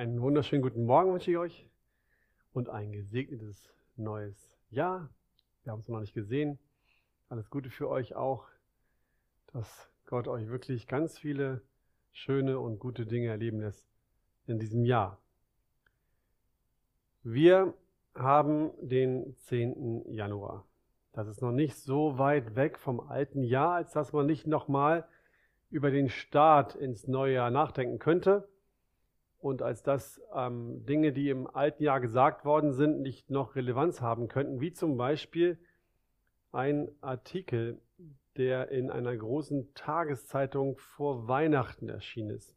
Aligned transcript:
Einen 0.00 0.22
wunderschönen 0.22 0.62
guten 0.62 0.86
Morgen 0.86 1.12
wünsche 1.12 1.30
ich 1.30 1.36
euch 1.36 1.68
und 2.54 2.70
ein 2.70 2.90
gesegnetes 2.90 3.70
neues 3.96 4.58
Jahr. 4.70 5.10
Wir 5.62 5.72
haben 5.72 5.80
es 5.80 5.88
noch 5.90 6.00
nicht 6.00 6.14
gesehen. 6.14 6.58
Alles 7.28 7.50
Gute 7.50 7.68
für 7.68 7.86
euch 7.90 8.14
auch, 8.14 8.46
dass 9.52 9.90
Gott 10.06 10.26
euch 10.26 10.48
wirklich 10.48 10.86
ganz 10.86 11.18
viele 11.18 11.60
schöne 12.12 12.60
und 12.60 12.78
gute 12.78 13.04
Dinge 13.04 13.28
erleben 13.28 13.60
lässt 13.60 13.86
in 14.46 14.58
diesem 14.58 14.86
Jahr. 14.86 15.20
Wir 17.22 17.74
haben 18.14 18.70
den 18.80 19.36
10. 19.36 20.14
Januar. 20.14 20.64
Das 21.12 21.28
ist 21.28 21.42
noch 21.42 21.52
nicht 21.52 21.76
so 21.76 22.16
weit 22.16 22.56
weg 22.56 22.78
vom 22.78 23.00
alten 23.00 23.42
Jahr, 23.42 23.74
als 23.74 23.92
dass 23.92 24.14
man 24.14 24.24
nicht 24.24 24.46
nochmal 24.46 25.06
über 25.68 25.90
den 25.90 26.08
Start 26.08 26.74
ins 26.74 27.06
neue 27.06 27.34
Jahr 27.34 27.50
nachdenken 27.50 27.98
könnte 27.98 28.48
und 29.40 29.62
als 29.62 29.82
dass 29.82 30.20
ähm, 30.34 30.84
Dinge, 30.84 31.12
die 31.12 31.30
im 31.30 31.46
alten 31.46 31.82
Jahr 31.82 32.00
gesagt 32.00 32.44
worden 32.44 32.72
sind, 32.72 33.00
nicht 33.00 33.30
noch 33.30 33.56
Relevanz 33.56 34.00
haben 34.00 34.28
könnten, 34.28 34.60
wie 34.60 34.72
zum 34.72 34.96
Beispiel 34.96 35.58
ein 36.52 36.90
Artikel, 37.00 37.80
der 38.36 38.68
in 38.70 38.90
einer 38.90 39.16
großen 39.16 39.72
Tageszeitung 39.74 40.76
vor 40.76 41.26
Weihnachten 41.26 41.88
erschienen 41.88 42.30
ist. 42.30 42.54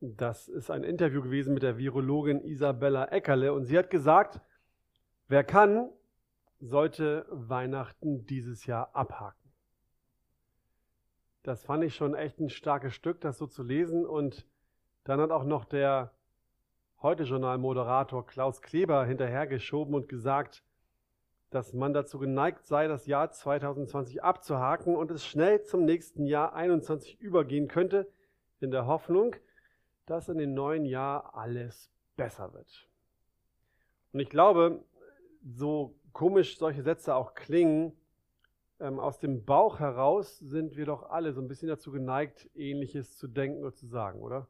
Das 0.00 0.48
ist 0.48 0.70
ein 0.70 0.84
Interview 0.84 1.22
gewesen 1.22 1.54
mit 1.54 1.62
der 1.62 1.78
Virologin 1.78 2.44
Isabella 2.44 3.06
Eckerle 3.06 3.52
und 3.52 3.64
sie 3.64 3.78
hat 3.78 3.90
gesagt, 3.90 4.40
wer 5.28 5.44
kann, 5.44 5.90
sollte 6.60 7.26
Weihnachten 7.30 8.26
dieses 8.26 8.66
Jahr 8.66 8.94
abhaken. 8.94 9.50
Das 11.42 11.64
fand 11.64 11.84
ich 11.84 11.94
schon 11.94 12.14
echt 12.14 12.38
ein 12.38 12.48
starkes 12.48 12.94
Stück, 12.94 13.20
das 13.20 13.38
so 13.38 13.46
zu 13.46 13.62
lesen 13.62 14.06
und 14.06 14.46
dann 15.04 15.20
hat 15.20 15.30
auch 15.30 15.44
noch 15.44 15.64
der 15.64 16.12
Heute-Journal-Moderator 17.02 18.26
Klaus 18.26 18.62
Kleber 18.62 19.04
hinterhergeschoben 19.04 19.94
und 19.94 20.08
gesagt, 20.08 20.64
dass 21.50 21.72
man 21.72 21.92
dazu 21.92 22.18
geneigt 22.18 22.64
sei, 22.64 22.88
das 22.88 23.06
Jahr 23.06 23.30
2020 23.30 24.24
abzuhaken 24.24 24.96
und 24.96 25.10
es 25.10 25.24
schnell 25.24 25.62
zum 25.62 25.84
nächsten 25.84 26.26
Jahr 26.26 26.54
21 26.54 27.20
übergehen 27.20 27.68
könnte, 27.68 28.10
in 28.60 28.70
der 28.70 28.86
Hoffnung, 28.86 29.36
dass 30.06 30.28
in 30.28 30.38
dem 30.38 30.54
neuen 30.54 30.86
Jahr 30.86 31.34
alles 31.36 31.92
besser 32.16 32.52
wird. 32.54 32.88
Und 34.12 34.20
ich 34.20 34.30
glaube, 34.30 34.82
so 35.44 35.94
komisch 36.12 36.58
solche 36.58 36.82
Sätze 36.82 37.14
auch 37.14 37.34
klingen, 37.34 37.92
ähm, 38.80 38.98
aus 38.98 39.18
dem 39.18 39.44
Bauch 39.44 39.78
heraus 39.78 40.38
sind 40.38 40.76
wir 40.76 40.86
doch 40.86 41.10
alle 41.10 41.32
so 41.32 41.40
ein 41.40 41.48
bisschen 41.48 41.68
dazu 41.68 41.92
geneigt, 41.92 42.48
ähnliches 42.54 43.18
zu 43.18 43.28
denken 43.28 43.60
oder 43.60 43.74
zu 43.74 43.86
sagen, 43.86 44.20
oder? 44.20 44.48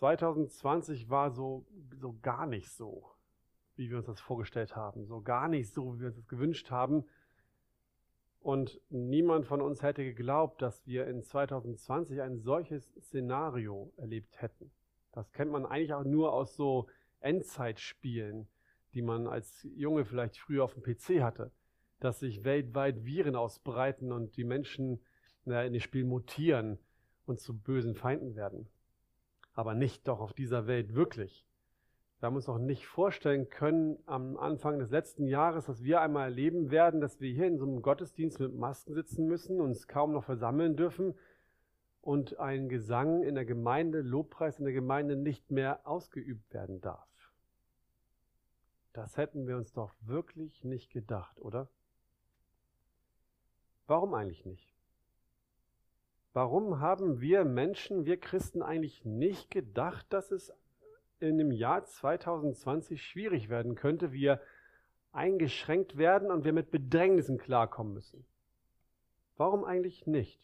2020 0.00 1.10
war 1.10 1.30
so, 1.30 1.66
so 2.00 2.16
gar 2.22 2.46
nicht 2.46 2.70
so, 2.70 3.04
wie 3.76 3.90
wir 3.90 3.98
uns 3.98 4.06
das 4.06 4.18
vorgestellt 4.18 4.74
haben, 4.74 5.04
so 5.04 5.20
gar 5.20 5.46
nicht 5.46 5.70
so, 5.74 5.94
wie 5.94 6.00
wir 6.00 6.06
uns 6.06 6.16
das 6.16 6.26
gewünscht 6.26 6.70
haben. 6.70 7.04
Und 8.40 8.80
niemand 8.88 9.44
von 9.44 9.60
uns 9.60 9.82
hätte 9.82 10.02
geglaubt, 10.02 10.62
dass 10.62 10.86
wir 10.86 11.06
in 11.06 11.22
2020 11.22 12.22
ein 12.22 12.38
solches 12.38 12.90
Szenario 12.98 13.92
erlebt 13.98 14.40
hätten. 14.40 14.70
Das 15.12 15.30
kennt 15.32 15.52
man 15.52 15.66
eigentlich 15.66 15.92
auch 15.92 16.04
nur 16.04 16.32
aus 16.32 16.56
so 16.56 16.86
Endzeitspielen, 17.20 18.48
die 18.94 19.02
man 19.02 19.26
als 19.26 19.68
Junge 19.74 20.06
vielleicht 20.06 20.38
früher 20.38 20.64
auf 20.64 20.72
dem 20.72 20.82
PC 20.82 21.22
hatte, 21.22 21.52
dass 21.98 22.20
sich 22.20 22.42
weltweit 22.42 23.04
Viren 23.04 23.36
ausbreiten 23.36 24.12
und 24.12 24.38
die 24.38 24.44
Menschen 24.44 25.04
in 25.44 25.52
dem 25.52 25.80
Spiel 25.80 26.04
mutieren 26.04 26.78
und 27.26 27.38
zu 27.38 27.58
bösen 27.58 27.94
Feinden 27.94 28.34
werden 28.34 28.66
aber 29.60 29.74
nicht 29.74 30.08
doch 30.08 30.20
auf 30.20 30.32
dieser 30.32 30.66
Welt 30.66 30.94
wirklich. 30.94 31.46
Wir 32.18 32.26
haben 32.26 32.36
uns 32.36 32.46
noch 32.46 32.58
nicht 32.58 32.86
vorstellen 32.86 33.50
können 33.50 33.98
am 34.06 34.38
Anfang 34.38 34.78
des 34.78 34.90
letzten 34.90 35.26
Jahres, 35.26 35.66
dass 35.66 35.84
wir 35.84 36.00
einmal 36.00 36.30
erleben 36.30 36.70
werden, 36.70 37.02
dass 37.02 37.20
wir 37.20 37.30
hier 37.30 37.46
in 37.46 37.58
so 37.58 37.66
einem 37.66 37.82
Gottesdienst 37.82 38.40
mit 38.40 38.54
Masken 38.54 38.94
sitzen 38.94 39.26
müssen, 39.26 39.60
uns 39.60 39.86
kaum 39.86 40.12
noch 40.12 40.24
versammeln 40.24 40.76
dürfen 40.76 41.14
und 42.00 42.38
ein 42.38 42.70
Gesang 42.70 43.22
in 43.22 43.34
der 43.34 43.44
Gemeinde, 43.44 44.00
Lobpreis 44.00 44.58
in 44.58 44.64
der 44.64 44.72
Gemeinde 44.72 45.14
nicht 45.14 45.50
mehr 45.50 45.86
ausgeübt 45.86 46.54
werden 46.54 46.80
darf. 46.80 47.06
Das 48.94 49.18
hätten 49.18 49.46
wir 49.46 49.58
uns 49.58 49.74
doch 49.74 49.92
wirklich 50.00 50.64
nicht 50.64 50.90
gedacht, 50.90 51.38
oder? 51.38 51.68
Warum 53.86 54.14
eigentlich 54.14 54.46
nicht? 54.46 54.69
Warum 56.32 56.78
haben 56.78 57.20
wir 57.20 57.44
Menschen, 57.44 58.04
wir 58.04 58.18
Christen 58.18 58.62
eigentlich 58.62 59.04
nicht 59.04 59.50
gedacht, 59.50 60.06
dass 60.10 60.30
es 60.30 60.52
in 61.18 61.38
dem 61.38 61.50
Jahr 61.50 61.84
2020 61.84 63.02
schwierig 63.02 63.48
werden 63.48 63.74
könnte, 63.74 64.12
wir 64.12 64.40
eingeschränkt 65.12 65.96
werden 65.96 66.30
und 66.30 66.44
wir 66.44 66.52
mit 66.52 66.70
Bedrängnissen 66.70 67.36
klarkommen 67.36 67.94
müssen? 67.94 68.24
Warum 69.36 69.64
eigentlich 69.64 70.06
nicht? 70.06 70.40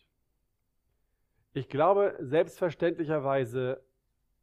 Ich 1.52 1.68
glaube 1.68 2.16
selbstverständlicherweise 2.20 3.80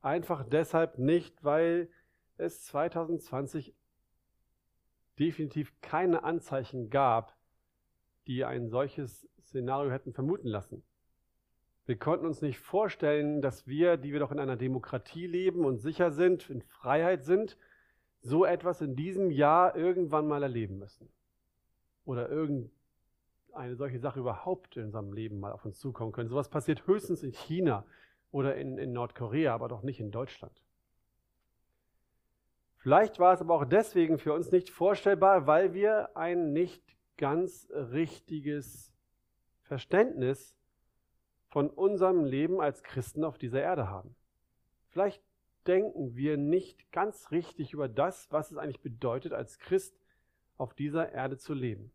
einfach 0.02 0.46
deshalb 0.46 0.98
nicht, 0.98 1.44
weil 1.44 1.90
es 2.38 2.64
2020 2.66 3.76
definitiv 5.20 5.74
keine 5.82 6.24
Anzeichen 6.24 6.90
gab, 6.90 7.36
die 8.28 8.46
ein 8.46 8.70
solches 8.70 9.28
Szenario 9.42 9.92
hätten 9.92 10.14
vermuten 10.14 10.48
lassen. 10.48 10.84
Wir 11.86 11.98
konnten 11.98 12.26
uns 12.26 12.42
nicht 12.42 12.60
vorstellen, 12.60 13.42
dass 13.42 13.68
wir, 13.68 13.98
die 13.98 14.14
wir 14.14 14.20
doch 14.20 14.32
in 14.32 14.40
einer 14.40 14.56
Demokratie 14.56 15.28
leben 15.28 15.66
und 15.66 15.80
sicher 15.80 16.12
sind, 16.12 16.50
in 16.50 16.62
Freiheit 16.62 17.26
sind, 17.26 17.58
so 18.22 18.46
etwas 18.46 18.80
in 18.82 18.96
diesem 18.96 19.32
Jahr 19.32 19.76
irgendwann 19.76 20.28
mal 20.28 20.44
erleben 20.44 20.80
müssen. 20.80 21.10
Oder 22.06 22.30
irgendeine 22.30 23.76
solche 23.76 24.00
Sache 24.00 24.20
überhaupt 24.20 24.78
in 24.78 24.86
unserem 24.86 25.12
Leben 25.12 25.42
mal 25.42 25.52
auf 25.52 25.66
uns 25.66 25.78
zukommen 25.78 26.14
können. 26.14 26.30
Sowas 26.30 26.50
passiert 26.50 26.88
höchstens 26.88 27.22
in 27.22 27.34
China 27.34 27.86
oder 28.32 28.56
in, 28.56 28.78
in 28.78 28.94
Nordkorea, 28.94 29.54
aber 29.54 29.68
doch 29.68 29.84
nicht 29.84 30.00
in 30.00 30.12
Deutschland. 30.12 30.64
Vielleicht 32.78 33.20
war 33.20 33.34
es 33.34 33.42
aber 33.42 33.56
auch 33.56 33.66
deswegen 33.66 34.18
für 34.18 34.34
uns 34.34 34.52
nicht 34.52 34.70
vorstellbar, 34.70 35.48
weil 35.48 35.74
wir 35.74 36.16
ein 36.16 36.54
nicht 36.54 36.82
ganz 37.18 37.70
richtiges 37.72 38.94
Verständnis 39.62 40.56
von 41.54 41.70
unserem 41.70 42.26
Leben 42.26 42.60
als 42.60 42.82
Christen 42.82 43.24
auf 43.24 43.38
dieser 43.38 43.62
Erde 43.62 43.88
haben. 43.88 44.16
Vielleicht 44.90 45.22
denken 45.68 46.16
wir 46.16 46.36
nicht 46.36 46.92
ganz 46.92 47.30
richtig 47.30 47.74
über 47.74 47.88
das, 47.88 48.32
was 48.32 48.50
es 48.50 48.58
eigentlich 48.58 48.82
bedeutet, 48.82 49.34
als 49.34 49.60
Christ 49.60 49.96
auf 50.58 50.74
dieser 50.74 51.12
Erde 51.12 51.38
zu 51.38 51.54
leben. 51.54 51.92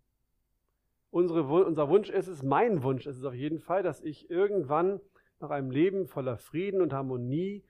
Unsere, 1.11 1.43
unser 1.43 1.89
Wunsch 1.89 2.09
ist 2.09 2.29
es, 2.29 2.45
mein 2.45 2.85
Wunsch 2.85 3.05
ist 3.09 3.17
es 3.17 3.25
auf 3.25 3.35
jeden 3.35 3.59
Fall, 3.59 3.83
dass 3.83 4.01
ich 4.01 4.31
irgendwann 4.31 5.01
nach 5.41 5.51
einem 5.51 5.73
Leben 5.73 6.07
voller 6.07 6.39
Frieden 6.39 6.81
und 6.81 6.93
Harmonie 6.93 7.65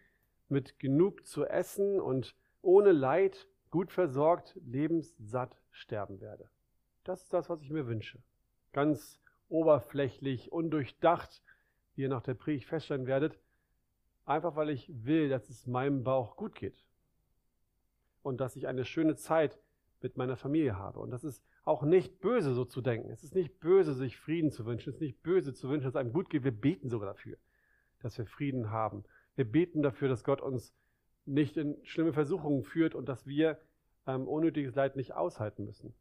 mit 0.50 0.78
genug 0.78 1.26
zu 1.26 1.46
essen 1.46 2.02
und 2.02 2.36
ohne 2.60 2.92
Leid, 2.92 3.48
gut 3.70 3.92
versorgt, 3.92 4.60
lebenssatt 4.62 5.56
sterben 5.70 6.20
werde. 6.20 6.50
Das 7.04 7.22
ist 7.22 7.32
das, 7.32 7.48
was 7.48 7.62
ich 7.62 7.70
mir 7.70 7.86
wünsche. 7.86 8.18
Ganz 8.74 9.22
oberflächlich, 9.48 10.52
undurchdacht, 10.52 11.42
wie 11.98 12.02
ihr 12.02 12.08
nach 12.08 12.22
der 12.22 12.34
Predigt 12.34 12.66
feststellen 12.66 13.08
werdet, 13.08 13.38
einfach 14.24 14.54
weil 14.54 14.70
ich 14.70 14.88
will, 15.04 15.28
dass 15.28 15.50
es 15.50 15.66
meinem 15.66 16.04
Bauch 16.04 16.36
gut 16.36 16.54
geht 16.54 16.86
und 18.22 18.40
dass 18.40 18.54
ich 18.54 18.68
eine 18.68 18.84
schöne 18.84 19.16
Zeit 19.16 19.58
mit 20.00 20.16
meiner 20.16 20.36
Familie 20.36 20.78
habe. 20.78 21.00
Und 21.00 21.10
das 21.10 21.24
ist 21.24 21.44
auch 21.64 21.82
nicht 21.82 22.20
böse, 22.20 22.54
so 22.54 22.64
zu 22.64 22.80
denken. 22.80 23.10
Es 23.10 23.24
ist 23.24 23.34
nicht 23.34 23.58
böse, 23.58 23.94
sich 23.94 24.16
Frieden 24.16 24.52
zu 24.52 24.64
wünschen. 24.64 24.90
Es 24.90 24.96
ist 24.96 25.00
nicht 25.00 25.24
böse 25.24 25.52
zu 25.52 25.68
wünschen, 25.68 25.86
dass 25.86 25.94
es 25.94 26.00
einem 26.00 26.12
gut 26.12 26.30
geht. 26.30 26.44
Wir 26.44 26.52
beten 26.52 26.88
sogar 26.88 27.08
dafür, 27.08 27.36
dass 27.98 28.16
wir 28.16 28.26
Frieden 28.26 28.70
haben. 28.70 29.02
Wir 29.34 29.50
beten 29.50 29.82
dafür, 29.82 30.08
dass 30.08 30.22
Gott 30.22 30.40
uns 30.40 30.72
nicht 31.26 31.56
in 31.56 31.76
schlimme 31.84 32.12
Versuchungen 32.12 32.62
führt 32.62 32.94
und 32.94 33.08
dass 33.08 33.26
wir 33.26 33.60
ähm, 34.06 34.28
unnötiges 34.28 34.76
Leid 34.76 34.94
nicht 34.94 35.14
aushalten 35.14 35.64
müssen. 35.64 35.94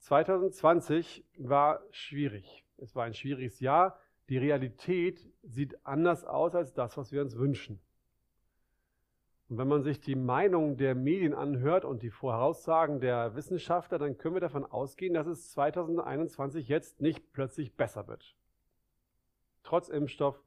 2020 0.00 1.24
war 1.38 1.82
schwierig. 1.92 2.64
Es 2.78 2.96
war 2.96 3.04
ein 3.04 3.14
schwieriges 3.14 3.60
Jahr. 3.60 4.00
Die 4.28 4.38
Realität 4.38 5.28
sieht 5.42 5.86
anders 5.86 6.24
aus 6.24 6.54
als 6.54 6.72
das, 6.74 6.96
was 6.96 7.12
wir 7.12 7.22
uns 7.22 7.36
wünschen. 7.36 7.80
Und 9.48 9.58
wenn 9.58 9.68
man 9.68 9.84
sich 9.84 10.00
die 10.00 10.16
Meinung 10.16 10.76
der 10.76 10.96
Medien 10.96 11.32
anhört 11.32 11.84
und 11.84 12.02
die 12.02 12.10
Voraussagen 12.10 13.00
der 13.00 13.36
Wissenschaftler, 13.36 13.98
dann 13.98 14.18
können 14.18 14.34
wir 14.34 14.40
davon 14.40 14.64
ausgehen, 14.64 15.14
dass 15.14 15.28
es 15.28 15.52
2021 15.52 16.66
jetzt 16.66 17.00
nicht 17.00 17.32
plötzlich 17.32 17.76
besser 17.76 18.08
wird. 18.08 18.36
Trotz 19.62 19.88
Impfstoff, 19.88 20.42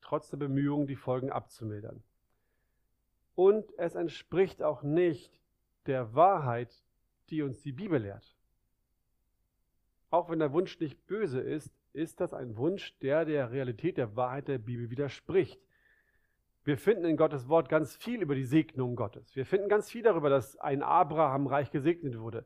trotz 0.00 0.30
der 0.30 0.38
Bemühungen, 0.38 0.88
die 0.88 0.96
Folgen 0.96 1.30
abzumildern. 1.30 2.02
Und 3.36 3.72
es 3.78 3.94
entspricht 3.94 4.62
auch 4.62 4.82
nicht 4.82 5.40
der 5.86 6.14
Wahrheit, 6.14 6.82
die 7.30 7.42
uns 7.42 7.62
die 7.62 7.72
Bibel 7.72 8.02
lehrt. 8.02 8.36
Auch 10.10 10.28
wenn 10.28 10.40
der 10.40 10.52
Wunsch 10.52 10.80
nicht 10.80 11.06
böse 11.06 11.40
ist, 11.40 11.72
ist 11.92 12.20
das 12.20 12.32
ein 12.32 12.56
Wunsch, 12.56 12.98
der 12.98 13.24
der 13.24 13.50
Realität 13.50 13.96
der 13.96 14.16
Wahrheit 14.16 14.48
der 14.48 14.58
Bibel 14.58 14.90
widerspricht. 14.90 15.60
Wir 16.62 16.76
finden 16.76 17.04
in 17.04 17.16
Gottes 17.16 17.48
Wort 17.48 17.68
ganz 17.68 17.96
viel 17.96 18.22
über 18.22 18.34
die 18.34 18.44
Segnung 18.44 18.94
Gottes. 18.94 19.34
Wir 19.34 19.46
finden 19.46 19.68
ganz 19.68 19.90
viel 19.90 20.02
darüber, 20.02 20.28
dass 20.28 20.56
ein 20.58 20.82
Abraham 20.82 21.46
reich 21.46 21.70
gesegnet 21.70 22.18
wurde. 22.18 22.44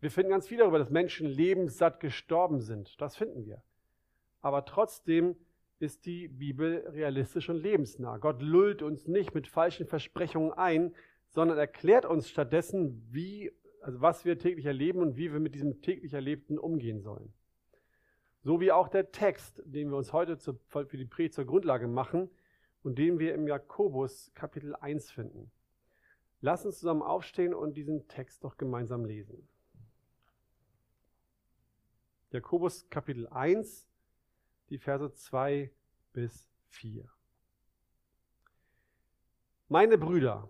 Wir 0.00 0.10
finden 0.10 0.30
ganz 0.30 0.46
viel 0.46 0.58
darüber, 0.58 0.78
dass 0.78 0.90
Menschen 0.90 1.26
lebenssatt 1.26 1.98
gestorben 1.98 2.60
sind. 2.60 3.00
Das 3.00 3.16
finden 3.16 3.46
wir. 3.46 3.62
Aber 4.40 4.64
trotzdem 4.64 5.36
ist 5.80 6.06
die 6.06 6.28
Bibel 6.28 6.84
realistisch 6.88 7.48
und 7.48 7.56
lebensnah. 7.56 8.18
Gott 8.18 8.42
lullt 8.42 8.82
uns 8.82 9.08
nicht 9.08 9.34
mit 9.34 9.48
falschen 9.48 9.86
Versprechungen 9.86 10.52
ein, 10.52 10.94
sondern 11.30 11.58
erklärt 11.58 12.04
uns 12.04 12.28
stattdessen, 12.28 13.06
wie, 13.10 13.52
also 13.82 14.00
was 14.00 14.24
wir 14.24 14.38
täglich 14.38 14.66
erleben 14.66 15.00
und 15.00 15.16
wie 15.16 15.32
wir 15.32 15.40
mit 15.40 15.54
diesem 15.54 15.80
täglich 15.82 16.14
Erlebten 16.14 16.58
umgehen 16.58 17.00
sollen. 17.00 17.32
So 18.42 18.60
wie 18.60 18.72
auch 18.72 18.88
der 18.88 19.10
Text, 19.10 19.62
den 19.64 19.90
wir 19.90 19.96
uns 19.96 20.12
heute 20.12 20.38
zur, 20.38 20.58
für 20.68 20.96
die 20.96 21.04
Predigt 21.04 21.34
zur 21.34 21.44
Grundlage 21.44 21.88
machen 21.88 22.30
und 22.82 22.98
den 22.98 23.18
wir 23.18 23.34
im 23.34 23.46
Jakobus 23.46 24.32
Kapitel 24.34 24.74
1 24.76 25.10
finden. 25.10 25.50
Lass 26.40 26.64
uns 26.64 26.78
zusammen 26.78 27.02
aufstehen 27.02 27.52
und 27.52 27.74
diesen 27.74 28.06
Text 28.06 28.44
doch 28.44 28.56
gemeinsam 28.56 29.04
lesen. 29.04 29.48
Jakobus 32.30 32.88
Kapitel 32.90 33.26
1, 33.26 33.88
die 34.70 34.78
Verse 34.78 35.12
2 35.12 35.70
bis 36.12 36.48
4. 36.68 37.10
Meine 39.68 39.98
Brüder, 39.98 40.48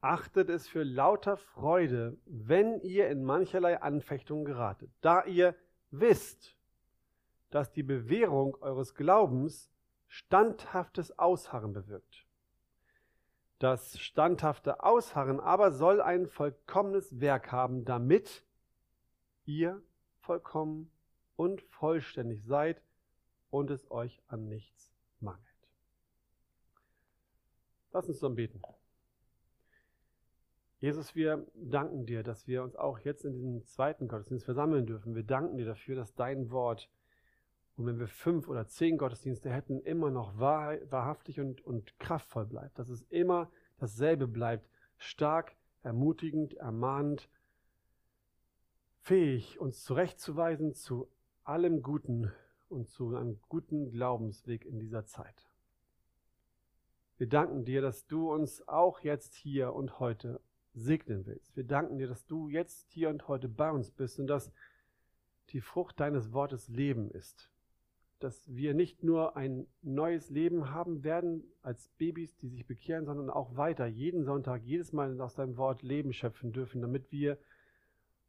achtet 0.00 0.48
es 0.50 0.68
für 0.68 0.84
lauter 0.84 1.36
Freude, 1.36 2.16
wenn 2.26 2.80
ihr 2.80 3.08
in 3.08 3.24
mancherlei 3.24 3.80
Anfechtungen 3.80 4.44
geratet, 4.44 4.90
da 5.00 5.24
ihr 5.24 5.56
wisst, 5.90 6.55
dass 7.56 7.72
die 7.72 7.82
Bewährung 7.82 8.54
eures 8.60 8.94
Glaubens 8.94 9.70
standhaftes 10.08 11.18
Ausharren 11.18 11.72
bewirkt. 11.72 12.26
Das 13.58 13.98
standhafte 13.98 14.82
Ausharren 14.84 15.40
aber 15.40 15.72
soll 15.72 16.02
ein 16.02 16.26
vollkommenes 16.26 17.18
Werk 17.18 17.52
haben, 17.52 17.86
damit 17.86 18.44
ihr 19.46 19.82
vollkommen 20.20 20.92
und 21.36 21.62
vollständig 21.62 22.44
seid 22.44 22.82
und 23.48 23.70
es 23.70 23.90
euch 23.90 24.22
an 24.26 24.48
nichts 24.48 24.92
mangelt. 25.20 25.42
Lass 27.90 28.06
uns 28.06 28.18
zusammen 28.18 28.36
beten. 28.36 28.60
Jesus, 30.78 31.14
wir 31.14 31.46
danken 31.54 32.04
dir, 32.04 32.22
dass 32.22 32.46
wir 32.46 32.62
uns 32.62 32.76
auch 32.76 32.98
jetzt 32.98 33.24
in 33.24 33.32
diesem 33.32 33.64
zweiten 33.64 34.08
Gottesdienst 34.08 34.44
versammeln 34.44 34.84
dürfen. 34.84 35.14
Wir 35.14 35.24
danken 35.24 35.56
dir 35.56 35.64
dafür, 35.64 35.96
dass 35.96 36.14
dein 36.14 36.50
Wort, 36.50 36.90
und 37.76 37.86
wenn 37.86 37.98
wir 37.98 38.08
fünf 38.08 38.48
oder 38.48 38.66
zehn 38.66 38.96
Gottesdienste 38.96 39.50
hätten, 39.50 39.80
immer 39.80 40.10
noch 40.10 40.38
wahr, 40.38 40.76
wahrhaftig 40.90 41.40
und, 41.40 41.64
und 41.64 41.98
kraftvoll 41.98 42.46
bleibt. 42.46 42.78
Dass 42.78 42.88
es 42.88 43.02
immer 43.10 43.50
dasselbe 43.78 44.26
bleibt. 44.26 44.66
Stark, 44.96 45.54
ermutigend, 45.82 46.54
ermahnend, 46.54 47.28
fähig, 49.02 49.60
uns 49.60 49.84
zurechtzuweisen 49.84 50.74
zu 50.74 51.08
allem 51.44 51.82
Guten 51.82 52.32
und 52.68 52.88
zu 52.88 53.14
einem 53.14 53.38
guten 53.48 53.90
Glaubensweg 53.90 54.64
in 54.64 54.78
dieser 54.78 55.04
Zeit. 55.04 55.46
Wir 57.18 57.28
danken 57.28 57.64
dir, 57.64 57.82
dass 57.82 58.06
du 58.06 58.32
uns 58.32 58.66
auch 58.66 59.00
jetzt 59.00 59.34
hier 59.34 59.74
und 59.74 60.00
heute 60.00 60.40
segnen 60.74 61.26
willst. 61.26 61.56
Wir 61.56 61.64
danken 61.64 61.98
dir, 61.98 62.08
dass 62.08 62.26
du 62.26 62.48
jetzt 62.48 62.90
hier 62.90 63.10
und 63.10 63.28
heute 63.28 63.48
bei 63.48 63.70
uns 63.70 63.90
bist 63.90 64.18
und 64.18 64.26
dass 64.26 64.50
die 65.50 65.60
Frucht 65.60 66.00
deines 66.00 66.32
Wortes 66.32 66.68
Leben 66.68 67.10
ist. 67.10 67.50
Dass 68.18 68.54
wir 68.54 68.72
nicht 68.74 69.02
nur 69.02 69.36
ein 69.36 69.66
neues 69.82 70.30
Leben 70.30 70.70
haben 70.70 71.04
werden 71.04 71.44
als 71.62 71.88
Babys, 71.98 72.36
die 72.36 72.48
sich 72.48 72.66
bekehren, 72.66 73.04
sondern 73.04 73.28
auch 73.28 73.56
weiter 73.56 73.86
jeden 73.86 74.24
Sonntag, 74.24 74.62
jedes 74.62 74.92
Mal 74.92 75.20
aus 75.20 75.34
deinem 75.34 75.56
Wort 75.56 75.82
Leben 75.82 76.12
schöpfen 76.12 76.52
dürfen, 76.52 76.80
damit 76.80 77.12
wir 77.12 77.38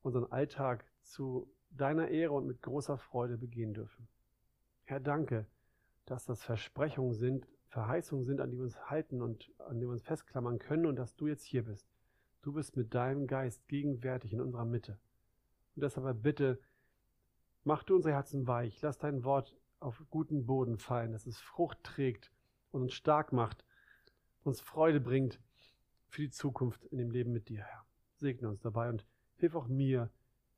unseren 0.01 0.29
Alltag 0.31 0.85
zu 1.03 1.49
deiner 1.69 2.09
Ehre 2.09 2.33
und 2.33 2.47
mit 2.47 2.61
großer 2.61 2.97
Freude 2.97 3.37
begehen 3.37 3.73
dürfen. 3.73 4.07
Herr, 4.83 4.99
danke, 4.99 5.45
dass 6.05 6.25
das 6.25 6.43
Versprechungen 6.43 7.13
sind, 7.13 7.47
Verheißungen 7.67 8.25
sind, 8.25 8.39
an 8.41 8.49
die 8.49 8.57
wir 8.57 8.63
uns 8.63 8.89
halten 8.89 9.21
und 9.21 9.51
an 9.59 9.79
die 9.79 9.85
wir 9.85 9.91
uns 9.91 10.03
festklammern 10.03 10.59
können 10.59 10.85
und 10.85 10.95
dass 10.95 11.15
du 11.15 11.27
jetzt 11.27 11.43
hier 11.43 11.63
bist. 11.63 11.87
Du 12.41 12.53
bist 12.53 12.77
mit 12.77 12.93
deinem 12.93 13.27
Geist 13.27 13.67
gegenwärtig 13.67 14.33
in 14.33 14.41
unserer 14.41 14.65
Mitte. 14.65 14.97
Und 15.75 15.83
deshalb 15.83 16.21
bitte, 16.21 16.59
mach 17.65 17.83
du 17.83 17.95
unsere 17.95 18.13
Herzen 18.13 18.47
weich, 18.47 18.81
lass 18.81 18.97
dein 18.97 19.23
Wort 19.25 19.55
auf 19.79 20.03
guten 20.09 20.45
Boden 20.45 20.77
fallen, 20.77 21.11
dass 21.11 21.25
es 21.25 21.39
Frucht 21.39 21.83
trägt 21.83 22.31
und 22.71 22.83
uns 22.83 22.93
stark 22.93 23.33
macht, 23.33 23.65
uns 24.43 24.61
Freude 24.61 24.99
bringt 24.99 25.39
für 26.07 26.21
die 26.21 26.29
Zukunft 26.29 26.85
in 26.85 26.97
dem 26.97 27.11
Leben 27.11 27.31
mit 27.31 27.49
dir, 27.49 27.63
Herr. 27.63 27.85
Segne 28.15 28.49
uns 28.49 28.61
dabei 28.61 28.89
und 28.89 29.05
hilf 29.37 29.55
auch 29.55 29.67
mir, 29.67 30.09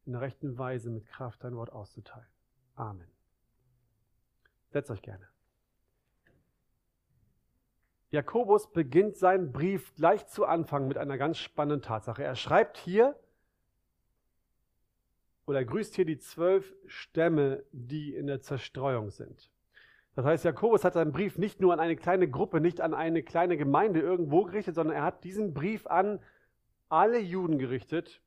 in 0.05 0.13
der 0.13 0.21
rechten 0.21 0.57
Weise 0.57 0.89
mit 0.89 1.05
Kraft 1.05 1.43
dein 1.43 1.55
Wort 1.55 1.71
auszuteilen. 1.71 2.27
Amen. 2.75 3.11
Setzt 4.69 4.89
euch 4.89 5.01
gerne. 5.01 5.27
Jakobus 8.11 8.71
beginnt 8.71 9.17
seinen 9.17 9.51
Brief 9.51 9.93
gleich 9.93 10.25
zu 10.27 10.45
Anfang 10.45 10.87
mit 10.87 10.97
einer 10.97 11.17
ganz 11.17 11.37
spannenden 11.37 11.83
Tatsache. 11.83 12.23
Er 12.23 12.35
schreibt 12.35 12.77
hier 12.77 13.19
oder 15.49 15.65
grüßt 15.65 15.95
hier 15.95 16.05
die 16.05 16.19
zwölf 16.19 16.75
Stämme, 16.85 17.63
die 17.71 18.13
in 18.13 18.27
der 18.27 18.39
Zerstreuung 18.39 19.09
sind. 19.09 19.49
Das 20.13 20.23
heißt, 20.23 20.45
Jakobus 20.45 20.83
hat 20.83 20.93
seinen 20.93 21.11
Brief 21.11 21.39
nicht 21.39 21.59
nur 21.59 21.73
an 21.73 21.79
eine 21.79 21.95
kleine 21.95 22.29
Gruppe, 22.29 22.61
nicht 22.61 22.81
an 22.81 22.93
eine 22.93 23.23
kleine 23.23 23.57
Gemeinde 23.57 23.99
irgendwo 23.99 24.43
gerichtet, 24.43 24.75
sondern 24.75 24.95
er 24.95 25.01
hat 25.01 25.23
diesen 25.23 25.55
Brief 25.55 25.87
an 25.87 26.19
alle 26.87 27.17
Juden 27.17 27.57
gerichtet, 27.57 28.21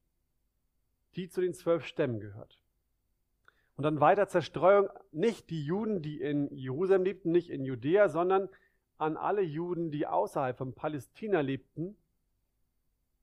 die 1.15 1.29
zu 1.29 1.41
den 1.41 1.55
zwölf 1.55 1.87
Stämmen 1.87 2.19
gehört. 2.19 2.59
Und 3.77 3.85
dann 3.85 4.01
weiter 4.01 4.27
Zerstreuung, 4.27 4.89
nicht 5.13 5.49
die 5.49 5.65
Juden, 5.65 6.03
die 6.03 6.21
in 6.21 6.53
Jerusalem 6.53 7.05
lebten, 7.05 7.31
nicht 7.31 7.51
in 7.51 7.65
Judäa, 7.65 8.09
sondern 8.09 8.49
an 8.99 9.17
alle 9.17 9.43
Juden, 9.43 9.93
die 9.93 10.09
außerhalb 10.09 10.59
von 10.59 10.75
Palästina 10.75 11.41
lebten, 11.41 11.97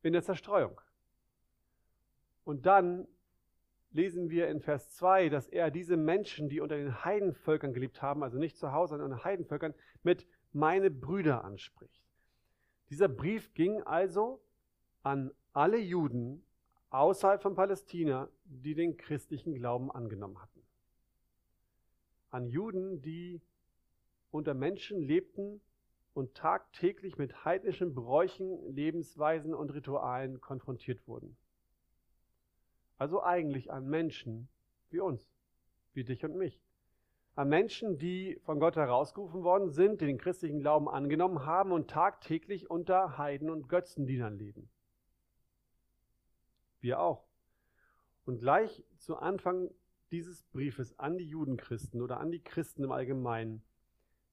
in 0.03 0.13
der 0.13 0.23
Zerstreuung. 0.23 0.79
Und 2.45 2.65
dann 2.65 3.05
lesen 3.91 4.29
wir 4.29 4.47
in 4.49 4.61
Vers 4.61 4.91
2, 4.91 5.29
dass 5.29 5.47
er 5.47 5.71
diese 5.71 5.97
Menschen, 5.97 6.49
die 6.49 6.61
unter 6.61 6.77
den 6.77 7.03
Heidenvölkern 7.03 7.73
gelebt 7.73 8.01
haben, 8.01 8.23
also 8.23 8.37
nicht 8.37 8.57
zu 8.57 8.71
Hause, 8.71 8.91
sondern 8.91 9.11
unter 9.11 9.23
Heidenvölkern, 9.23 9.73
mit 10.03 10.27
meine 10.51 10.91
Brüder 10.91 11.43
anspricht. 11.43 12.01
Dieser 12.89 13.07
Brief 13.07 13.53
ging 13.53 13.81
also 13.83 14.41
an 15.03 15.31
alle 15.53 15.77
Juden 15.77 16.43
außerhalb 16.89 17.41
von 17.41 17.55
Palästina, 17.55 18.29
die 18.45 18.75
den 18.75 18.97
christlichen 18.97 19.53
Glauben 19.53 19.91
angenommen 19.91 20.41
hatten. 20.41 20.61
An 22.31 22.47
Juden, 22.47 23.01
die 23.01 23.41
unter 24.31 24.53
Menschen 24.53 25.01
lebten 25.01 25.61
und 26.13 26.35
tagtäglich 26.35 27.17
mit 27.17 27.45
heidnischen 27.45 27.93
Bräuchen, 27.93 28.75
Lebensweisen 28.75 29.53
und 29.53 29.73
Ritualen 29.73 30.41
konfrontiert 30.41 31.07
wurden. 31.07 31.37
Also 32.99 33.23
eigentlich 33.23 33.71
an 33.71 33.87
Menschen 33.87 34.49
wie 34.89 34.99
uns, 34.99 35.25
wie 35.93 36.03
dich 36.03 36.23
und 36.25 36.35
mich. 36.35 36.61
An 37.33 37.47
Menschen, 37.47 37.97
die 37.97 38.37
von 38.43 38.59
Gott 38.59 38.75
herausgerufen 38.75 39.41
worden 39.41 39.71
sind, 39.71 40.01
die 40.01 40.05
den 40.05 40.17
christlichen 40.17 40.59
Glauben 40.59 40.89
angenommen 40.89 41.45
haben 41.45 41.71
und 41.71 41.89
tagtäglich 41.89 42.69
unter 42.69 43.17
Heiden 43.17 43.49
und 43.49 43.69
Götzendienern 43.69 44.37
leben. 44.37 44.69
Wir 46.81 46.99
auch. 46.99 47.25
Und 48.25 48.39
gleich 48.39 48.83
zu 48.97 49.15
Anfang 49.15 49.71
dieses 50.11 50.43
Briefes 50.43 50.99
an 50.99 51.17
die 51.17 51.27
Judenchristen 51.27 52.01
oder 52.01 52.19
an 52.19 52.31
die 52.31 52.43
Christen 52.43 52.83
im 52.83 52.91
Allgemeinen 52.91 53.63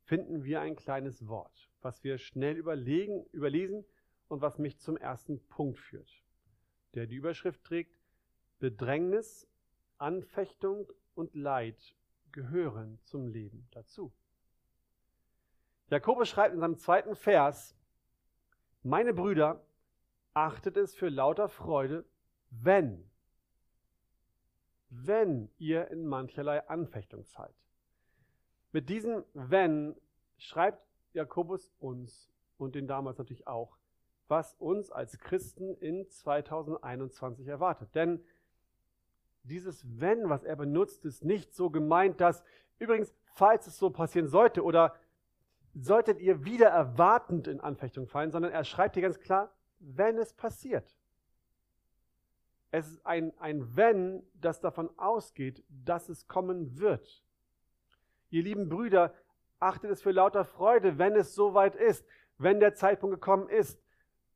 finden 0.03 0.43
wir 0.43 0.61
ein 0.61 0.75
kleines 0.75 1.29
Wort, 1.29 1.71
was 1.83 2.03
wir 2.03 2.19
schnell 2.19 2.57
überlegen, 2.57 3.27
überlesen 3.31 3.85
und 4.27 4.41
was 4.41 4.59
mich 4.59 4.81
zum 4.81 4.97
ersten 4.97 5.39
Punkt 5.47 5.79
führt, 5.79 6.11
der 6.95 7.07
die 7.07 7.17
Überschrift 7.17 7.63
trägt, 7.63 7.96
Bedrängnis, 8.59 9.49
Anfechtung 9.99 10.91
und 11.15 11.35
Leid 11.35 11.97
gehören 12.33 12.99
zum 13.05 13.29
Leben 13.29 13.69
dazu. 13.71 14.13
Jakobus 15.89 16.29
schreibt 16.29 16.55
in 16.55 16.61
seinem 16.61 16.77
zweiten 16.77 17.15
Vers, 17.15 17.77
meine 18.83 19.15
Brüder, 19.15 19.65
achtet 20.35 20.77
es 20.77 20.95
für 20.95 21.09
lauter 21.09 21.49
Freude, 21.49 22.05
wenn, 22.51 23.11
wenn 24.91 25.51
ihr 25.59 25.89
in 25.91 26.07
mancherlei 26.07 26.67
Anfechtung 26.69 27.25
seid. 27.25 27.55
Mit 28.73 28.89
diesem 28.89 29.25
wenn 29.33 29.97
schreibt 30.39 30.87
Jakobus 31.13 31.73
uns 31.79 32.31
und 32.59 32.75
den 32.75 32.87
damals 32.87 33.19
natürlich 33.19 33.47
auch, 33.47 33.79
was 34.29 34.55
uns 34.55 34.91
als 34.91 35.19
Christen 35.19 35.75
in 35.77 36.09
2021 36.09 37.47
erwartet. 37.47 37.95
Denn 37.95 38.23
dieses 39.47 39.85
wenn, 40.01 40.29
was 40.29 40.45
er 40.45 40.57
benutzt, 40.57 41.05
ist 41.05 41.25
nicht 41.25 41.55
so 41.55 41.71
gemeint, 41.71 42.21
dass 42.21 42.45
übrigens, 42.79 43.15
falls 43.35 43.67
es 43.67 43.79
so 43.79 43.91
passieren 43.91 44.29
sollte 44.29 44.63
oder 44.63 44.95
solltet 45.75 46.21
ihr 46.21 46.45
wieder 46.45 46.69
erwartend 46.69 47.49
in 47.49 47.61
Anfechtung 47.61 48.07
fallen, 48.07 48.31
sondern 48.31 48.53
er 48.53 48.65
schreibt 48.65 48.95
hier 48.95 49.03
ganz 49.03 49.21
klar, 49.21 49.53
wenn 49.79 50.19
es 50.19 50.33
passiert. 50.33 50.97
Es 52.71 52.89
ist 52.89 53.07
ein, 53.07 53.33
ein 53.39 53.77
Wenn, 53.77 54.23
das 54.35 54.61
davon 54.61 54.91
ausgeht, 54.99 55.65
dass 55.69 56.09
es 56.09 56.27
kommen 56.27 56.79
wird. 56.79 57.25
Ihr 58.31 58.43
lieben 58.43 58.69
Brüder, 58.69 59.15
achtet 59.61 59.91
es 59.91 60.03
für 60.03 60.11
lauter 60.11 60.45
Freude, 60.45 60.99
wenn 60.99 61.15
es 61.15 61.35
soweit 61.35 61.77
ist, 61.77 62.07
wenn 62.39 62.61
der 62.61 62.75
Zeitpunkt 62.75 63.15
gekommen 63.15 63.49
ist, 63.49 63.81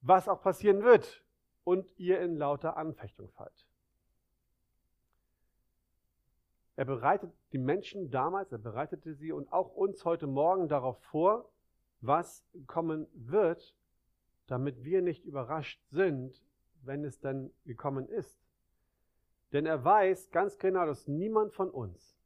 was 0.01 0.29
auch 0.29 0.41
passieren 0.41 0.83
wird 0.83 1.23
und 1.65 1.93
ihr 1.99 2.21
in 2.21 2.37
lauter 2.37 2.77
Anfechtung 2.77 3.29
fallt. 3.31 3.67
Er 6.81 6.87
bereitet 6.87 7.31
die 7.53 7.59
Menschen 7.59 8.11
damals, 8.11 8.53
er 8.53 8.59
bereitete 8.59 9.13
sie 9.13 9.33
und 9.33 9.53
auch 9.53 9.75
uns 9.75 10.07
heute 10.07 10.27
Morgen 10.27 10.67
darauf 10.67 10.99
vor, 11.03 11.47
was 12.01 12.43
kommen 12.67 13.07
wird, 13.13 13.77
damit 14.47 14.83
wir 14.83 15.03
nicht 15.03 15.27
überrascht 15.27 15.79
sind, 15.91 16.43
wenn 16.81 17.05
es 17.05 17.21
dann 17.21 17.51
gekommen 17.67 18.09
ist. 18.09 18.41
Denn 19.53 19.67
er 19.67 19.85
weiß 19.85 20.31
ganz 20.31 20.57
genau, 20.57 20.87
dass 20.87 21.07
niemand 21.07 21.53
von 21.53 21.69
uns, 21.69 22.19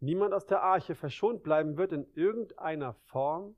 niemand 0.00 0.34
aus 0.34 0.46
der 0.46 0.64
Arche 0.64 0.96
verschont 0.96 1.44
bleiben 1.44 1.76
wird 1.76 1.92
in 1.92 2.04
irgendeiner 2.14 2.94
Form 2.94 3.54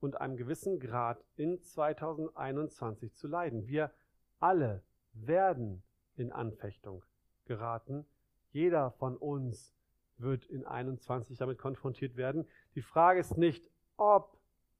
und 0.00 0.20
einem 0.20 0.36
gewissen 0.36 0.80
Grad 0.80 1.24
in 1.36 1.62
2021 1.62 3.14
zu 3.14 3.26
leiden. 3.26 3.66
Wir 3.68 3.90
alle 4.38 4.82
werden 5.14 5.82
in 6.16 6.30
Anfechtung 6.30 7.02
geraten. 7.46 8.04
Jeder 8.52 8.90
von 8.92 9.16
uns 9.16 9.74
wird 10.18 10.46
in 10.46 10.64
21 10.64 11.38
damit 11.38 11.58
konfrontiert 11.58 12.16
werden. 12.16 12.46
Die 12.74 12.82
Frage 12.82 13.20
ist 13.20 13.36
nicht, 13.36 13.68
ob 13.96 14.38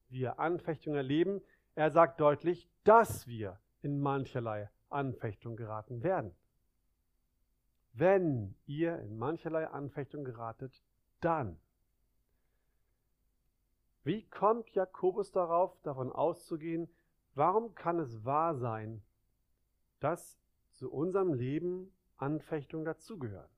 wir 0.09 0.39
Anfechtung 0.39 0.95
erleben. 0.95 1.41
Er 1.75 1.91
sagt 1.91 2.21
deutlich, 2.21 2.69
dass 2.85 3.27
wir 3.27 3.59
in 3.81 4.01
mancherlei 4.01 4.71
Anfechtung 4.91 5.57
geraten 5.57 6.03
werden. 6.03 6.35
Wenn 7.95 8.55
ihr 8.67 8.99
in 9.01 9.19
mancherlei 9.19 9.67
Anfechtung 9.67 10.25
geratet, 10.25 10.83
dann. 11.21 11.59
Wie 14.05 14.29
kommt 14.29 14.71
Jakobus 14.71 15.31
darauf, 15.31 15.81
davon 15.83 16.11
auszugehen, 16.11 16.89
warum 17.35 17.75
kann 17.75 17.99
es 17.99 18.25
wahr 18.25 18.57
sein, 18.57 19.03
dass 20.01 20.39
zu 20.73 20.91
unserem 20.91 21.33
Leben 21.35 21.93
Anfechtung 22.17 22.85
dazugehören? 22.85 23.49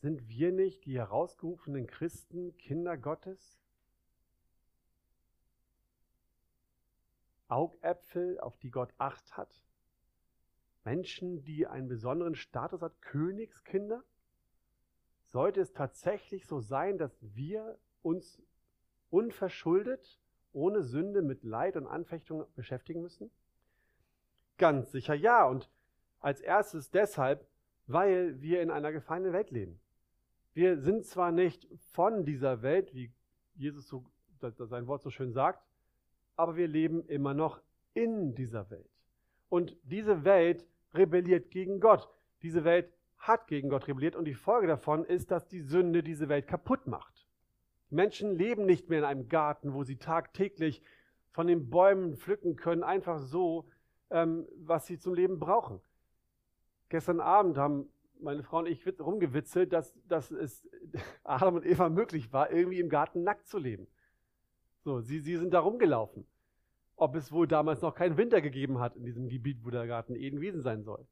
Sind 0.00 0.28
wir 0.28 0.52
nicht 0.52 0.84
die 0.84 0.96
herausgerufenen 0.96 1.88
Christen, 1.88 2.56
Kinder 2.56 2.96
Gottes? 2.96 3.58
Augäpfel, 7.48 8.38
auf 8.38 8.56
die 8.58 8.70
Gott 8.70 8.94
Acht 8.98 9.36
hat? 9.36 9.64
Menschen, 10.84 11.42
die 11.42 11.66
einen 11.66 11.88
besonderen 11.88 12.36
Status 12.36 12.80
hat, 12.80 13.02
Königskinder? 13.02 14.04
Sollte 15.26 15.60
es 15.60 15.72
tatsächlich 15.72 16.46
so 16.46 16.60
sein, 16.60 16.96
dass 16.96 17.18
wir 17.34 17.76
uns 18.02 18.40
unverschuldet, 19.10 20.20
ohne 20.52 20.84
Sünde, 20.84 21.22
mit 21.22 21.42
Leid 21.42 21.76
und 21.76 21.88
Anfechtung 21.88 22.46
beschäftigen 22.54 23.02
müssen? 23.02 23.32
Ganz 24.58 24.92
sicher 24.92 25.14
ja. 25.14 25.44
Und 25.44 25.68
als 26.20 26.40
erstes 26.40 26.90
deshalb, 26.90 27.48
weil 27.88 28.40
wir 28.40 28.62
in 28.62 28.70
einer 28.70 28.92
gefallenen 28.92 29.32
Welt 29.32 29.50
leben. 29.50 29.80
Wir 30.58 30.76
sind 30.76 31.06
zwar 31.06 31.30
nicht 31.30 31.68
von 31.92 32.24
dieser 32.24 32.62
Welt, 32.62 32.92
wie 32.92 33.12
Jesus 33.54 33.86
so, 33.86 34.04
sein 34.40 34.88
Wort 34.88 35.04
so 35.04 35.08
schön 35.08 35.32
sagt, 35.32 35.64
aber 36.34 36.56
wir 36.56 36.66
leben 36.66 37.06
immer 37.06 37.32
noch 37.32 37.60
in 37.94 38.34
dieser 38.34 38.68
Welt. 38.68 38.90
Und 39.48 39.76
diese 39.84 40.24
Welt 40.24 40.66
rebelliert 40.94 41.52
gegen 41.52 41.78
Gott. 41.78 42.08
Diese 42.42 42.64
Welt 42.64 42.92
hat 43.18 43.46
gegen 43.46 43.68
Gott 43.68 43.86
rebelliert 43.86 44.16
und 44.16 44.24
die 44.24 44.34
Folge 44.34 44.66
davon 44.66 45.04
ist, 45.04 45.30
dass 45.30 45.46
die 45.46 45.60
Sünde 45.60 46.02
diese 46.02 46.28
Welt 46.28 46.48
kaputt 46.48 46.88
macht. 46.88 47.28
Menschen 47.88 48.34
leben 48.34 48.66
nicht 48.66 48.88
mehr 48.88 48.98
in 48.98 49.04
einem 49.04 49.28
Garten, 49.28 49.74
wo 49.74 49.84
sie 49.84 49.98
tagtäglich 49.98 50.82
von 51.30 51.46
den 51.46 51.70
Bäumen 51.70 52.16
pflücken 52.16 52.56
können, 52.56 52.82
einfach 52.82 53.20
so, 53.20 53.68
ähm, 54.10 54.48
was 54.56 54.86
sie 54.86 54.98
zum 54.98 55.14
Leben 55.14 55.38
brauchen. 55.38 55.80
Gestern 56.88 57.20
Abend 57.20 57.58
haben 57.58 57.88
meine 58.20 58.42
Frau 58.42 58.58
und 58.58 58.66
ich 58.66 58.84
rumgewitzelt, 59.00 59.72
dass, 59.72 59.94
dass 60.06 60.30
es 60.30 60.68
Adam 61.24 61.56
und 61.56 61.66
Eva 61.66 61.88
möglich 61.88 62.32
war, 62.32 62.50
irgendwie 62.50 62.80
im 62.80 62.88
Garten 62.88 63.22
nackt 63.22 63.46
zu 63.46 63.58
leben. 63.58 63.86
So, 64.80 65.00
sie, 65.00 65.20
sie 65.20 65.36
sind 65.36 65.52
da 65.52 65.60
rumgelaufen. 65.60 66.26
Ob 66.96 67.14
es 67.14 67.30
wohl 67.30 67.46
damals 67.46 67.82
noch 67.82 67.94
keinen 67.94 68.16
Winter 68.16 68.40
gegeben 68.40 68.80
hat 68.80 68.96
in 68.96 69.04
diesem 69.04 69.28
Gebiet, 69.28 69.64
wo 69.64 69.70
der 69.70 69.86
Garten 69.86 70.16
Eden 70.16 70.36
gewesen 70.36 70.62
sein 70.62 70.82
soll. 70.82 71.06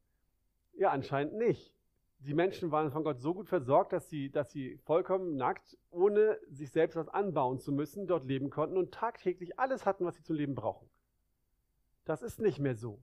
Ja, 0.73 0.91
anscheinend 0.91 1.35
nicht 1.35 1.77
die 2.19 2.33
Menschen 2.33 2.71
waren 2.71 2.91
von 2.91 3.03
Gott 3.03 3.21
so 3.21 3.33
gut 3.33 3.47
versorgt, 3.47 3.93
dass 3.93 4.09
sie, 4.09 4.31
dass 4.31 4.51
sie 4.51 4.77
vollkommen 4.85 5.35
nackt, 5.35 5.77
ohne 5.91 6.39
sich 6.49 6.71
selbst 6.71 6.95
was 6.95 7.09
anbauen 7.09 7.59
zu 7.59 7.71
müssen, 7.71 8.07
dort 8.07 8.25
leben 8.25 8.49
konnten 8.49 8.77
und 8.77 8.93
tagtäglich 8.93 9.59
alles 9.59 9.85
hatten, 9.85 10.05
was 10.05 10.15
sie 10.15 10.23
zum 10.23 10.35
Leben 10.35 10.55
brauchen. 10.55 10.89
Das 12.05 12.21
ist 12.21 12.39
nicht 12.39 12.59
mehr 12.59 12.75
so. 12.75 13.01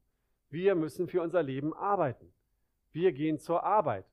Wir 0.50 0.74
müssen 0.74 1.08
für 1.08 1.22
unser 1.22 1.42
Leben 1.42 1.74
arbeiten. 1.74 2.32
Wir 2.94 3.12
gehen 3.12 3.40
zur 3.40 3.64
Arbeit. 3.64 4.06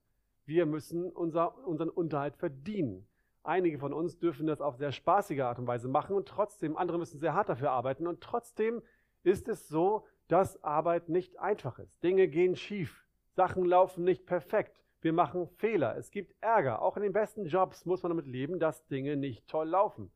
Wir 0.44 0.66
müssen 0.66 1.12
unser, 1.12 1.56
unseren 1.66 1.88
Unterhalt 1.88 2.36
verdienen. 2.36 3.06
Einige 3.44 3.78
von 3.78 3.92
uns 3.92 4.18
dürfen 4.18 4.48
das 4.48 4.60
auf 4.60 4.76
sehr 4.76 4.90
spaßige 4.90 5.38
Art 5.40 5.60
und 5.60 5.68
Weise 5.68 5.88
machen 5.88 6.16
und 6.16 6.26
trotzdem, 6.26 6.76
andere 6.76 6.98
müssen 6.98 7.20
sehr 7.20 7.32
hart 7.32 7.48
dafür 7.48 7.70
arbeiten 7.70 8.08
und 8.08 8.20
trotzdem 8.20 8.82
ist 9.22 9.48
es 9.48 9.68
so, 9.68 10.04
dass 10.26 10.62
Arbeit 10.64 11.08
nicht 11.08 11.38
einfach 11.38 11.78
ist. 11.78 12.02
Dinge 12.02 12.26
gehen 12.26 12.56
schief. 12.56 13.06
Sachen 13.30 13.64
laufen 13.64 14.02
nicht 14.02 14.26
perfekt. 14.26 14.76
Wir 15.00 15.12
machen 15.12 15.46
Fehler. 15.46 15.96
Es 15.96 16.10
gibt 16.10 16.34
Ärger. 16.40 16.82
Auch 16.82 16.96
in 16.96 17.04
den 17.04 17.12
besten 17.12 17.46
Jobs 17.46 17.86
muss 17.86 18.02
man 18.02 18.10
damit 18.10 18.26
leben, 18.26 18.58
dass 18.58 18.84
Dinge 18.88 19.16
nicht 19.16 19.46
toll 19.46 19.68
laufen. 19.68 20.10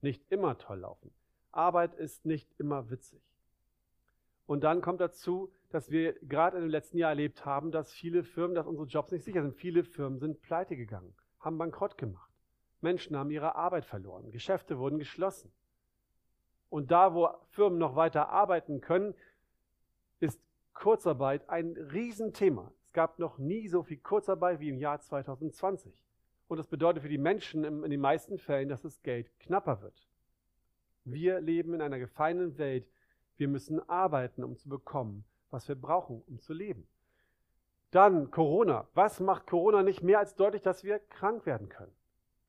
Nicht 0.00 0.24
immer 0.28 0.58
toll 0.58 0.80
laufen. 0.80 1.12
Arbeit 1.52 1.94
ist 1.94 2.26
nicht 2.26 2.52
immer 2.58 2.90
witzig. 2.90 3.22
Und 4.46 4.64
dann 4.64 4.80
kommt 4.80 5.00
dazu, 5.00 5.52
dass 5.72 5.90
wir 5.90 6.12
gerade 6.20 6.60
dem 6.60 6.68
letzten 6.68 6.98
Jahr 6.98 7.10
erlebt 7.10 7.44
haben, 7.44 7.70
dass 7.70 7.92
viele 7.92 8.24
Firmen, 8.24 8.54
dass 8.54 8.66
unsere 8.66 8.86
Jobs 8.86 9.12
nicht 9.12 9.24
sicher 9.24 9.42
sind. 9.42 9.54
Viele 9.54 9.84
Firmen 9.84 10.18
sind 10.18 10.42
pleite 10.42 10.76
gegangen, 10.76 11.14
haben 11.40 11.58
Bankrott 11.58 11.96
gemacht. 11.96 12.30
Menschen 12.80 13.16
haben 13.16 13.30
ihre 13.30 13.54
Arbeit 13.54 13.84
verloren. 13.84 14.30
Geschäfte 14.30 14.78
wurden 14.78 14.98
geschlossen. 14.98 15.52
Und 16.68 16.90
da, 16.90 17.14
wo 17.14 17.28
Firmen 17.50 17.78
noch 17.78 17.96
weiter 17.96 18.28
arbeiten 18.28 18.80
können, 18.80 19.14
ist 20.20 20.40
Kurzarbeit 20.74 21.48
ein 21.48 21.76
Riesenthema. 21.76 22.72
Es 22.86 22.92
gab 22.92 23.18
noch 23.18 23.38
nie 23.38 23.68
so 23.68 23.82
viel 23.82 23.98
Kurzarbeit 23.98 24.60
wie 24.60 24.68
im 24.68 24.78
Jahr 24.78 25.00
2020. 25.00 25.92
Und 26.48 26.58
das 26.58 26.66
bedeutet 26.66 27.02
für 27.02 27.08
die 27.08 27.18
Menschen 27.18 27.64
in 27.64 27.90
den 27.90 28.00
meisten 28.00 28.38
Fällen, 28.38 28.68
dass 28.68 28.82
das 28.82 29.02
Geld 29.02 29.30
knapper 29.40 29.80
wird. 29.80 30.06
Wir 31.04 31.40
leben 31.40 31.74
in 31.74 31.80
einer 31.80 31.98
gefallenen 31.98 32.58
Welt. 32.58 32.86
Wir 33.36 33.48
müssen 33.48 33.80
arbeiten, 33.88 34.44
um 34.44 34.56
zu 34.56 34.68
bekommen, 34.68 35.24
was 35.52 35.68
wir 35.68 35.74
brauchen, 35.74 36.22
um 36.26 36.40
zu 36.40 36.52
leben. 36.52 36.86
Dann 37.90 38.30
Corona. 38.30 38.88
Was 38.94 39.20
macht 39.20 39.46
Corona 39.46 39.82
nicht 39.82 40.02
mehr 40.02 40.18
als 40.18 40.34
deutlich, 40.34 40.62
dass 40.62 40.82
wir 40.82 40.98
krank 40.98 41.44
werden 41.44 41.68
können? 41.68 41.92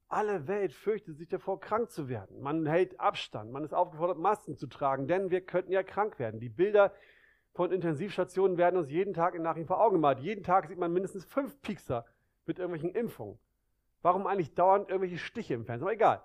Alle 0.08 0.48
Welt 0.48 0.74
fürchtet 0.74 1.18
sich 1.18 1.28
davor, 1.28 1.60
krank 1.60 1.92
zu 1.92 2.08
werden. 2.08 2.40
Man 2.40 2.66
hält 2.66 3.00
Abstand. 3.00 3.52
Man 3.52 3.64
ist 3.64 3.74
aufgefordert, 3.74 4.18
Masken 4.18 4.56
zu 4.56 4.68
tragen, 4.68 5.08
denn 5.08 5.32
wir 5.32 5.42
könnten 5.42 5.72
ja 5.72 5.84
krank 5.84 6.18
werden. 6.20 6.40
Die 6.40 6.50
Bilder 6.50 6.94
von 7.54 7.72
Intensivstationen 7.72 8.58
werden 8.58 8.78
uns 8.78 8.90
jeden 8.90 9.14
Tag 9.14 9.36
in 9.36 9.42
Nachrichten 9.42 9.68
vor 9.68 9.82
Augen 9.82 9.96
gemalt. 9.96 10.20
Jeden 10.20 10.44
Tag 10.44 10.68
sieht 10.68 10.78
man 10.78 10.94
mindestens 10.94 11.26
fünf 11.26 11.62
Piekser 11.62 12.06
mit 12.46 12.60
irgendwelchen 12.60 12.96
Impfungen. 12.96 13.38
Warum 14.02 14.28
eigentlich 14.28 14.54
dauernd 14.54 14.90
irgendwelche 14.90 15.18
Stiche 15.18 15.54
im 15.54 15.66
Fernsehen? 15.66 15.88
Aber 15.88 15.94
egal. 15.94 16.24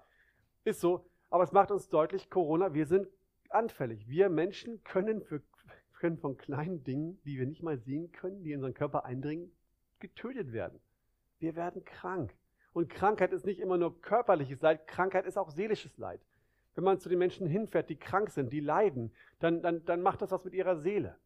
Ist 0.64 0.80
so. 0.80 1.08
Aber 1.30 1.44
es 1.44 1.52
macht 1.52 1.70
uns 1.70 1.88
deutlich, 1.88 2.30
Corona, 2.30 2.74
wir 2.74 2.86
sind 2.86 3.08
anfällig. 3.50 4.08
Wir 4.08 4.28
Menschen 4.28 4.82
können, 4.84 5.22
für, 5.22 5.42
können 5.98 6.18
von 6.18 6.36
kleinen 6.36 6.84
Dingen, 6.84 7.20
die 7.24 7.38
wir 7.38 7.46
nicht 7.46 7.62
mal 7.62 7.78
sehen 7.78 8.12
können, 8.12 8.42
die 8.42 8.52
in 8.52 8.58
unseren 8.58 8.74
Körper 8.74 9.04
eindringen, 9.04 9.50
getötet 9.98 10.52
werden. 10.52 10.80
Wir 11.38 11.56
werden 11.56 11.84
krank. 11.84 12.34
Und 12.72 12.88
Krankheit 12.88 13.32
ist 13.32 13.44
nicht 13.44 13.60
immer 13.60 13.76
nur 13.76 14.00
körperliches 14.00 14.60
Leid, 14.62 14.86
Krankheit 14.86 15.26
ist 15.26 15.36
auch 15.36 15.50
seelisches 15.50 15.96
Leid. 15.98 16.20
Wenn 16.74 16.84
man 16.84 17.00
zu 17.00 17.08
den 17.08 17.18
Menschen 17.18 17.48
hinfährt, 17.48 17.90
die 17.90 17.96
krank 17.96 18.30
sind, 18.30 18.52
die 18.52 18.60
leiden, 18.60 19.12
dann, 19.40 19.62
dann, 19.62 19.84
dann 19.84 20.00
macht 20.00 20.22
das 20.22 20.30
was 20.30 20.44
mit 20.44 20.54
ihrer 20.54 20.76
Seele. 20.76 21.18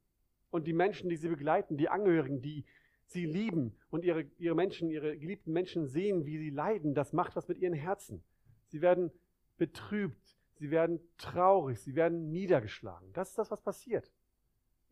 Und 0.50 0.66
die 0.66 0.72
Menschen, 0.72 1.10
die 1.10 1.16
sie 1.16 1.28
begleiten, 1.28 1.76
die 1.76 1.90
Angehörigen, 1.90 2.40
die 2.40 2.64
sie 3.04 3.26
lieben 3.26 3.76
und 3.90 4.04
ihre, 4.04 4.22
ihre 4.38 4.54
Menschen, 4.54 4.90
ihre 4.90 5.18
geliebten 5.18 5.52
Menschen 5.52 5.86
sehen, 5.86 6.24
wie 6.24 6.38
sie 6.38 6.50
leiden, 6.50 6.94
das 6.94 7.12
macht 7.12 7.36
was 7.36 7.48
mit 7.48 7.58
ihren 7.58 7.74
Herzen. 7.74 8.24
Sie 8.68 8.80
werden 8.80 9.10
betrübt, 9.58 10.38
sie 10.54 10.70
werden 10.70 11.00
traurig, 11.18 11.80
sie 11.80 11.94
werden 11.94 12.30
niedergeschlagen. 12.30 13.12
Das 13.12 13.30
ist 13.30 13.38
das, 13.38 13.50
was 13.50 13.60
passiert. 13.60 14.10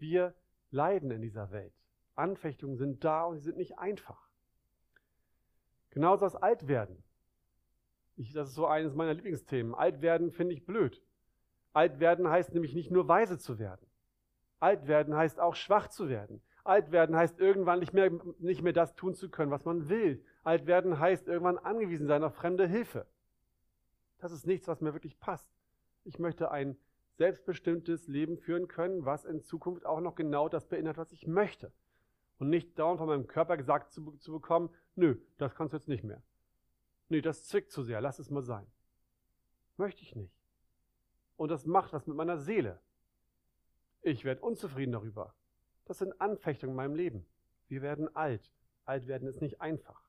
Wir 0.00 0.34
leiden 0.70 1.10
in 1.10 1.22
dieser 1.22 1.52
Welt. 1.52 1.72
Anfechtungen 2.16 2.76
sind 2.76 3.04
da 3.04 3.24
und 3.24 3.38
sie 3.38 3.44
sind 3.44 3.56
nicht 3.56 3.78
einfach. 3.78 4.28
Genauso 5.90 6.24
das 6.24 6.36
Altwerden. 6.36 7.02
Ich, 8.16 8.32
das 8.32 8.48
ist 8.48 8.54
so 8.54 8.66
eines 8.66 8.94
meiner 8.94 9.14
Lieblingsthemen. 9.14 9.74
Alt 9.74 10.02
werden 10.02 10.30
finde 10.32 10.54
ich 10.54 10.66
blöd. 10.66 11.02
Alt 11.72 12.00
werden 12.00 12.28
heißt 12.28 12.52
nämlich 12.52 12.74
nicht 12.74 12.90
nur 12.90 13.08
weise 13.08 13.38
zu 13.38 13.58
werden. 13.58 13.86
Alt 14.58 14.86
werden 14.86 15.14
heißt 15.14 15.40
auch 15.40 15.54
schwach 15.54 15.88
zu 15.88 16.08
werden. 16.08 16.42
Alt 16.64 16.92
werden 16.92 17.16
heißt 17.16 17.38
irgendwann 17.40 17.80
nicht 17.80 17.94
mehr, 17.94 18.10
nicht 18.38 18.62
mehr 18.62 18.72
das 18.72 18.94
tun 18.94 19.14
zu 19.14 19.30
können, 19.30 19.50
was 19.50 19.64
man 19.64 19.88
will. 19.88 20.22
Alt 20.42 20.66
werden 20.66 20.98
heißt 20.98 21.28
irgendwann 21.28 21.58
angewiesen 21.58 22.06
sein 22.06 22.22
auf 22.22 22.34
fremde 22.34 22.66
Hilfe. 22.66 23.06
Das 24.18 24.32
ist 24.32 24.46
nichts, 24.46 24.68
was 24.68 24.80
mir 24.80 24.92
wirklich 24.92 25.18
passt. 25.18 25.50
Ich 26.04 26.18
möchte 26.18 26.50
ein 26.50 26.76
selbstbestimmtes 27.20 28.08
Leben 28.08 28.38
führen 28.38 28.66
können, 28.66 29.04
was 29.04 29.26
in 29.26 29.42
Zukunft 29.42 29.84
auch 29.84 30.00
noch 30.00 30.14
genau 30.14 30.48
das 30.48 30.66
beinhaltet, 30.66 30.96
was 30.96 31.12
ich 31.12 31.26
möchte. 31.26 31.70
Und 32.38 32.48
nicht 32.48 32.78
dauernd 32.78 32.96
von 32.96 33.08
meinem 33.08 33.26
Körper 33.26 33.58
gesagt 33.58 33.92
zu, 33.92 34.12
zu 34.12 34.32
bekommen, 34.32 34.70
nö, 34.94 35.16
das 35.36 35.54
kannst 35.54 35.74
du 35.74 35.76
jetzt 35.76 35.88
nicht 35.88 36.02
mehr. 36.02 36.22
Nee, 37.10 37.20
das 37.20 37.44
zwickt 37.44 37.72
zu 37.72 37.82
sehr, 37.82 38.00
lass 38.00 38.20
es 38.20 38.30
mal 38.30 38.42
sein. 38.42 38.66
Möchte 39.76 40.00
ich 40.00 40.16
nicht. 40.16 40.34
Und 41.36 41.50
das 41.50 41.66
macht 41.66 41.92
was 41.92 42.06
mit 42.06 42.16
meiner 42.16 42.38
Seele. 42.38 42.80
Ich 44.00 44.24
werde 44.24 44.40
unzufrieden 44.40 44.92
darüber. 44.92 45.34
Das 45.84 45.98
sind 45.98 46.18
Anfechtungen 46.22 46.72
in 46.72 46.76
meinem 46.76 46.94
Leben. 46.94 47.26
Wir 47.68 47.82
werden 47.82 48.16
alt. 48.16 48.50
Alt 48.86 49.06
werden 49.06 49.28
ist 49.28 49.42
nicht 49.42 49.60
einfach. 49.60 50.02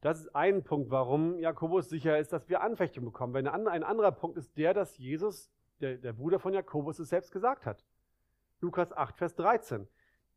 Das 0.00 0.20
ist 0.20 0.34
ein 0.34 0.62
Punkt, 0.62 0.90
warum 0.90 1.38
Jakobus 1.40 1.88
sicher 1.88 2.18
ist, 2.18 2.32
dass 2.32 2.48
wir 2.48 2.62
Anfechtungen 2.62 3.06
bekommen. 3.06 3.48
Ein 3.48 3.82
anderer 3.82 4.12
Punkt 4.12 4.36
ist 4.36 4.56
der, 4.56 4.72
dass 4.72 4.96
Jesus, 4.96 5.50
der, 5.80 5.96
der 5.96 6.12
Bruder 6.12 6.38
von 6.38 6.54
Jakobus, 6.54 6.98
es 6.98 7.08
selbst 7.08 7.32
gesagt 7.32 7.66
hat. 7.66 7.84
Lukas 8.60 8.92
8, 8.92 9.16
Vers 9.16 9.34
13. 9.34 9.88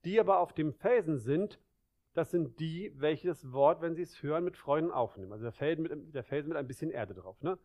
Die 0.04 0.20
aber 0.20 0.40
auf 0.40 0.54
dem 0.54 0.74
Felsen 0.74 1.20
sind, 1.20 1.60
das 2.14 2.32
sind 2.32 2.60
die, 2.60 2.92
welche 2.96 3.28
das 3.28 3.52
Wort, 3.52 3.82
wenn 3.82 3.96
sie 3.96 4.02
es 4.02 4.22
hören, 4.24 4.44
mit 4.44 4.58
Freuden 4.58 4.92
aufnehmen. 4.92 5.32
Also 5.32 5.44
der 5.44 5.52
Felsen 5.52 5.84
mit, 5.84 6.16
der 6.16 6.24
Felsen 6.24 6.50
mit 6.50 6.58
ein 6.58 6.68
bisschen 6.68 6.90
Erde 6.90 7.14
drauf. 7.14 7.42
Ne? 7.42 7.58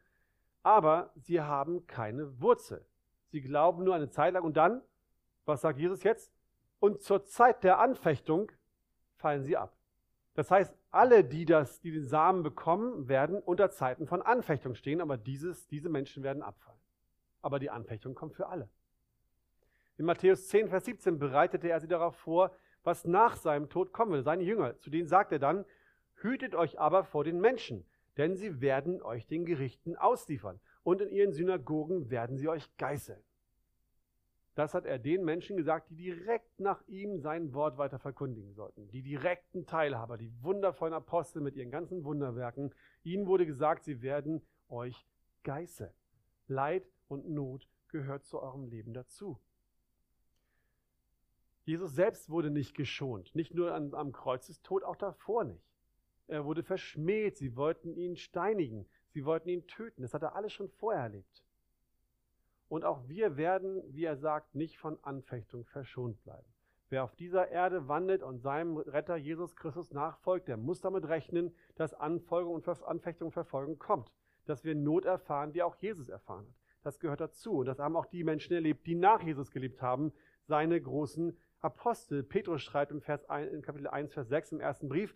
Aber 0.62 1.12
sie 1.16 1.40
haben 1.40 1.86
keine 1.86 2.40
Wurzel. 2.40 2.84
Sie 3.28 3.40
glauben 3.40 3.84
nur 3.84 3.94
eine 3.94 4.10
Zeit 4.10 4.34
lang 4.34 4.44
und 4.44 4.56
dann, 4.56 4.82
was 5.46 5.62
sagt 5.62 5.78
Jesus 5.78 6.02
jetzt? 6.02 6.32
Und 6.78 7.00
zur 7.00 7.24
Zeit 7.24 7.64
der 7.64 7.78
Anfechtung 7.78 8.52
fallen 9.16 9.42
sie 9.42 9.56
ab. 9.56 9.74
Das 10.34 10.50
heißt, 10.50 10.74
alle, 10.96 11.24
die, 11.24 11.44
das, 11.44 11.80
die 11.80 11.92
den 11.92 12.04
Samen 12.04 12.42
bekommen, 12.42 13.08
werden 13.08 13.40
unter 13.40 13.70
Zeiten 13.70 14.06
von 14.06 14.22
Anfechtung 14.22 14.74
stehen, 14.74 15.00
aber 15.00 15.16
dieses, 15.16 15.68
diese 15.68 15.88
Menschen 15.88 16.22
werden 16.22 16.42
abfallen. 16.42 16.80
Aber 17.42 17.58
die 17.58 17.70
Anfechtung 17.70 18.14
kommt 18.14 18.34
für 18.34 18.48
alle. 18.48 18.68
In 19.98 20.04
Matthäus 20.04 20.48
10, 20.48 20.68
Vers 20.68 20.84
17 20.84 21.18
bereitete 21.18 21.68
er 21.68 21.80
sie 21.80 21.88
darauf 21.88 22.16
vor, 22.16 22.52
was 22.82 23.04
nach 23.04 23.36
seinem 23.36 23.68
Tod 23.68 23.92
kommen 23.92 24.12
will. 24.12 24.22
Seine 24.22 24.42
Jünger, 24.42 24.78
zu 24.78 24.90
denen 24.90 25.08
sagt 25.08 25.32
er 25.32 25.38
dann, 25.38 25.64
hütet 26.16 26.54
euch 26.54 26.78
aber 26.78 27.04
vor 27.04 27.24
den 27.24 27.40
Menschen, 27.40 27.86
denn 28.16 28.36
sie 28.36 28.60
werden 28.60 29.02
euch 29.02 29.26
den 29.26 29.44
Gerichten 29.44 29.96
ausliefern 29.96 30.60
und 30.82 31.00
in 31.00 31.10
ihren 31.10 31.32
Synagogen 31.32 32.10
werden 32.10 32.36
sie 32.36 32.48
euch 32.48 32.76
geißeln. 32.76 33.22
Das 34.56 34.72
hat 34.72 34.86
er 34.86 34.98
den 34.98 35.22
Menschen 35.22 35.58
gesagt, 35.58 35.90
die 35.90 35.96
direkt 35.96 36.60
nach 36.60 36.82
ihm 36.88 37.20
sein 37.20 37.52
Wort 37.52 37.76
weiter 37.76 37.98
verkündigen 37.98 38.54
sollten. 38.54 38.88
Die 38.88 39.02
direkten 39.02 39.66
Teilhaber, 39.66 40.16
die 40.16 40.32
wundervollen 40.42 40.94
Apostel 40.94 41.42
mit 41.42 41.56
ihren 41.56 41.70
ganzen 41.70 42.04
Wunderwerken. 42.04 42.74
Ihnen 43.04 43.26
wurde 43.26 43.44
gesagt, 43.44 43.84
sie 43.84 44.00
werden 44.00 44.40
euch 44.70 45.06
geißeln. 45.42 45.92
Leid 46.48 46.88
und 47.06 47.28
Not 47.28 47.68
gehört 47.88 48.24
zu 48.24 48.40
eurem 48.40 48.64
Leben 48.64 48.94
dazu. 48.94 49.38
Jesus 51.64 51.94
selbst 51.94 52.30
wurde 52.30 52.50
nicht 52.50 52.74
geschont, 52.74 53.34
nicht 53.34 53.52
nur 53.52 53.74
am, 53.74 53.92
am 53.92 54.10
Kreuzestod, 54.10 54.84
auch 54.84 54.96
davor 54.96 55.44
nicht. 55.44 55.68
Er 56.28 56.46
wurde 56.46 56.62
verschmäht, 56.62 57.36
sie 57.36 57.56
wollten 57.56 57.94
ihn 57.94 58.16
steinigen, 58.16 58.86
sie 59.10 59.26
wollten 59.26 59.50
ihn 59.50 59.66
töten. 59.66 60.00
Das 60.00 60.14
hat 60.14 60.22
er 60.22 60.34
alles 60.34 60.54
schon 60.54 60.70
vorher 60.70 61.02
erlebt. 61.02 61.44
Und 62.68 62.84
auch 62.84 63.08
wir 63.08 63.36
werden, 63.36 63.82
wie 63.88 64.04
er 64.04 64.16
sagt, 64.16 64.54
nicht 64.54 64.78
von 64.78 64.98
Anfechtung 65.02 65.64
verschont 65.64 66.22
bleiben. 66.24 66.46
Wer 66.88 67.04
auf 67.04 67.14
dieser 67.16 67.48
Erde 67.48 67.88
wandelt 67.88 68.22
und 68.22 68.38
seinem 68.38 68.76
Retter 68.76 69.16
Jesus 69.16 69.56
Christus 69.56 69.92
nachfolgt, 69.92 70.48
der 70.48 70.56
muss 70.56 70.80
damit 70.80 71.08
rechnen, 71.08 71.54
dass 71.74 71.94
Anfolgung 71.94 72.54
und 72.54 72.68
Anfechtung 72.68 73.26
und 73.26 73.32
Verfolgung 73.32 73.78
kommt. 73.78 74.12
Dass 74.44 74.64
wir 74.64 74.74
Not 74.74 75.04
erfahren, 75.04 75.52
die 75.52 75.62
auch 75.62 75.76
Jesus 75.76 76.08
erfahren 76.08 76.46
hat. 76.46 76.54
Das 76.82 77.00
gehört 77.00 77.20
dazu. 77.20 77.58
Und 77.58 77.66
das 77.66 77.80
haben 77.80 77.96
auch 77.96 78.06
die 78.06 78.22
Menschen 78.22 78.52
erlebt, 78.52 78.86
die 78.86 78.94
nach 78.94 79.22
Jesus 79.22 79.50
gelebt 79.50 79.82
haben, 79.82 80.12
seine 80.46 80.80
großen 80.80 81.36
Apostel. 81.60 82.22
Petrus 82.22 82.62
schreibt 82.62 82.92
im 82.92 83.00
Vers 83.00 83.28
1, 83.28 83.52
in 83.52 83.62
Kapitel 83.62 83.88
1, 83.88 84.12
Vers 84.12 84.28
6 84.28 84.52
im 84.52 84.60
ersten 84.60 84.88
Brief, 84.88 85.14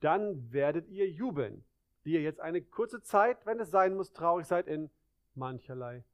dann 0.00 0.52
werdet 0.52 0.88
ihr 0.88 1.08
jubeln, 1.08 1.64
die 2.04 2.14
ihr 2.14 2.22
jetzt 2.22 2.40
eine 2.40 2.60
kurze 2.60 3.02
Zeit, 3.02 3.46
wenn 3.46 3.60
es 3.60 3.70
sein 3.70 3.94
muss, 3.94 4.12
traurig 4.12 4.46
seid 4.46 4.66
in 4.66 4.90
mancherlei 5.36 6.04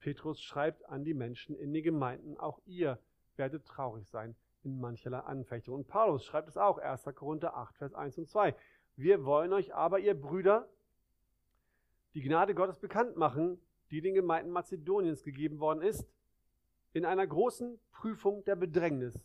Petrus 0.00 0.40
schreibt 0.40 0.88
an 0.88 1.04
die 1.04 1.14
Menschen 1.14 1.54
in 1.56 1.72
den 1.72 1.84
Gemeinden, 1.84 2.36
auch 2.38 2.60
ihr 2.66 2.98
werdet 3.36 3.66
traurig 3.66 4.08
sein 4.08 4.34
in 4.62 4.80
mancherlei 4.80 5.20
Anfechtung. 5.20 5.74
Und 5.74 5.88
Paulus 5.88 6.24
schreibt 6.24 6.48
es 6.48 6.56
auch, 6.56 6.78
1. 6.78 7.04
Korinther 7.14 7.56
8, 7.56 7.76
Vers 7.76 7.94
1 7.94 8.18
und 8.18 8.28
2. 8.28 8.54
Wir 8.96 9.24
wollen 9.24 9.52
euch 9.52 9.74
aber, 9.74 9.98
ihr 10.00 10.14
Brüder, 10.14 10.68
die 12.14 12.22
Gnade 12.22 12.54
Gottes 12.54 12.78
bekannt 12.78 13.16
machen, 13.16 13.60
die 13.90 14.00
den 14.00 14.14
Gemeinden 14.14 14.50
Mazedoniens 14.50 15.22
gegeben 15.22 15.60
worden 15.60 15.82
ist. 15.82 16.06
In 16.92 17.04
einer 17.04 17.26
großen 17.26 17.78
Prüfung 17.92 18.44
der 18.44 18.56
Bedrängnis 18.56 19.24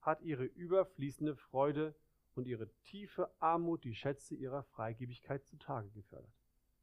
hat 0.00 0.20
ihre 0.22 0.44
überfließende 0.44 1.36
Freude 1.36 1.94
und 2.34 2.46
ihre 2.46 2.68
tiefe 2.84 3.30
Armut 3.38 3.84
die 3.84 3.94
Schätze 3.94 4.34
ihrer 4.34 4.62
Freigebigkeit 4.62 5.44
zutage 5.44 5.90
gefördert. 5.90 6.32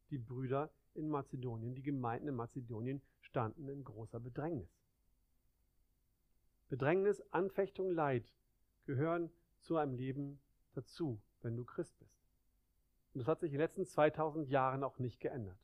Die 0.10 0.18
Brüder 0.18 0.72
in 0.94 1.10
Mazedonien, 1.10 1.76
die 1.76 1.84
Gemeinden 1.84 2.28
in 2.28 2.36
Mazedonien 2.36 3.02
standen 3.22 3.68
in 3.68 3.84
großer 3.84 4.20
Bedrängnis. 4.20 4.70
Bedrängnis, 6.70 7.22
Anfechtung, 7.32 7.92
Leid 7.92 8.32
gehören 8.86 9.32
zu 9.62 9.78
einem 9.78 9.96
Leben 9.96 10.40
dazu, 10.74 11.22
wenn 11.42 11.56
du 11.56 11.64
Christ 11.64 11.98
bist. 12.00 12.26
Und 13.14 13.20
das 13.20 13.28
hat 13.28 13.40
sich 13.40 13.52
in 13.52 13.60
den 13.60 13.62
letzten 13.62 13.86
2000 13.86 14.50
Jahren 14.50 14.84
auch 14.84 15.00
nicht 15.00 15.20
geändert. 15.20 15.58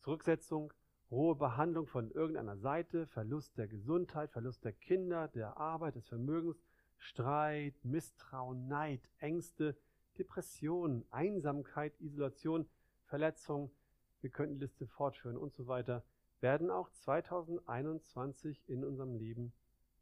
Zurücksetzung, 0.00 0.72
rohe 1.10 1.36
Behandlung 1.36 1.86
von 1.86 2.10
irgendeiner 2.10 2.56
Seite, 2.56 3.06
Verlust 3.06 3.56
der 3.56 3.68
Gesundheit, 3.68 4.30
Verlust 4.30 4.64
der 4.64 4.72
Kinder, 4.72 5.28
der 5.28 5.56
Arbeit, 5.56 5.94
des 5.94 6.08
Vermögens, 6.08 6.62
Streit, 6.98 7.74
Misstrauen, 7.84 8.66
Neid, 8.66 9.08
Ängste, 9.18 9.76
Depressionen, 10.18 11.04
Einsamkeit, 11.10 12.00
Isolation, 12.00 12.66
Verletzung, 13.04 13.70
wir 14.20 14.30
könnten 14.30 14.54
die 14.54 14.60
Liste 14.60 14.86
fortführen 14.86 15.36
und 15.36 15.52
so 15.52 15.66
weiter, 15.66 16.04
werden 16.40 16.70
auch 16.70 16.90
2021 16.90 18.68
in 18.68 18.84
unserem 18.84 19.14
Leben 19.14 19.52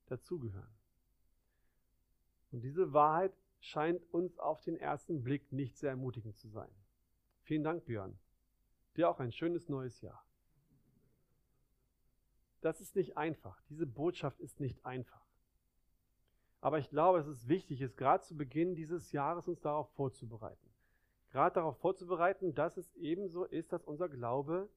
dazugehören. 0.07 0.75
Und 2.51 2.62
diese 2.62 2.93
Wahrheit 2.93 3.37
scheint 3.61 4.03
uns 4.12 4.38
auf 4.38 4.61
den 4.61 4.77
ersten 4.77 5.23
Blick 5.23 5.53
nicht 5.53 5.77
sehr 5.77 5.91
ermutigend 5.91 6.37
zu 6.37 6.49
sein. 6.49 6.71
Vielen 7.43 7.65
Dank, 7.65 7.85
Björn. 7.85 8.19
Dir 8.97 9.09
auch 9.09 9.21
ein 9.21 9.33
schönes 9.33 9.69
neues 9.69 10.01
Jahr. 10.01 10.25
Das 12.61 12.81
ist 12.81 12.95
nicht 12.95 13.17
einfach. 13.17 13.61
Diese 13.69 13.87
Botschaft 13.87 14.41
ist 14.41 14.61
nicht 14.61 14.85
einfach. 14.85 15.25
Aber 16.61 16.79
ich 16.79 16.91
glaube, 16.91 17.19
es 17.19 17.27
ist 17.27 17.49
wichtig, 17.49 17.81
es 17.81 17.97
gerade 17.97 18.23
zu 18.23 18.37
Beginn 18.37 18.77
dieses 18.77 19.11
Jahres 19.11 19.49
uns 19.49 19.61
darauf 19.61 19.91
vorzubereiten 19.95 20.62
gerade 21.33 21.55
darauf 21.55 21.79
vorzubereiten, 21.79 22.55
dass 22.55 22.77
es 22.77 22.95
ebenso 22.95 23.45
ist, 23.45 23.73
dass 23.73 23.85
unser 23.85 24.09
Glaube 24.09 24.68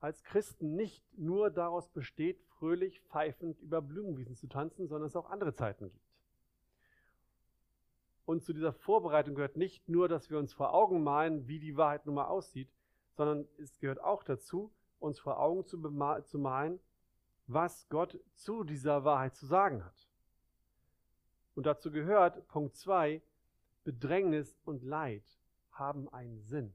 als 0.00 0.22
Christen 0.22 0.74
nicht 0.74 1.02
nur 1.16 1.50
daraus 1.50 1.88
besteht, 1.88 2.40
fröhlich 2.58 3.00
pfeifend 3.02 3.60
über 3.60 3.80
Blumenwiesen 3.80 4.36
zu 4.36 4.48
tanzen, 4.48 4.88
sondern 4.88 5.06
es 5.06 5.16
auch 5.16 5.30
andere 5.30 5.54
Zeiten 5.54 5.90
gibt. 5.90 6.12
Und 8.24 8.44
zu 8.44 8.52
dieser 8.52 8.72
Vorbereitung 8.72 9.34
gehört 9.34 9.56
nicht 9.56 9.88
nur, 9.88 10.08
dass 10.08 10.30
wir 10.30 10.38
uns 10.38 10.52
vor 10.52 10.74
Augen 10.74 11.02
malen, 11.02 11.48
wie 11.48 11.58
die 11.58 11.76
Wahrheit 11.76 12.06
nun 12.06 12.16
mal 12.16 12.26
aussieht, 12.26 12.68
sondern 13.12 13.46
es 13.58 13.78
gehört 13.78 14.00
auch 14.00 14.22
dazu, 14.22 14.72
uns 15.00 15.18
vor 15.18 15.40
Augen 15.40 15.64
zu, 15.64 15.78
zu 16.24 16.38
malen, 16.38 16.80
was 17.46 17.88
Gott 17.88 18.18
zu 18.34 18.64
dieser 18.64 19.04
Wahrheit 19.04 19.34
zu 19.34 19.46
sagen 19.46 19.84
hat. 19.84 20.08
Und 21.54 21.66
dazu 21.66 21.90
gehört 21.90 22.46
Punkt 22.48 22.76
2, 22.76 23.22
Bedrängnis 23.84 24.56
und 24.64 24.82
Leid 24.82 25.24
haben 25.72 26.08
einen 26.10 26.40
Sinn. 26.42 26.74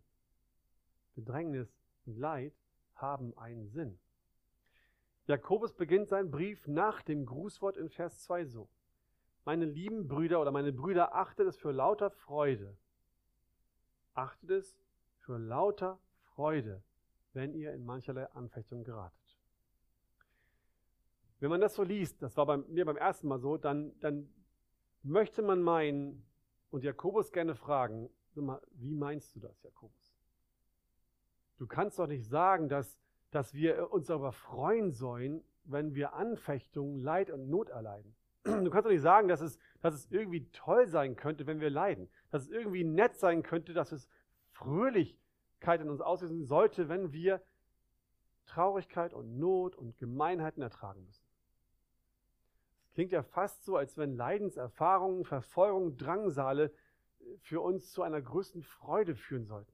Bedrängnis 1.15 1.69
und 2.05 2.17
Leid 2.17 2.53
haben 2.95 3.37
einen 3.37 3.67
Sinn. 3.69 3.99
Jakobus 5.25 5.73
beginnt 5.73 6.09
seinen 6.09 6.31
Brief 6.31 6.67
nach 6.67 7.01
dem 7.01 7.25
Grußwort 7.25 7.77
in 7.77 7.89
Vers 7.89 8.23
2 8.23 8.45
so. 8.45 8.69
Meine 9.43 9.65
lieben 9.65 10.07
Brüder 10.07 10.41
oder 10.41 10.51
meine 10.51 10.71
Brüder, 10.71 11.15
achtet 11.15 11.47
es 11.47 11.57
für 11.57 11.71
lauter 11.71 12.09
Freude. 12.09 12.77
Achtet 14.13 14.51
es 14.51 14.77
für 15.19 15.37
lauter 15.37 15.99
Freude, 16.35 16.81
wenn 17.33 17.53
ihr 17.53 17.73
in 17.73 17.85
mancherlei 17.85 18.25
Anfechtung 18.31 18.83
geratet. 18.83 19.37
Wenn 21.39 21.49
man 21.49 21.61
das 21.61 21.75
so 21.75 21.83
liest, 21.83 22.21
das 22.21 22.35
war 22.35 22.45
bei 22.45 22.57
mir 22.57 22.85
beim 22.85 22.97
ersten 22.97 23.27
Mal 23.27 23.39
so, 23.39 23.57
dann, 23.57 23.97
dann 23.99 24.33
möchte 25.03 25.41
man 25.41 25.61
meinen 25.61 26.25
und 26.71 26.83
Jakobus 26.83 27.31
gerne 27.31 27.55
fragen, 27.55 28.09
Sag 28.37 28.45
mal, 28.45 28.61
wie 28.73 28.93
meinst 28.93 29.35
du 29.35 29.39
das, 29.39 29.63
Jakobus? 29.63 30.13
Du 31.57 31.65
kannst 31.65 31.97
doch 31.97 32.05
nicht 32.05 32.29
sagen, 32.29 32.69
dass, 32.69 32.99
dass 33.31 33.55
wir 33.55 33.91
uns 33.91 34.05
darüber 34.05 34.31
freuen 34.31 34.91
sollen, 34.91 35.43
wenn 35.63 35.95
wir 35.95 36.13
Anfechtungen, 36.13 36.99
Leid 36.99 37.31
und 37.31 37.49
Not 37.49 37.69
erleiden. 37.69 38.15
Du 38.43 38.69
kannst 38.69 38.85
doch 38.85 38.91
nicht 38.91 39.01
sagen, 39.01 39.27
dass 39.27 39.41
es, 39.41 39.57
dass 39.81 39.95
es 39.95 40.11
irgendwie 40.11 40.47
toll 40.51 40.85
sein 40.85 41.15
könnte, 41.15 41.47
wenn 41.47 41.59
wir 41.59 41.71
leiden. 41.71 42.11
Dass 42.29 42.43
es 42.43 42.49
irgendwie 42.49 42.83
nett 42.83 43.17
sein 43.17 43.41
könnte, 43.41 43.73
dass 43.73 43.91
es 43.91 44.07
Fröhlichkeit 44.51 45.81
in 45.81 45.89
uns 45.89 46.01
auslösen 46.01 46.45
sollte, 46.45 46.89
wenn 46.89 47.11
wir 47.11 47.41
Traurigkeit 48.45 49.15
und 49.15 49.39
Not 49.39 49.75
und 49.75 49.97
Gemeinheiten 49.97 50.61
ertragen 50.61 51.03
müssen. 51.07 51.25
Es 52.85 52.93
klingt 52.93 53.11
ja 53.11 53.23
fast 53.23 53.65
so, 53.65 53.77
als 53.77 53.97
wenn 53.97 54.15
Leidenserfahrungen, 54.15 55.25
Verfolgung, 55.25 55.97
Drangsale 55.97 56.71
für 57.41 57.61
uns 57.61 57.91
zu 57.91 58.03
einer 58.03 58.21
größten 58.21 58.63
Freude 58.63 59.15
führen 59.15 59.45
sollten. 59.45 59.71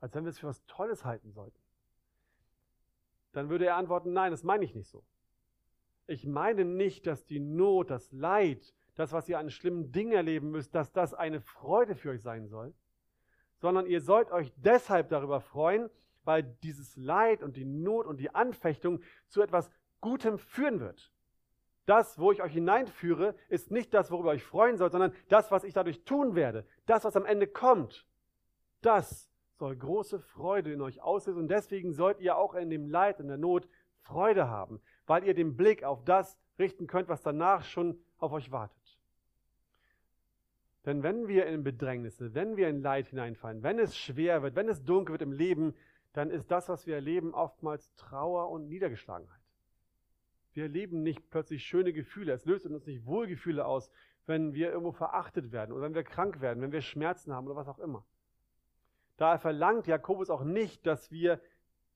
Als 0.00 0.14
wenn 0.14 0.24
wir 0.24 0.30
es 0.30 0.38
für 0.38 0.48
was 0.48 0.64
Tolles 0.66 1.04
halten 1.04 1.32
sollten. 1.32 1.58
Dann 3.32 3.48
würde 3.48 3.66
er 3.66 3.76
antworten, 3.76 4.12
nein, 4.12 4.30
das 4.30 4.44
meine 4.44 4.64
ich 4.64 4.74
nicht 4.74 4.88
so. 4.88 5.04
Ich 6.06 6.26
meine 6.26 6.64
nicht, 6.64 7.06
dass 7.06 7.24
die 7.24 7.40
Not, 7.40 7.90
das 7.90 8.12
Leid, 8.12 8.74
das, 8.94 9.12
was 9.12 9.28
ihr 9.28 9.38
an 9.38 9.50
schlimmen 9.50 9.90
Dingen 9.90 10.12
erleben 10.12 10.50
müsst, 10.50 10.74
dass 10.74 10.92
das 10.92 11.14
eine 11.14 11.40
Freude 11.40 11.94
für 11.94 12.10
euch 12.10 12.22
sein 12.22 12.46
soll, 12.46 12.74
sondern 13.56 13.86
ihr 13.86 14.00
sollt 14.00 14.30
euch 14.30 14.52
deshalb 14.56 15.08
darüber 15.08 15.40
freuen, 15.40 15.90
weil 16.24 16.42
dieses 16.42 16.96
Leid 16.96 17.42
und 17.42 17.56
die 17.56 17.64
Not 17.64 18.06
und 18.06 18.18
die 18.18 18.34
Anfechtung 18.34 19.02
zu 19.26 19.42
etwas 19.42 19.70
Gutem 20.00 20.38
führen 20.38 20.80
wird. 20.80 21.13
Das, 21.86 22.18
wo 22.18 22.32
ich 22.32 22.42
euch 22.42 22.52
hineinführe, 22.52 23.34
ist 23.48 23.70
nicht 23.70 23.92
das, 23.92 24.10
worüber 24.10 24.30
ihr 24.30 24.36
euch 24.36 24.44
freuen 24.44 24.78
sollt, 24.78 24.92
sondern 24.92 25.12
das, 25.28 25.50
was 25.50 25.64
ich 25.64 25.74
dadurch 25.74 26.04
tun 26.04 26.34
werde. 26.34 26.66
Das, 26.86 27.04
was 27.04 27.16
am 27.16 27.26
Ende 27.26 27.46
kommt. 27.46 28.06
Das 28.80 29.30
soll 29.58 29.76
große 29.76 30.18
Freude 30.18 30.72
in 30.72 30.80
euch 30.80 31.02
auslösen. 31.02 31.42
Und 31.42 31.48
deswegen 31.48 31.92
sollt 31.92 32.20
ihr 32.20 32.36
auch 32.36 32.54
in 32.54 32.70
dem 32.70 32.88
Leid, 32.88 33.20
in 33.20 33.28
der 33.28 33.36
Not 33.36 33.68
Freude 34.00 34.48
haben, 34.48 34.80
weil 35.06 35.24
ihr 35.24 35.34
den 35.34 35.56
Blick 35.56 35.84
auf 35.84 36.04
das 36.04 36.38
richten 36.58 36.86
könnt, 36.86 37.08
was 37.08 37.22
danach 37.22 37.64
schon 37.64 37.98
auf 38.18 38.32
euch 38.32 38.50
wartet. 38.50 38.98
Denn 40.84 41.02
wenn 41.02 41.28
wir 41.28 41.46
in 41.46 41.64
Bedrängnisse, 41.64 42.34
wenn 42.34 42.56
wir 42.56 42.68
in 42.68 42.82
Leid 42.82 43.08
hineinfallen, 43.08 43.62
wenn 43.62 43.78
es 43.78 43.96
schwer 43.96 44.42
wird, 44.42 44.54
wenn 44.54 44.68
es 44.68 44.84
dunkel 44.84 45.14
wird 45.14 45.22
im 45.22 45.32
Leben, 45.32 45.74
dann 46.12 46.30
ist 46.30 46.50
das, 46.50 46.68
was 46.68 46.86
wir 46.86 46.94
erleben, 46.94 47.34
oftmals 47.34 47.94
Trauer 47.94 48.50
und 48.50 48.68
Niedergeschlagenheit. 48.68 49.43
Wir 50.54 50.64
erleben 50.64 51.02
nicht 51.02 51.30
plötzlich 51.30 51.64
schöne 51.64 51.92
Gefühle. 51.92 52.32
Es 52.32 52.44
löst 52.44 52.64
in 52.64 52.74
uns 52.74 52.86
nicht 52.86 53.04
Wohlgefühle 53.04 53.66
aus, 53.66 53.90
wenn 54.26 54.54
wir 54.54 54.70
irgendwo 54.70 54.92
verachtet 54.92 55.52
werden 55.52 55.72
oder 55.72 55.82
wenn 55.82 55.94
wir 55.94 56.04
krank 56.04 56.40
werden, 56.40 56.62
wenn 56.62 56.72
wir 56.72 56.80
Schmerzen 56.80 57.32
haben 57.32 57.46
oder 57.46 57.56
was 57.56 57.68
auch 57.68 57.78
immer. 57.78 58.06
Daher 59.16 59.38
verlangt 59.38 59.86
Jakobus 59.86 60.30
auch 60.30 60.44
nicht, 60.44 60.86
dass 60.86 61.10
wir 61.10 61.40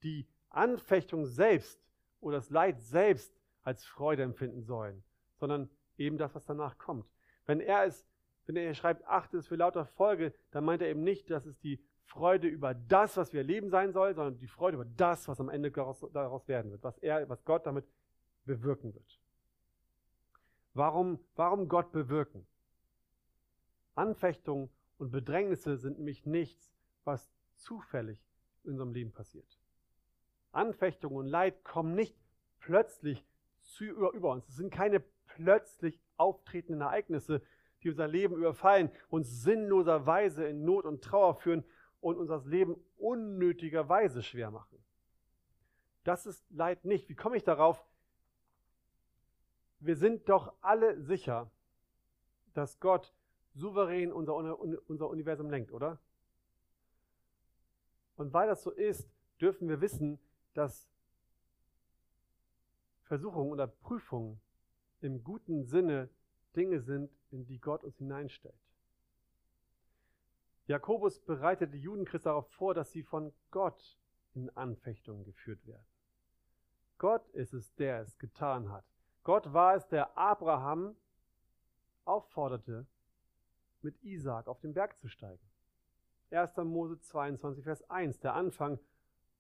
die 0.03 0.27
Anfechtung 0.51 1.25
selbst 1.25 1.81
oder 2.21 2.37
das 2.37 2.51
Leid 2.51 2.81
selbst 2.81 3.33
als 3.63 3.85
Freude 3.85 4.23
empfinden 4.23 4.63
sollen, 4.63 5.03
sondern 5.37 5.71
eben 5.97 6.19
das, 6.19 6.35
was 6.35 6.45
danach 6.45 6.79
kommt. 6.79 7.07
Wenn 7.47 7.61
er 7.61 7.85
es, 7.85 8.07
wenn 8.47 8.57
er 8.57 8.75
schreibt, 8.75 9.07
achte 9.07 9.39
es 9.39 9.47
für 9.47 9.57
lauter 9.57 9.85
Folge, 9.85 10.33
dann 10.51 10.65
meint 10.65 10.83
er 10.83 10.89
eben 10.89 11.03
nicht, 11.03 11.31
dass 11.31 11.47
es 11.47 11.59
die 11.59 11.81
Freude 12.05 12.49
über 12.49 12.75
das, 12.75 13.17
was 13.17 13.33
wir 13.33 13.41
erleben 13.41 13.69
sein 13.69 13.93
soll, 13.93 14.15
sondern 14.15 14.39
die 14.39 14.47
Freude 14.47 14.77
über 14.77 14.85
das, 14.85 15.29
was 15.29 15.41
am 15.41 15.49
Ende 15.49 15.71
daraus, 15.71 16.49
werden 16.49 16.71
wird, 16.71 16.83
was 16.83 16.99
er, 16.99 17.29
was 17.29 17.45
Gott 17.45 17.67
damit 17.67 17.85
bewirken 18.49 18.95
wird. 18.95 19.21
Warum, 20.75 21.21
warum 21.37 21.69
Gott 21.69 21.93
bewirken? 21.93 22.47
Anfechtungen 23.95 24.71
und 24.99 25.11
Bedrängnisse 25.11 25.77
sind 25.77 25.99
nämlich 25.99 26.27
nichts, 26.27 26.73
was 27.05 27.31
zufällig 27.55 28.25
in 28.65 28.73
unserem 28.73 28.93
Leben 28.93 29.13
passiert. 29.13 29.59
Anfechtungen 30.53 31.17
und 31.17 31.27
Leid 31.27 31.63
kommen 31.63 31.95
nicht 31.95 32.17
plötzlich 32.59 33.25
zu, 33.63 33.85
über, 33.85 34.13
über 34.13 34.33
uns. 34.33 34.49
Es 34.49 34.57
sind 34.57 34.73
keine 34.73 35.01
plötzlich 35.27 36.01
auftretenden 36.17 36.81
Ereignisse, 36.81 37.43
die 37.83 37.91
unser 37.91 38.09
Leben 38.09 38.37
überfallen, 38.37 38.91
uns 39.09 39.43
sinnloserweise 39.43 40.47
in 40.47 40.65
Not 40.65 40.85
und 40.85 41.03
Trauer 41.03 41.35
führen 41.35 41.65
und 42.01 42.17
unser 42.17 42.43
Leben 42.45 42.77
unnötigerweise 42.97 44.23
schwer 44.23 44.51
machen. 44.51 44.79
Das 46.05 46.27
ist 46.27 46.45
Leid 46.51 46.85
nicht. 46.85 47.09
Wie 47.09 47.15
komme 47.15 47.37
ich 47.37 47.45
darauf? 47.45 47.85
Wir 49.81 49.97
sind 49.97 50.29
doch 50.29 50.55
alle 50.61 51.01
sicher, 51.01 51.51
dass 52.55 52.81
Gott 52.81 53.15
souverän 53.55 54.13
unser, 54.13 54.35
unser 54.89 55.09
Universum 55.09 55.51
lenkt, 55.51 55.73
oder? 55.73 55.99
Und 58.17 58.33
weil 58.33 58.49
das 58.49 58.63
so 58.63 58.71
ist, 58.71 59.09
dürfen 59.41 59.69
wir 59.69 59.81
wissen, 59.81 60.19
dass 60.55 60.89
Versuchungen 63.05 63.51
oder 63.51 63.67
Prüfungen 63.67 64.41
im 65.01 65.23
guten 65.23 65.65
Sinne 65.65 66.11
Dinge 66.57 66.81
sind, 66.81 67.11
in 67.31 67.47
die 67.47 67.61
Gott 67.61 67.85
uns 67.85 67.97
hineinstellt. 67.99 68.59
Jakobus 70.67 71.21
bereitet 71.21 71.73
die 71.73 71.79
Judenchristen 71.79 72.29
darauf 72.29 72.51
vor, 72.51 72.75
dass 72.75 72.91
sie 72.93 73.03
von 73.03 73.33
Gott 73.51 73.97
in 74.35 74.51
Anfechtungen 74.51 75.25
geführt 75.25 75.65
werden. 75.67 75.87
Gott 76.99 77.27
ist 77.31 77.55
es, 77.55 77.75
der 77.77 78.01
es 78.01 78.19
getan 78.19 78.71
hat. 78.71 78.85
Gott 79.29 79.53
war 79.53 79.75
es, 79.75 79.87
der 79.89 80.17
Abraham 80.17 80.97
aufforderte, 82.07 82.87
mit 83.83 84.03
Isaak 84.03 84.49
auf 84.49 84.59
den 84.61 84.73
Berg 84.73 84.99
zu 84.99 85.07
steigen. 85.07 85.47
1. 86.31 86.57
Mose 86.65 86.99
22, 86.99 87.63
Vers 87.63 87.91
1, 87.91 88.21
der 88.21 88.33
Anfang. 88.33 88.79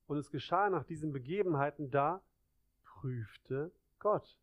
Und 0.06 0.18
es 0.18 0.30
geschah 0.30 0.68
nach 0.68 0.84
diesen 0.84 1.10
Begebenheiten, 1.10 1.90
da 1.90 2.20
prüfte 2.84 3.72
Gott 3.98 4.38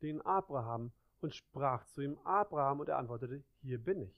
den 0.00 0.22
Abraham 0.22 0.92
und 1.20 1.34
sprach 1.34 1.84
zu 1.86 2.00
ihm 2.00 2.16
Abraham 2.22 2.78
und 2.78 2.88
er 2.88 2.98
antwortete, 2.98 3.42
hier 3.62 3.82
bin 3.82 4.00
ich. 4.00 4.16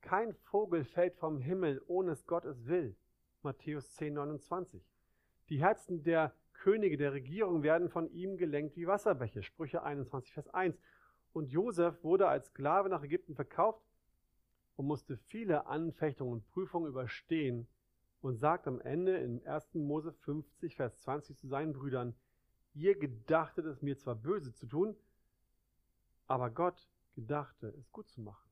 Kein 0.00 0.32
Vogel 0.32 0.84
fällt 0.84 1.16
vom 1.16 1.40
Himmel, 1.40 1.82
ohne 1.88 2.12
es 2.12 2.24
Gott 2.24 2.44
es 2.44 2.66
will. 2.66 2.94
Matthäus 3.42 3.96
10, 3.96 4.14
29. 4.14 4.80
Die 5.48 5.58
Herzen 5.58 6.04
der 6.04 6.32
Könige 6.68 6.98
der 6.98 7.14
Regierung 7.14 7.62
werden 7.62 7.88
von 7.88 8.12
ihm 8.12 8.36
gelenkt 8.36 8.76
wie 8.76 8.86
Wasserbäche. 8.86 9.42
Sprüche 9.42 9.84
21, 9.84 10.34
Vers 10.34 10.48
1. 10.48 10.78
Und 11.32 11.50
Josef 11.50 12.04
wurde 12.04 12.28
als 12.28 12.48
Sklave 12.48 12.90
nach 12.90 13.02
Ägypten 13.02 13.34
verkauft 13.34 13.82
und 14.76 14.84
musste 14.84 15.16
viele 15.16 15.64
Anfechtungen 15.64 16.34
und 16.34 16.46
Prüfungen 16.48 16.86
überstehen 16.86 17.66
und 18.20 18.36
sagt 18.36 18.68
am 18.68 18.82
Ende 18.82 19.16
in 19.16 19.46
1. 19.46 19.76
Mose 19.76 20.12
50, 20.12 20.76
Vers 20.76 20.98
20 20.98 21.38
zu 21.38 21.48
seinen 21.48 21.72
Brüdern, 21.72 22.14
ihr 22.74 22.98
gedachtet 22.98 23.64
es 23.64 23.80
mir 23.80 23.96
zwar 23.96 24.16
böse 24.16 24.52
zu 24.52 24.66
tun, 24.66 24.94
aber 26.26 26.50
Gott 26.50 26.86
gedachte 27.14 27.68
es 27.78 27.90
gut 27.92 28.10
zu 28.10 28.20
machen. 28.20 28.50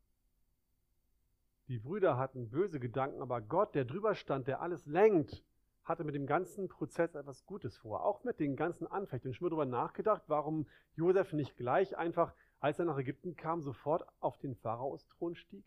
Die 1.68 1.78
Brüder 1.78 2.16
hatten 2.16 2.48
böse 2.48 2.80
Gedanken, 2.80 3.20
aber 3.20 3.42
Gott, 3.42 3.74
der 3.74 3.84
drüber 3.84 4.14
stand, 4.14 4.48
der 4.48 4.62
alles 4.62 4.86
lenkt, 4.86 5.44
hatte 5.86 6.02
mit 6.02 6.16
dem 6.16 6.26
ganzen 6.26 6.68
Prozess 6.68 7.14
etwas 7.14 7.46
Gutes 7.46 7.78
vor. 7.78 8.04
Auch 8.04 8.24
mit 8.24 8.40
den 8.40 8.56
ganzen 8.56 8.88
Anfechtungen. 8.88 9.32
Ich 9.32 9.40
habe 9.40 9.50
darüber 9.50 9.64
nachgedacht, 9.64 10.24
warum 10.26 10.66
Josef 10.96 11.32
nicht 11.32 11.56
gleich 11.56 11.96
einfach, 11.96 12.34
als 12.58 12.80
er 12.80 12.86
nach 12.86 12.98
Ägypten 12.98 13.36
kam, 13.36 13.62
sofort 13.62 14.04
auf 14.18 14.36
den 14.38 14.56
Pharaos 14.56 15.06
Thron 15.06 15.36
stieg. 15.36 15.64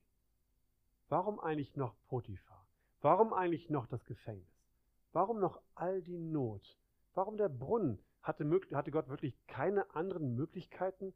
Warum 1.08 1.40
eigentlich 1.40 1.76
noch 1.78 1.96
Potiphar? 2.10 2.68
Warum 3.02 3.34
eigentlich 3.34 3.70
noch 3.70 3.88
das 3.88 4.04
Gefängnis? 4.06 4.68
Warum 5.14 5.40
noch 5.40 5.62
all 5.74 6.02
die 6.02 6.20
Not? 6.20 6.78
Warum 7.14 7.38
der 7.38 7.50
Brunnen? 7.50 7.98
Hatte, 8.22 8.44
hatte 8.74 8.92
Gott 8.92 9.08
wirklich 9.08 9.34
keine 9.48 9.96
anderen 9.96 10.36
Möglichkeiten, 10.36 11.14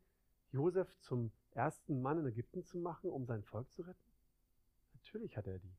Josef 0.53 0.87
zum 0.99 1.33
ersten 1.51 2.01
Mann 2.01 2.19
in 2.19 2.25
Ägypten 2.25 2.63
zu 2.63 2.77
machen, 2.77 3.09
um 3.09 3.25
sein 3.25 3.43
Volk 3.43 3.69
zu 3.73 3.81
retten? 3.81 3.99
Natürlich 4.93 5.35
hat 5.35 5.47
er 5.47 5.59
die. 5.59 5.75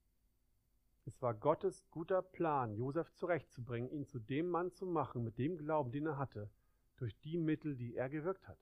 Es 1.06 1.20
war 1.20 1.34
Gottes 1.34 1.84
guter 1.90 2.22
Plan, 2.22 2.74
Josef 2.76 3.12
zurechtzubringen, 3.12 3.90
ihn 3.90 4.06
zu 4.06 4.18
dem 4.18 4.48
Mann 4.48 4.72
zu 4.72 4.86
machen, 4.86 5.22
mit 5.22 5.38
dem 5.38 5.58
Glauben, 5.58 5.92
den 5.92 6.06
er 6.06 6.18
hatte, 6.18 6.48
durch 6.96 7.18
die 7.20 7.36
Mittel, 7.36 7.76
die 7.76 7.94
er 7.94 8.08
gewirkt 8.08 8.48
hat. 8.48 8.58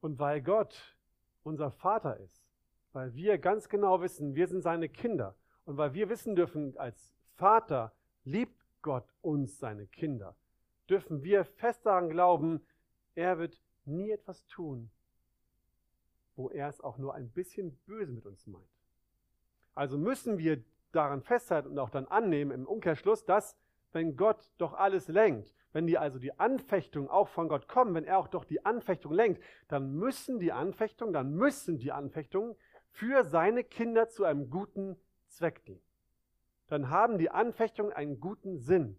Und 0.00 0.18
weil 0.18 0.40
Gott 0.40 0.96
unser 1.42 1.70
Vater 1.70 2.16
ist, 2.18 2.42
weil 2.92 3.14
wir 3.14 3.38
ganz 3.38 3.68
genau 3.68 4.00
wissen, 4.00 4.34
wir 4.34 4.48
sind 4.48 4.62
seine 4.62 4.88
Kinder 4.88 5.34
und 5.64 5.76
weil 5.76 5.94
wir 5.94 6.08
wissen 6.08 6.34
dürfen, 6.34 6.76
als 6.78 7.14
Vater 7.36 7.92
liebt 8.24 8.64
Gott 8.80 9.14
uns, 9.20 9.58
seine 9.58 9.86
Kinder, 9.86 10.34
dürfen 10.88 11.22
wir 11.22 11.44
fest 11.44 11.84
daran 11.86 12.08
glauben, 12.08 12.64
er 13.14 13.38
wird 13.38 13.60
nie 13.84 14.10
etwas 14.10 14.46
tun, 14.46 14.90
wo 16.36 16.50
er 16.50 16.68
es 16.68 16.80
auch 16.80 16.98
nur 16.98 17.14
ein 17.14 17.30
bisschen 17.30 17.76
böse 17.86 18.12
mit 18.12 18.26
uns 18.26 18.46
meint. 18.46 18.81
Also 19.74 19.98
müssen 19.98 20.38
wir 20.38 20.62
daran 20.92 21.22
festhalten 21.22 21.70
und 21.70 21.78
auch 21.78 21.90
dann 21.90 22.06
annehmen 22.06 22.50
im 22.52 22.66
Umkehrschluss, 22.66 23.24
dass 23.24 23.56
wenn 23.92 24.16
Gott 24.16 24.50
doch 24.58 24.74
alles 24.74 25.08
lenkt, 25.08 25.54
wenn 25.72 25.86
die 25.86 25.98
also 25.98 26.18
die 26.18 26.38
Anfechtung 26.38 27.08
auch 27.08 27.28
von 27.28 27.48
Gott 27.48 27.68
kommen, 27.68 27.94
wenn 27.94 28.04
er 28.04 28.18
auch 28.18 28.28
doch 28.28 28.44
die 28.44 28.64
Anfechtung 28.64 29.12
lenkt, 29.12 29.42
dann 29.68 29.92
müssen 29.92 30.38
die 30.38 30.52
Anfechtungen, 30.52 31.12
dann 31.12 31.34
müssen 31.34 31.78
die 31.78 31.92
Anfechtungen 31.92 32.56
für 32.90 33.24
seine 33.24 33.64
Kinder 33.64 34.08
zu 34.08 34.24
einem 34.24 34.50
guten 34.50 34.96
Zweck 35.28 35.64
dienen. 35.64 35.82
dann 36.68 36.88
haben 36.88 37.18
die 37.18 37.30
Anfechtungen 37.30 37.92
einen 37.92 38.18
guten 38.18 38.58
Sinn 38.58 38.98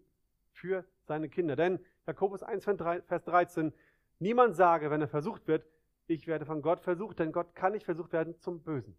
für 0.52 0.84
seine 1.02 1.28
Kinder. 1.28 1.56
Denn 1.56 1.80
Jakobus 2.06 2.42
1, 2.42 2.64
Vers 2.64 3.24
13, 3.24 3.72
niemand 4.20 4.54
sage, 4.54 4.90
wenn 4.90 5.00
er 5.00 5.08
versucht 5.08 5.48
wird, 5.48 5.66
ich 6.06 6.26
werde 6.26 6.44
von 6.44 6.62
Gott 6.62 6.80
versucht, 6.80 7.18
denn 7.18 7.32
Gott 7.32 7.54
kann 7.54 7.72
nicht 7.72 7.84
versucht 7.84 8.12
werden 8.12 8.38
zum 8.38 8.62
Bösen. 8.62 8.96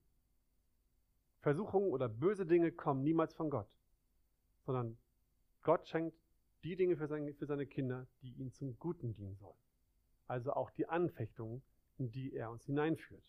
Versuchungen 1.46 1.92
oder 1.92 2.10
böse 2.10 2.48
Dinge 2.48 2.72
kommen 2.72 3.04
niemals 3.04 3.36
von 3.36 3.52
Gott, 3.52 3.68
sondern 4.66 4.98
Gott 5.62 5.88
schenkt 5.88 6.18
die 6.64 6.76
Dinge 6.76 6.98
für 6.98 7.06
seine, 7.06 7.36
für 7.36 7.46
seine 7.46 7.68
Kinder, 7.68 8.08
die 8.24 8.32
ihm 8.32 8.52
zum 8.52 8.80
Guten 8.80 9.14
dienen 9.14 9.36
sollen. 9.36 9.60
Also 10.26 10.54
auch 10.54 10.72
die 10.72 10.90
Anfechtungen, 10.90 11.62
in 12.00 12.10
die 12.10 12.34
er 12.34 12.50
uns 12.50 12.66
hineinführt. 12.66 13.22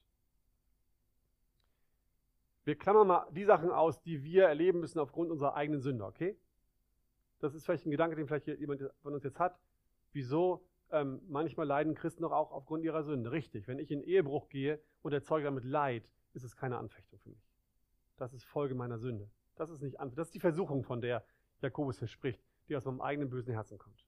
Wir 2.64 2.78
klammern 2.78 3.06
mal 3.06 3.26
die 3.32 3.44
Sachen 3.44 3.70
aus, 3.70 4.00
die 4.00 4.24
wir 4.24 4.44
erleben 4.44 4.80
müssen 4.80 4.98
aufgrund 4.98 5.30
unserer 5.30 5.54
eigenen 5.54 5.82
Sünde, 5.82 6.06
okay? 6.06 6.38
Das 7.40 7.54
ist 7.54 7.66
vielleicht 7.66 7.84
ein 7.84 7.90
Gedanke, 7.90 8.16
den 8.16 8.26
vielleicht 8.26 8.46
jemand 8.46 8.82
von 9.02 9.12
uns 9.12 9.24
jetzt 9.24 9.38
hat. 9.38 9.60
Wieso 10.12 10.64
ähm, 10.90 11.20
manchmal 11.28 11.66
leiden 11.66 11.94
Christen 11.94 12.22
doch 12.22 12.32
auch 12.32 12.50
aufgrund 12.50 12.82
ihrer 12.82 13.02
Sünde. 13.02 13.30
Richtig, 13.30 13.68
wenn 13.68 13.78
ich 13.78 13.90
in 13.90 14.00
Ehebruch 14.00 14.48
gehe 14.48 14.80
und 15.02 15.12
erzeuge 15.12 15.44
damit 15.44 15.64
Leid, 15.64 16.08
ist 16.32 16.44
es 16.44 16.56
keine 16.56 16.78
Anfechtung 16.78 17.18
für 17.18 17.28
mich. 17.28 17.55
Das 18.16 18.32
ist 18.32 18.44
Folge 18.44 18.74
meiner 18.74 18.98
Sünde. 18.98 19.30
Das 19.56 19.70
ist 19.70 19.82
nicht 19.82 20.00
Anfechtung. 20.00 20.16
Das 20.16 20.28
ist 20.28 20.34
die 20.34 20.40
Versuchung, 20.40 20.82
von 20.84 21.00
der 21.00 21.24
Jakobus 21.60 21.98
hier 21.98 22.08
spricht, 22.08 22.42
die 22.68 22.76
aus 22.76 22.84
meinem 22.84 23.00
eigenen 23.00 23.30
bösen 23.30 23.52
Herzen 23.52 23.78
kommt. 23.78 24.06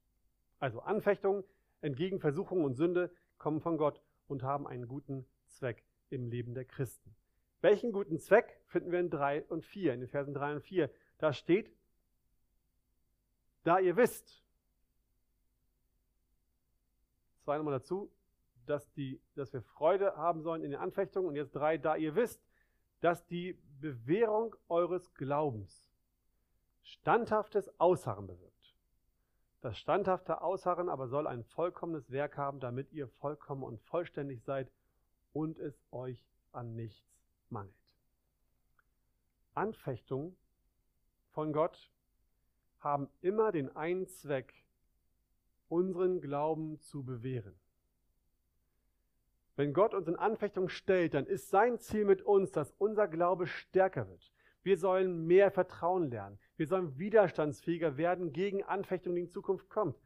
Also 0.59 0.81
Anfechtung 0.81 1.45
entgegen 1.81 2.21
Versuchung 2.21 2.65
und 2.65 2.75
Sünde 2.75 3.11
kommen 3.39 3.61
von 3.61 3.77
Gott 3.77 4.03
und 4.27 4.43
haben 4.43 4.67
einen 4.67 4.89
guten 4.89 5.27
Zweck 5.47 5.85
im 6.11 6.29
Leben 6.29 6.55
der 6.55 6.65
Christen. 6.65 7.15
Welchen 7.61 7.93
guten 7.93 8.19
Zweck 8.19 8.61
finden 8.67 8.93
wir 8.93 9.01
in 9.01 9.11
3 9.11 9.45
und 9.45 9.65
4, 9.65 9.95
in 9.95 10.01
den 10.01 10.09
Versen 10.09 10.35
3 10.35 10.57
und 10.57 10.61
4? 10.61 10.91
Da 11.19 11.33
steht, 11.33 11.73
da 13.65 13.79
ihr 13.79 13.97
wisst, 13.97 14.43
zwei 17.41 17.57
nochmal 17.57 17.79
dazu, 17.79 18.13
dass, 18.67 18.91
die, 18.93 19.21
dass 19.35 19.53
wir 19.53 19.63
Freude 19.63 20.17
haben 20.17 20.43
sollen 20.43 20.63
in 20.63 20.71
den 20.71 20.81
Anfechtungen. 20.81 21.29
Und 21.29 21.37
jetzt 21.37 21.55
drei, 21.55 21.79
da 21.79 21.97
ihr 21.97 22.15
wisst, 22.15 22.41
dass 23.01 23.25
die 23.27 23.59
Bewährung 23.81 24.57
eures 24.69 25.15
Glaubens 25.15 25.85
standhaftes 26.83 27.71
Ausharren 27.79 28.27
bewirkt. 28.27 28.77
Das 29.61 29.77
standhafte 29.79 30.41
Ausharren 30.41 30.89
aber 30.89 31.09
soll 31.09 31.27
ein 31.27 31.45
vollkommenes 31.45 32.11
Werk 32.11 32.37
haben, 32.37 32.61
damit 32.61 32.93
ihr 32.93 33.09
vollkommen 33.09 33.63
und 33.63 33.81
vollständig 33.83 34.43
seid 34.45 34.71
und 35.33 35.59
es 35.59 35.83
euch 35.91 36.25
an 36.53 36.75
nichts 36.75 37.05
mangelt. 37.51 37.75
Anfechtungen 39.55 40.37
von 41.31 41.53
Gott 41.53 41.91
haben 42.79 43.09
immer 43.21 43.51
den 43.53 43.75
einen 43.75 44.07
Zweck, 44.07 44.55
unseren 45.69 46.21
Glauben 46.21 46.81
zu 46.81 47.03
bewähren. 47.03 47.59
Wenn 49.59 49.73
Gott 49.73 49.93
uns 49.93 50.07
in 50.07 50.15
Anfechtung 50.15 50.69
stellt, 50.69 51.15
dann 51.15 51.27
ist 51.27 51.51
sein 51.51 51.81
Ziel 51.81 52.05
mit 52.05 52.23
uns, 52.23 52.53
dass 52.53 52.71
unser 52.79 53.09
Glaube 53.09 53.49
stärker 53.49 54.09
wird. 54.09 54.33
Wir 54.63 54.79
sollen 54.79 55.27
mehr 55.27 55.51
Vertrauen 55.51 56.13
lernen. 56.13 56.39
Wir 56.57 56.69
sollen 56.69 56.97
widerstandsfähiger 56.97 57.97
werden 57.97 58.33
gegen 58.33 58.63
Anfechtung, 58.63 59.17
die 59.17 59.23
in 59.23 59.29
Zukunft 59.29 59.69
kommt. 59.69 59.97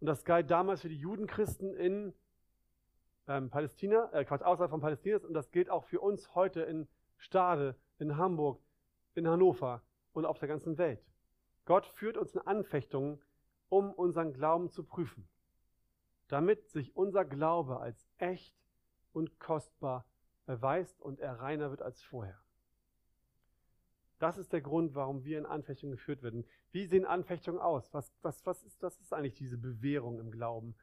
Und 0.00 0.06
das 0.06 0.24
galt 0.24 0.50
damals 0.50 0.80
für 0.80 0.88
die 0.88 0.96
Judenchristen 0.96 1.74
in 1.74 2.14
ähm, 3.28 3.50
Palästina, 3.50 4.10
äh, 4.14 4.24
Quatsch, 4.24 4.40
außerhalb 4.40 4.70
von 4.70 4.80
Palästina, 4.80 5.18
und 5.18 5.34
das 5.34 5.50
gilt 5.50 5.68
auch 5.68 5.84
für 5.84 6.00
uns 6.00 6.34
heute 6.34 6.62
in 6.62 6.88
Stade, 7.18 7.76
in 7.98 8.16
Hamburg, 8.16 8.62
in 9.14 9.28
Hannover 9.28 9.82
und 10.14 10.24
auf 10.24 10.38
der 10.38 10.48
ganzen 10.48 10.78
Welt. 10.78 11.04
Gott 11.66 11.84
führt 11.84 12.16
uns 12.16 12.32
in 12.32 12.40
Anfechtungen, 12.40 13.20
um 13.68 13.92
unseren 13.92 14.32
Glauben 14.32 14.70
zu 14.70 14.84
prüfen, 14.84 15.28
damit 16.28 16.70
sich 16.70 16.96
unser 16.96 17.26
Glaube 17.26 17.78
als 17.78 18.08
echt 18.16 18.54
und 19.12 19.38
kostbar 19.38 20.04
erweist 20.46 21.00
und 21.00 21.20
er 21.20 21.40
reiner 21.40 21.70
wird 21.70 21.82
als 21.82 22.02
vorher. 22.02 22.40
Das 24.18 24.36
ist 24.36 24.52
der 24.52 24.60
Grund, 24.60 24.94
warum 24.94 25.24
wir 25.24 25.38
in 25.38 25.46
Anfechtungen 25.46 25.92
geführt 25.92 26.22
werden. 26.22 26.44
Wie 26.72 26.84
sehen 26.84 27.06
Anfechtungen 27.06 27.58
aus? 27.58 27.92
Was, 27.94 28.12
was, 28.20 28.44
was, 28.44 28.62
ist, 28.64 28.82
was 28.82 29.00
ist 29.00 29.14
eigentlich 29.14 29.34
diese 29.34 29.56
Bewährung 29.56 30.20
im 30.20 30.30
Glauben? 30.30 30.74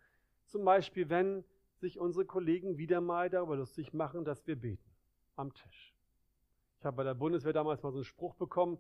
Zum 0.46 0.66
Beispiel, 0.66 1.10
wenn 1.10 1.44
sich 1.76 2.00
unsere 2.00 2.26
Kollegen 2.26 2.78
wieder 2.78 3.00
mal 3.00 3.30
darüber 3.30 3.56
lustig 3.56 3.94
machen, 3.94 4.26
dass 4.26 4.48
wir 4.48 4.56
beten 4.56 4.90
am 5.36 5.54
Tisch. 5.54 5.94
Ich 6.80 6.86
habe 6.86 6.98
bei 6.98 7.04
der 7.04 7.14
Bundeswehr 7.14 7.54
damals 7.54 7.84
mal 7.84 7.92
so 7.92 8.00
einen 8.00 8.06
Spruch 8.06 8.34
bekommen. 8.36 8.80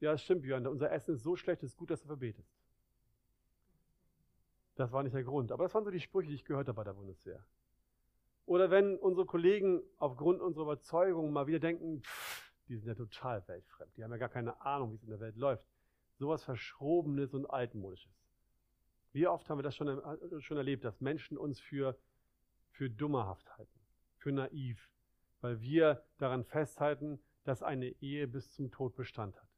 Ja, 0.00 0.12
es 0.12 0.22
stimmt, 0.22 0.42
Björn, 0.42 0.66
unser 0.66 0.90
Essen 0.90 1.14
ist 1.14 1.22
so 1.22 1.36
schlecht, 1.36 1.62
es 1.62 1.70
ist 1.70 1.76
gut, 1.76 1.90
dass 1.90 2.02
du 2.02 2.08
verbetest. 2.08 2.52
Das 4.74 4.92
war 4.92 5.02
nicht 5.02 5.14
der 5.14 5.24
Grund. 5.24 5.52
Aber 5.52 5.64
das 5.64 5.74
waren 5.74 5.84
so 5.84 5.90
die 5.90 6.00
Sprüche, 6.00 6.28
die 6.28 6.34
ich 6.34 6.44
gehört 6.44 6.68
habe 6.68 6.76
bei 6.76 6.84
der 6.84 6.94
Bundeswehr. 6.94 7.44
Oder 8.46 8.70
wenn 8.70 8.98
unsere 8.98 9.26
Kollegen 9.26 9.82
aufgrund 9.98 10.40
unserer 10.40 10.64
Überzeugung 10.64 11.32
mal 11.32 11.46
wieder 11.46 11.60
denken, 11.60 12.02
pff, 12.02 12.52
die 12.68 12.76
sind 12.76 12.88
ja 12.88 12.94
total 12.94 13.46
weltfremd, 13.48 13.96
die 13.96 14.04
haben 14.04 14.10
ja 14.10 14.16
gar 14.16 14.28
keine 14.28 14.60
Ahnung, 14.62 14.92
wie 14.92 14.96
es 14.96 15.02
in 15.02 15.10
der 15.10 15.20
Welt 15.20 15.36
läuft. 15.36 15.66
Sowas 16.18 16.44
Verschrobenes 16.44 17.34
und 17.34 17.46
Altmodisches. 17.46 18.12
Wie 19.12 19.26
oft 19.26 19.48
haben 19.48 19.58
wir 19.58 19.62
das 19.62 19.76
schon, 19.76 19.88
äh, 19.88 20.40
schon 20.40 20.56
erlebt, 20.56 20.84
dass 20.84 21.00
Menschen 21.00 21.36
uns 21.36 21.60
für, 21.60 21.98
für 22.70 22.88
dummerhaft 22.88 23.48
halten, 23.56 23.80
für 24.16 24.32
naiv, 24.32 24.90
weil 25.40 25.60
wir 25.60 26.02
daran 26.18 26.44
festhalten, 26.44 27.20
dass 27.44 27.62
eine 27.62 27.88
Ehe 28.00 28.26
bis 28.26 28.52
zum 28.52 28.70
Tod 28.70 28.94
Bestand 28.94 29.36
hat. 29.36 29.48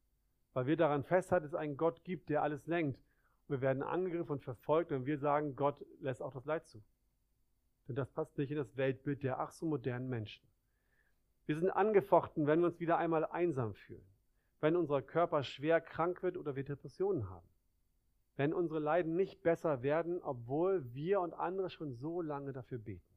Weil 0.53 0.67
wir 0.67 0.77
daran 0.77 1.03
festhalten, 1.03 1.43
dass 1.43 1.53
es 1.53 1.59
einen 1.59 1.77
Gott 1.77 2.03
gibt, 2.03 2.29
der 2.29 2.41
alles 2.41 2.65
lenkt 2.67 2.99
wir 3.47 3.61
werden 3.61 3.83
angegriffen 3.83 4.33
und 4.33 4.43
verfolgt, 4.43 4.91
wenn 4.91 5.05
wir 5.05 5.17
sagen, 5.17 5.55
Gott 5.55 5.85
lässt 5.99 6.21
auch 6.21 6.33
das 6.33 6.45
Leid 6.45 6.67
zu. 6.67 6.83
Denn 7.87 7.95
das 7.95 8.09
passt 8.09 8.37
nicht 8.37 8.51
in 8.51 8.57
das 8.57 8.77
Weltbild 8.77 9.23
der 9.23 9.39
ach 9.39 9.51
so 9.51 9.65
modernen 9.65 10.09
Menschen. 10.09 10.43
Wir 11.45 11.59
sind 11.59 11.69
angefochten, 11.69 12.47
wenn 12.47 12.59
wir 12.59 12.67
uns 12.67 12.79
wieder 12.79 12.97
einmal 12.97 13.25
einsam 13.25 13.75
fühlen, 13.75 14.05
wenn 14.61 14.75
unser 14.75 15.01
Körper 15.01 15.43
schwer 15.43 15.79
krank 15.79 16.23
wird 16.23 16.37
oder 16.37 16.55
wir 16.55 16.63
Depressionen 16.63 17.29
haben, 17.29 17.47
wenn 18.35 18.53
unsere 18.53 18.79
Leiden 18.79 19.15
nicht 19.15 19.43
besser 19.43 19.83
werden, 19.83 20.21
obwohl 20.23 20.93
wir 20.93 21.21
und 21.21 21.33
andere 21.33 21.69
schon 21.69 21.93
so 21.93 22.21
lange 22.21 22.51
dafür 22.51 22.79
beten. 22.79 23.13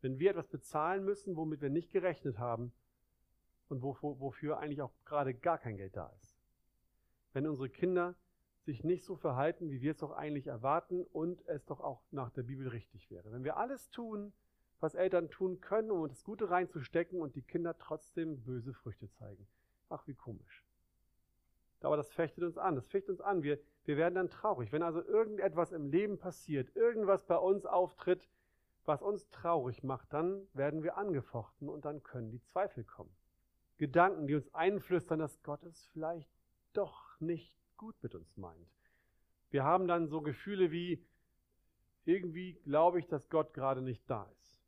Wenn 0.00 0.18
wir 0.18 0.30
etwas 0.30 0.48
bezahlen 0.48 1.04
müssen, 1.04 1.36
womit 1.36 1.62
wir 1.62 1.70
nicht 1.70 1.92
gerechnet 1.92 2.38
haben 2.38 2.72
und 3.68 3.80
wofür 3.82 4.58
eigentlich 4.58 4.82
auch 4.82 4.92
gerade 5.04 5.32
gar 5.32 5.58
kein 5.58 5.76
Geld 5.76 5.96
da 5.96 6.08
ist. 6.20 6.36
Wenn 7.32 7.46
unsere 7.46 7.70
Kinder 7.70 8.14
sich 8.64 8.82
nicht 8.82 9.04
so 9.04 9.16
verhalten, 9.16 9.70
wie 9.70 9.80
wir 9.80 9.92
es 9.92 9.98
doch 9.98 10.12
eigentlich 10.12 10.46
erwarten 10.46 11.04
und 11.12 11.46
es 11.46 11.64
doch 11.66 11.80
auch 11.80 12.02
nach 12.10 12.30
der 12.30 12.42
Bibel 12.42 12.68
richtig 12.68 13.10
wäre. 13.10 13.30
Wenn 13.32 13.44
wir 13.44 13.56
alles 13.56 13.90
tun, 13.90 14.32
was 14.80 14.94
Eltern 14.94 15.30
tun 15.30 15.60
können, 15.60 15.90
um 15.90 16.08
das 16.08 16.24
Gute 16.24 16.50
reinzustecken 16.50 17.20
und 17.20 17.36
die 17.36 17.42
Kinder 17.42 17.76
trotzdem 17.78 18.42
böse 18.42 18.72
Früchte 18.74 19.10
zeigen. 19.10 19.46
Ach, 19.88 20.06
wie 20.06 20.14
komisch. 20.14 20.64
Aber 21.80 21.96
das 21.96 22.10
fechtet 22.12 22.44
uns 22.44 22.56
an, 22.56 22.76
das 22.76 22.88
ficht 22.88 23.10
uns 23.10 23.20
an. 23.20 23.42
Wir, 23.42 23.58
wir 23.84 23.96
werden 23.96 24.14
dann 24.14 24.30
traurig. 24.30 24.72
Wenn 24.72 24.82
also 24.82 25.02
irgendetwas 25.02 25.72
im 25.72 25.90
Leben 25.90 26.18
passiert, 26.18 26.74
irgendwas 26.74 27.24
bei 27.24 27.36
uns 27.36 27.66
auftritt, 27.66 28.28
was 28.86 29.02
uns 29.02 29.28
traurig 29.30 29.82
macht, 29.82 30.12
dann 30.12 30.46
werden 30.54 30.82
wir 30.82 30.96
angefochten 30.96 31.68
und 31.68 31.84
dann 31.84 32.02
können 32.02 32.30
die 32.30 32.42
Zweifel 32.42 32.84
kommen. 32.84 33.14
Gedanken, 33.76 34.26
die 34.26 34.34
uns 34.34 34.52
einflüstern, 34.54 35.18
dass 35.18 35.42
Gott 35.42 35.62
es 35.64 35.86
vielleicht 35.88 36.30
doch 36.72 37.20
nicht 37.20 37.63
gut 37.76 37.96
mit 38.02 38.14
uns 38.14 38.36
meint. 38.36 38.68
Wir 39.50 39.64
haben 39.64 39.86
dann 39.86 40.08
so 40.08 40.20
Gefühle 40.20 40.70
wie, 40.70 41.04
irgendwie 42.04 42.54
glaube 42.64 42.98
ich, 42.98 43.06
dass 43.06 43.28
Gott 43.28 43.54
gerade 43.54 43.82
nicht 43.82 44.08
da 44.08 44.24
ist. 44.36 44.60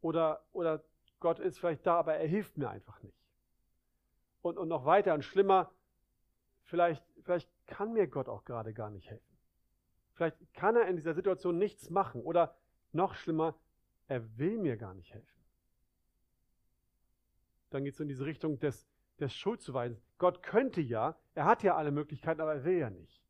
Oder, 0.00 0.44
oder 0.52 0.82
Gott 1.20 1.38
ist 1.38 1.58
vielleicht 1.58 1.86
da, 1.86 1.96
aber 1.98 2.14
er 2.14 2.28
hilft 2.28 2.56
mir 2.56 2.68
einfach 2.68 3.02
nicht. 3.02 3.18
Und, 4.42 4.58
und 4.58 4.68
noch 4.68 4.84
weiter 4.84 5.14
und 5.14 5.24
schlimmer, 5.24 5.72
vielleicht, 6.64 7.04
vielleicht 7.22 7.50
kann 7.66 7.92
mir 7.92 8.06
Gott 8.06 8.28
auch 8.28 8.44
gerade 8.44 8.72
gar 8.72 8.90
nicht 8.90 9.10
helfen. 9.10 9.36
Vielleicht 10.14 10.36
kann 10.54 10.76
er 10.76 10.88
in 10.88 10.96
dieser 10.96 11.14
Situation 11.14 11.58
nichts 11.58 11.90
machen. 11.90 12.22
Oder 12.22 12.56
noch 12.92 13.14
schlimmer, 13.14 13.58
er 14.08 14.38
will 14.38 14.58
mir 14.58 14.76
gar 14.76 14.94
nicht 14.94 15.12
helfen. 15.12 15.44
Dann 17.70 17.84
geht 17.84 17.94
es 17.94 18.00
in 18.00 18.08
diese 18.08 18.24
Richtung 18.24 18.58
des, 18.58 18.88
des 19.20 19.34
Schuldzuweisens. 19.34 20.02
Gott 20.18 20.42
könnte 20.42 20.80
ja, 20.80 21.16
er 21.34 21.44
hat 21.44 21.62
ja 21.62 21.76
alle 21.76 21.90
Möglichkeiten, 21.90 22.40
aber 22.40 22.54
er 22.54 22.64
will 22.64 22.78
ja 22.78 22.90
nicht. 22.90 23.22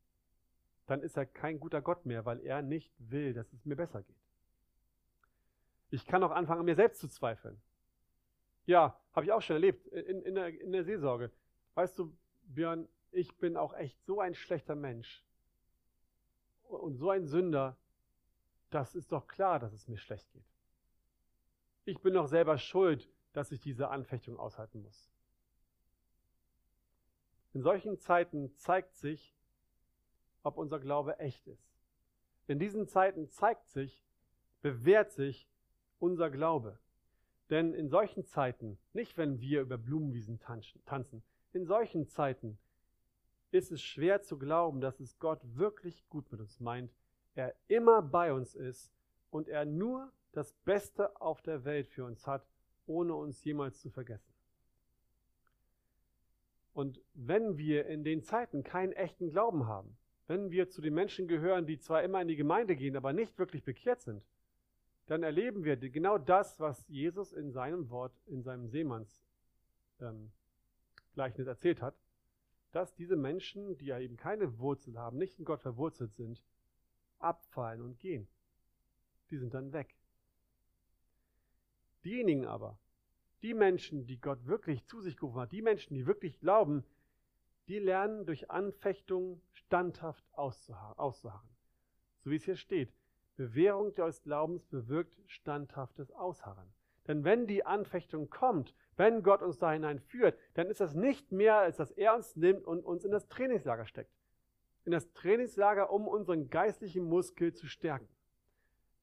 Dann 0.85 1.01
ist 1.01 1.17
er 1.17 1.25
kein 1.25 1.59
guter 1.59 1.81
Gott 1.81 2.05
mehr, 2.05 2.25
weil 2.25 2.39
er 2.41 2.61
nicht 2.61 2.93
will, 2.97 3.33
dass 3.33 3.51
es 3.53 3.65
mir 3.65 3.75
besser 3.75 4.03
geht. 4.03 4.15
Ich 5.89 6.05
kann 6.05 6.23
auch 6.23 6.31
anfangen, 6.31 6.61
an 6.61 6.65
mir 6.65 6.75
selbst 6.75 6.99
zu 6.99 7.07
zweifeln. 7.07 7.61
Ja, 8.65 8.99
habe 9.13 9.25
ich 9.25 9.31
auch 9.31 9.41
schon 9.41 9.55
erlebt 9.55 9.87
in, 9.87 10.21
in, 10.21 10.35
der, 10.35 10.47
in 10.59 10.71
der 10.71 10.83
Seelsorge. 10.83 11.31
Weißt 11.75 11.97
du, 11.97 12.15
Björn, 12.43 12.87
ich 13.11 13.37
bin 13.37 13.55
auch 13.55 13.73
echt 13.73 14.01
so 14.03 14.19
ein 14.19 14.35
schlechter 14.35 14.75
Mensch 14.75 15.23
und 16.63 16.97
so 16.97 17.09
ein 17.09 17.25
Sünder, 17.25 17.77
das 18.69 18.95
ist 18.95 19.11
doch 19.11 19.27
klar, 19.27 19.59
dass 19.59 19.73
es 19.73 19.87
mir 19.87 19.97
schlecht 19.97 20.29
geht. 20.31 20.43
Ich 21.85 22.01
bin 22.01 22.13
doch 22.13 22.27
selber 22.27 22.57
schuld, 22.57 23.09
dass 23.31 23.51
ich 23.51 23.61
diese 23.61 23.89
Anfechtung 23.89 24.37
aushalten 24.37 24.81
muss. 24.81 25.09
In 27.57 27.63
solchen 27.63 27.97
Zeiten 27.97 28.55
zeigt 28.57 28.95
sich, 28.97 29.35
ob 30.43 30.59
unser 30.59 30.79
Glaube 30.79 31.17
echt 31.17 31.47
ist. 31.47 31.73
In 32.45 32.59
diesen 32.59 32.87
Zeiten 32.87 33.31
zeigt 33.31 33.67
sich, 33.69 34.05
bewährt 34.61 35.11
sich 35.11 35.49
unser 35.97 36.29
Glaube. 36.29 36.77
Denn 37.49 37.73
in 37.73 37.89
solchen 37.89 38.25
Zeiten, 38.25 38.77
nicht 38.93 39.17
wenn 39.17 39.41
wir 39.41 39.61
über 39.61 39.79
Blumenwiesen 39.79 40.39
tanzen, 40.85 41.23
in 41.51 41.65
solchen 41.65 42.07
Zeiten 42.07 42.59
ist 43.49 43.71
es 43.71 43.81
schwer 43.81 44.21
zu 44.21 44.37
glauben, 44.37 44.79
dass 44.79 44.99
es 44.99 45.17
Gott 45.17 45.41
wirklich 45.55 46.07
gut 46.09 46.31
mit 46.31 46.41
uns 46.41 46.59
meint, 46.59 46.93
er 47.33 47.55
immer 47.67 48.03
bei 48.03 48.33
uns 48.33 48.53
ist 48.53 48.93
und 49.31 49.47
er 49.47 49.65
nur 49.65 50.11
das 50.31 50.53
Beste 50.53 51.19
auf 51.19 51.41
der 51.41 51.65
Welt 51.65 51.87
für 51.87 52.05
uns 52.05 52.27
hat, 52.27 52.47
ohne 52.85 53.15
uns 53.15 53.43
jemals 53.43 53.79
zu 53.79 53.89
vergessen. 53.89 54.36
Und 56.77 57.01
wenn 57.15 57.57
wir 57.57 57.87
in 57.87 58.03
den 58.03 58.21
Zeiten 58.21 58.63
keinen 58.63 58.91
echten 58.91 59.31
Glauben 59.31 59.65
haben, 59.65 59.97
wenn 60.27 60.51
wir 60.51 60.69
zu 60.69 60.79
den 60.79 60.93
Menschen 60.93 61.27
gehören, 61.27 61.65
die 61.65 61.79
zwar 61.79 62.03
immer 62.03 62.21
in 62.21 62.27
die 62.27 62.35
Gemeinde 62.35 62.75
gehen, 62.75 62.95
aber 62.95 63.13
nicht 63.13 63.39
wirklich 63.39 63.63
bekehrt 63.63 64.03
sind, 64.03 64.23
dann 65.07 65.23
erleben 65.23 65.63
wir 65.63 65.75
genau 65.77 66.19
das, 66.19 66.59
was 66.59 66.87
Jesus 66.87 67.33
in 67.33 67.51
seinem 67.51 67.89
Wort, 67.89 68.13
in 68.27 68.43
seinem 68.43 68.67
Seemanns 68.67 69.23
ähm, 70.01 70.31
Gleichnis 71.15 71.47
erzählt 71.47 71.81
hat, 71.81 71.95
dass 72.73 72.93
diese 72.93 73.15
Menschen, 73.15 73.75
die 73.79 73.87
ja 73.87 73.97
eben 73.97 74.15
keine 74.15 74.59
Wurzel 74.59 74.99
haben, 74.99 75.17
nicht 75.17 75.39
in 75.39 75.45
Gott 75.45 75.63
verwurzelt 75.63 76.13
sind, 76.13 76.43
abfallen 77.17 77.81
und 77.81 77.97
gehen. 77.99 78.27
Die 79.31 79.37
sind 79.39 79.55
dann 79.55 79.73
weg. 79.73 79.95
Diejenigen 82.03 82.45
aber, 82.45 82.77
die 83.41 83.53
Menschen, 83.53 84.05
die 84.05 84.19
Gott 84.19 84.45
wirklich 84.45 84.85
zu 84.85 85.01
sich 85.01 85.17
gerufen 85.17 85.39
hat, 85.39 85.51
die 85.51 85.61
Menschen, 85.61 85.93
die 85.93 86.07
wirklich 86.07 86.39
glauben, 86.39 86.83
die 87.67 87.79
lernen 87.79 88.25
durch 88.25 88.49
Anfechtung 88.49 89.41
standhaft 89.51 90.23
auszuharren. 90.31 91.49
So 92.19 92.31
wie 92.31 92.35
es 92.35 92.45
hier 92.45 92.55
steht. 92.55 92.93
Bewährung 93.35 93.93
des 93.93 94.23
Glaubens 94.23 94.65
bewirkt 94.65 95.13
standhaftes 95.27 96.11
Ausharren. 96.11 96.73
Denn 97.07 97.23
wenn 97.23 97.47
die 97.47 97.65
Anfechtung 97.65 98.29
kommt, 98.29 98.73
wenn 98.95 99.21
Gott 99.21 99.41
uns 99.41 99.59
da 99.59 99.71
hineinführt, 99.71 100.37
dann 100.55 100.67
ist 100.67 100.81
das 100.81 100.95
nicht 100.95 101.31
mehr, 101.31 101.57
als 101.57 101.77
dass 101.77 101.91
er 101.91 102.15
uns 102.15 102.35
nimmt 102.35 102.65
und 102.65 102.83
uns 102.83 103.05
in 103.05 103.11
das 103.11 103.27
Trainingslager 103.27 103.85
steckt. 103.85 104.11
In 104.85 104.91
das 104.91 105.11
Trainingslager, 105.13 105.91
um 105.91 106.07
unseren 106.07 106.49
geistlichen 106.49 107.05
Muskel 107.05 107.53
zu 107.53 107.67
stärken. 107.67 108.07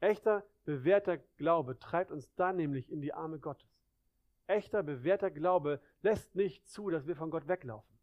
Echter, 0.00 0.44
bewährter 0.64 1.18
Glaube 1.36 1.78
treibt 1.78 2.10
uns 2.10 2.34
dann 2.34 2.56
nämlich 2.56 2.90
in 2.90 3.00
die 3.00 3.14
Arme 3.14 3.38
Gottes. 3.38 3.73
Echter, 4.46 4.82
bewährter 4.82 5.30
Glaube 5.30 5.80
lässt 6.02 6.34
nicht 6.34 6.68
zu, 6.68 6.90
dass 6.90 7.06
wir 7.06 7.16
von 7.16 7.30
Gott 7.30 7.48
weglaufen. 7.48 7.94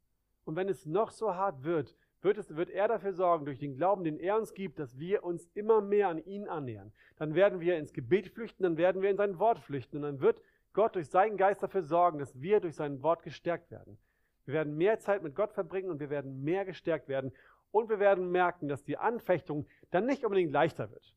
Und 0.43 0.56
wenn 0.56 0.69
es 0.69 0.86
noch 0.86 1.12
so 1.12 1.36
hart 1.36 1.63
wird, 1.63 1.95
wird, 2.21 2.38
es, 2.38 2.56
wird 2.56 2.69
er 2.69 2.88
dafür 2.88 3.13
sorgen, 3.13 3.45
durch 3.45 3.60
den 3.60 3.75
Glauben, 3.75 4.04
den 4.04 4.19
er 4.19 4.38
uns 4.38 4.54
gibt, 4.54 4.80
dass 4.80 4.97
wir 4.99 5.23
uns 5.23 5.49
immer 5.54 5.82
mehr 5.82 6.10
an 6.10 6.23
ihn 6.23 6.47
annähern. 6.47 6.91
Dann 7.17 7.36
werden 7.36 7.60
wir 7.60 7.77
ins 7.77 7.93
Gebet 7.93 8.30
flüchten, 8.30 8.63
dann 8.63 8.77
werden 8.77 9.01
wir 9.01 9.10
in 9.10 9.17
sein 9.17 9.39
Wort 9.39 9.60
flüchten 9.60 9.97
und 9.97 10.04
dann 10.04 10.21
wird 10.21 10.41
Gott 10.73 10.95
durch 10.95 11.10
seinen 11.10 11.38
Geist 11.38 11.63
dafür 11.63 11.84
sorgen, 11.84 12.19
dass 12.19 12.39
wir 12.39 12.60
durch 12.60 12.75
sein 12.75 13.01
Wort 13.01 13.23
gestärkt 13.23 13.71
werden. 13.71 13.97
Wir 14.45 14.54
werden 14.56 14.77
mehr 14.77 14.99
Zeit 14.99 15.23
mit 15.23 15.36
Gott 15.36 15.54
verbringen 15.54 15.89
und 15.89 15.99
wir 15.99 16.10
werden 16.10 16.43
mehr 16.43 16.65
gestärkt 16.65 17.08
werden 17.08 17.32
und 17.71 17.89
wir 17.89 17.99
werden 17.99 18.32
merken, 18.32 18.67
dass 18.67 18.84
die 18.84 18.97
Anfechtung 18.97 19.67
dann 19.91 20.06
nicht 20.06 20.23
unbedingt 20.23 20.51
leichter 20.51 20.91
wird. 20.91 21.15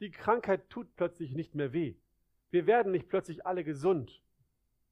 Die 0.00 0.10
Krankheit 0.10 0.68
tut 0.68 0.94
plötzlich 0.96 1.34
nicht 1.34 1.54
mehr 1.54 1.72
weh. 1.72 1.94
Wir 2.50 2.66
werden 2.66 2.92
nicht 2.92 3.08
plötzlich 3.08 3.46
alle 3.46 3.64
gesund. 3.64 4.22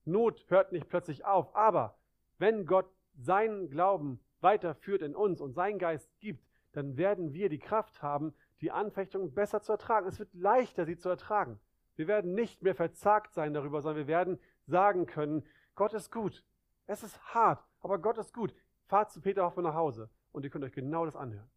Not 0.05 0.45
hört 0.49 0.73
nicht 0.73 0.89
plötzlich 0.89 1.25
auf. 1.25 1.55
Aber 1.55 1.97
wenn 2.39 2.67
Gott 2.67 2.91
seinen 3.15 3.71
Glauben 3.71 4.21
weiterführt 4.41 5.03
in 5.03 5.15
uns 5.15 5.41
und 5.41 5.53
seinen 5.53 5.79
Geist 5.79 6.11
gibt, 6.21 6.45
dann 6.73 6.97
werden 6.97 7.33
wir 7.35 7.49
die 7.49 7.59
Kraft 7.59 8.03
haben, 8.03 8.35
die 8.61 8.71
Anfechtung 8.71 9.35
besser 9.35 9.61
zu 9.61 9.73
ertragen. 9.73 10.09
Es 10.09 10.19
wird 10.19 10.33
leichter, 10.35 10.85
sie 10.85 10.97
zu 10.97 11.09
ertragen. 11.09 11.61
Wir 11.97 12.07
werden 12.07 12.35
nicht 12.35 12.63
mehr 12.63 12.75
verzagt 12.75 13.35
sein 13.35 13.53
darüber, 13.53 13.83
sondern 13.83 14.07
wir 14.07 14.07
werden 14.07 14.41
sagen 14.67 15.07
können, 15.07 15.45
Gott 15.75 15.93
ist 15.93 16.11
gut. 16.11 16.45
Es 16.87 17.03
ist 17.03 17.35
hart, 17.35 17.63
aber 17.81 17.99
Gott 17.99 18.19
ist 18.19 18.33
gut. 18.33 18.55
Fahrt 18.87 19.11
zu 19.11 19.21
Peter 19.21 19.45
Hoffmann 19.45 19.65
nach 19.65 19.75
Hause 19.75 20.11
und 20.33 20.45
ihr 20.45 20.51
könnt 20.51 20.65
euch 20.65 20.73
genau 20.73 21.05
das 21.05 21.17
anhören. 21.17 21.51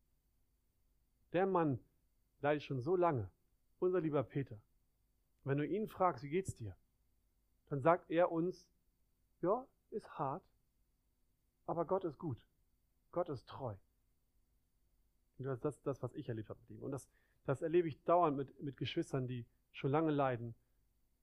Der 1.34 1.46
Mann 1.46 1.80
leidet 2.42 2.64
schon 2.64 2.82
so 2.82 2.96
lange. 2.96 3.30
Unser 3.80 4.02
lieber 4.02 4.24
Peter. 4.24 4.58
Wenn 5.44 5.58
du 5.58 5.66
ihn 5.66 5.88
fragst, 5.88 6.24
wie 6.24 6.30
geht's 6.30 6.56
dir? 6.56 6.76
Dann 7.70 7.82
sagt 7.82 8.10
er 8.10 8.32
uns, 8.32 8.68
ja, 9.42 9.66
ist 9.92 10.18
hart, 10.18 10.44
aber 11.66 11.86
Gott 11.86 12.04
ist 12.04 12.18
gut. 12.18 12.38
Gott 13.12 13.30
ist 13.30 13.48
treu. 13.48 13.76
Und 15.38 15.46
das 15.46 15.64
ist 15.64 15.88
das, 15.88 16.02
was 16.02 16.14
ich 16.14 16.30
erlebt 16.30 16.50
habe 16.50 16.60
mit 16.62 16.70
ihm. 16.70 16.84
Und 16.84 16.92
das, 16.92 17.10
das 17.46 17.62
erlebe 17.62 17.88
ich 17.88 18.02
dauernd 18.04 18.38
mit, 18.38 18.62
mit 18.62 18.78
Geschwistern, 18.78 19.28
die 19.28 19.46
schon 19.72 19.92
lange 19.92 20.12
leiden. 20.12 20.56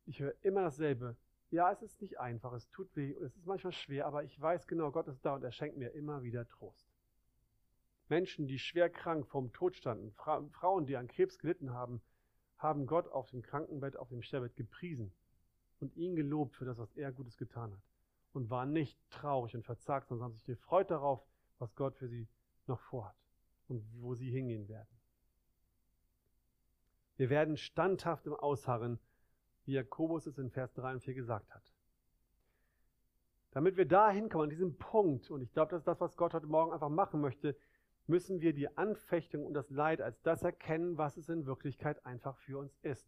Ich 0.06 0.20
höre 0.20 0.34
immer 0.42 0.62
dasselbe. 0.62 1.16
Ja, 1.50 1.70
es 1.70 1.82
ist 1.82 2.00
nicht 2.00 2.18
einfach, 2.18 2.52
es 2.54 2.68
tut 2.70 2.94
weh, 2.96 3.12
es 3.12 3.36
ist 3.36 3.46
manchmal 3.46 3.72
schwer, 3.72 4.06
aber 4.06 4.24
ich 4.24 4.40
weiß 4.40 4.66
genau, 4.66 4.90
Gott 4.90 5.06
ist 5.08 5.24
da 5.24 5.34
und 5.34 5.44
er 5.44 5.52
schenkt 5.52 5.76
mir 5.76 5.90
immer 5.90 6.22
wieder 6.22 6.48
Trost. 6.48 6.86
Menschen, 8.08 8.46
die 8.46 8.58
schwer 8.58 8.88
krank 8.88 9.26
vorm 9.26 9.52
Tod 9.52 9.76
standen, 9.76 10.12
Fra 10.12 10.42
Frauen, 10.50 10.86
die 10.86 10.96
an 10.96 11.08
Krebs 11.08 11.38
gelitten 11.38 11.72
haben, 11.72 12.00
haben 12.56 12.86
Gott 12.86 13.06
auf 13.08 13.30
dem 13.30 13.42
Krankenbett, 13.42 13.96
auf 13.96 14.08
dem 14.08 14.22
Sterbebett 14.22 14.56
gepriesen 14.56 15.12
und 15.82 15.94
ihn 15.96 16.16
gelobt 16.16 16.54
für 16.54 16.64
das, 16.64 16.78
was 16.78 16.92
er 16.94 17.12
Gutes 17.12 17.36
getan 17.36 17.72
hat. 17.72 17.82
Und 18.32 18.48
waren 18.48 18.72
nicht 18.72 18.98
traurig 19.10 19.54
und 19.54 19.64
verzagt, 19.64 20.08
sondern 20.08 20.24
haben 20.24 20.34
sich 20.34 20.46
gefreut 20.46 20.90
darauf, 20.90 21.22
was 21.58 21.74
Gott 21.74 21.96
für 21.96 22.08
sie 22.08 22.28
noch 22.66 22.80
vorhat 22.80 23.16
und 23.68 23.84
wo 24.00 24.14
sie 24.14 24.30
hingehen 24.30 24.68
werden. 24.68 24.88
Wir 27.16 27.28
werden 27.28 27.56
standhaft 27.56 28.26
im 28.26 28.34
Ausharren, 28.34 28.98
wie 29.64 29.72
Jakobus 29.72 30.26
es 30.26 30.38
in 30.38 30.50
Vers 30.50 30.72
3 30.74 30.94
und 30.94 31.00
4 31.00 31.14
gesagt 31.14 31.54
hat. 31.54 31.72
Damit 33.50 33.76
wir 33.76 33.86
da 33.86 34.10
hinkommen, 34.10 34.44
an 34.44 34.50
diesem 34.50 34.78
Punkt, 34.78 35.30
und 35.30 35.42
ich 35.42 35.52
glaube, 35.52 35.72
das 35.72 35.82
ist 35.82 35.86
das, 35.86 36.00
was 36.00 36.16
Gott 36.16 36.32
heute 36.32 36.46
Morgen 36.46 36.72
einfach 36.72 36.88
machen 36.88 37.20
möchte, 37.20 37.54
müssen 38.06 38.40
wir 38.40 38.54
die 38.54 38.76
Anfechtung 38.76 39.44
und 39.44 39.52
das 39.52 39.68
Leid 39.70 40.00
als 40.00 40.20
das 40.22 40.42
erkennen, 40.42 40.96
was 40.96 41.16
es 41.16 41.28
in 41.28 41.46
Wirklichkeit 41.46 42.04
einfach 42.06 42.36
für 42.38 42.58
uns 42.58 42.76
ist. 42.82 43.06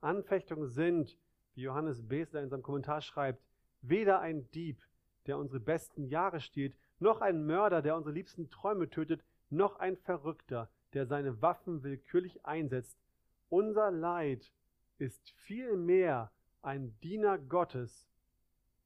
Anfechtungen 0.00 0.68
sind, 0.68 1.16
wie 1.58 1.62
Johannes 1.62 2.06
Besler 2.06 2.40
in 2.40 2.50
seinem 2.50 2.62
Kommentar 2.62 3.00
schreibt, 3.00 3.42
weder 3.82 4.20
ein 4.20 4.48
Dieb, 4.52 4.80
der 5.26 5.38
unsere 5.38 5.58
besten 5.58 6.04
Jahre 6.04 6.40
stiehlt, 6.40 6.76
noch 7.00 7.20
ein 7.20 7.46
Mörder, 7.46 7.82
der 7.82 7.96
unsere 7.96 8.14
liebsten 8.14 8.48
Träume 8.48 8.88
tötet, 8.88 9.24
noch 9.50 9.80
ein 9.80 9.96
Verrückter, 9.96 10.70
der 10.92 11.06
seine 11.06 11.42
Waffen 11.42 11.82
willkürlich 11.82 12.46
einsetzt. 12.46 12.96
Unser 13.48 13.90
Leid 13.90 14.52
ist 14.98 15.30
vielmehr 15.30 16.30
ein 16.62 16.96
Diener 17.00 17.38
Gottes, 17.38 18.08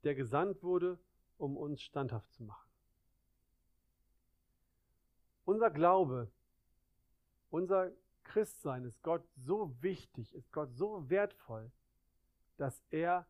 der 0.04 0.14
gesandt 0.14 0.62
wurde, 0.62 0.98
um 1.36 1.58
uns 1.58 1.82
standhaft 1.82 2.32
zu 2.32 2.42
machen. 2.42 2.70
Unser 5.44 5.70
Glaube, 5.70 6.30
unser 7.50 7.90
Christsein 8.24 8.86
ist 8.86 9.02
Gott 9.02 9.24
so 9.36 9.76
wichtig, 9.82 10.34
ist 10.34 10.50
Gott 10.52 10.72
so 10.74 11.10
wertvoll, 11.10 11.70
dass 12.62 12.80
er 12.90 13.26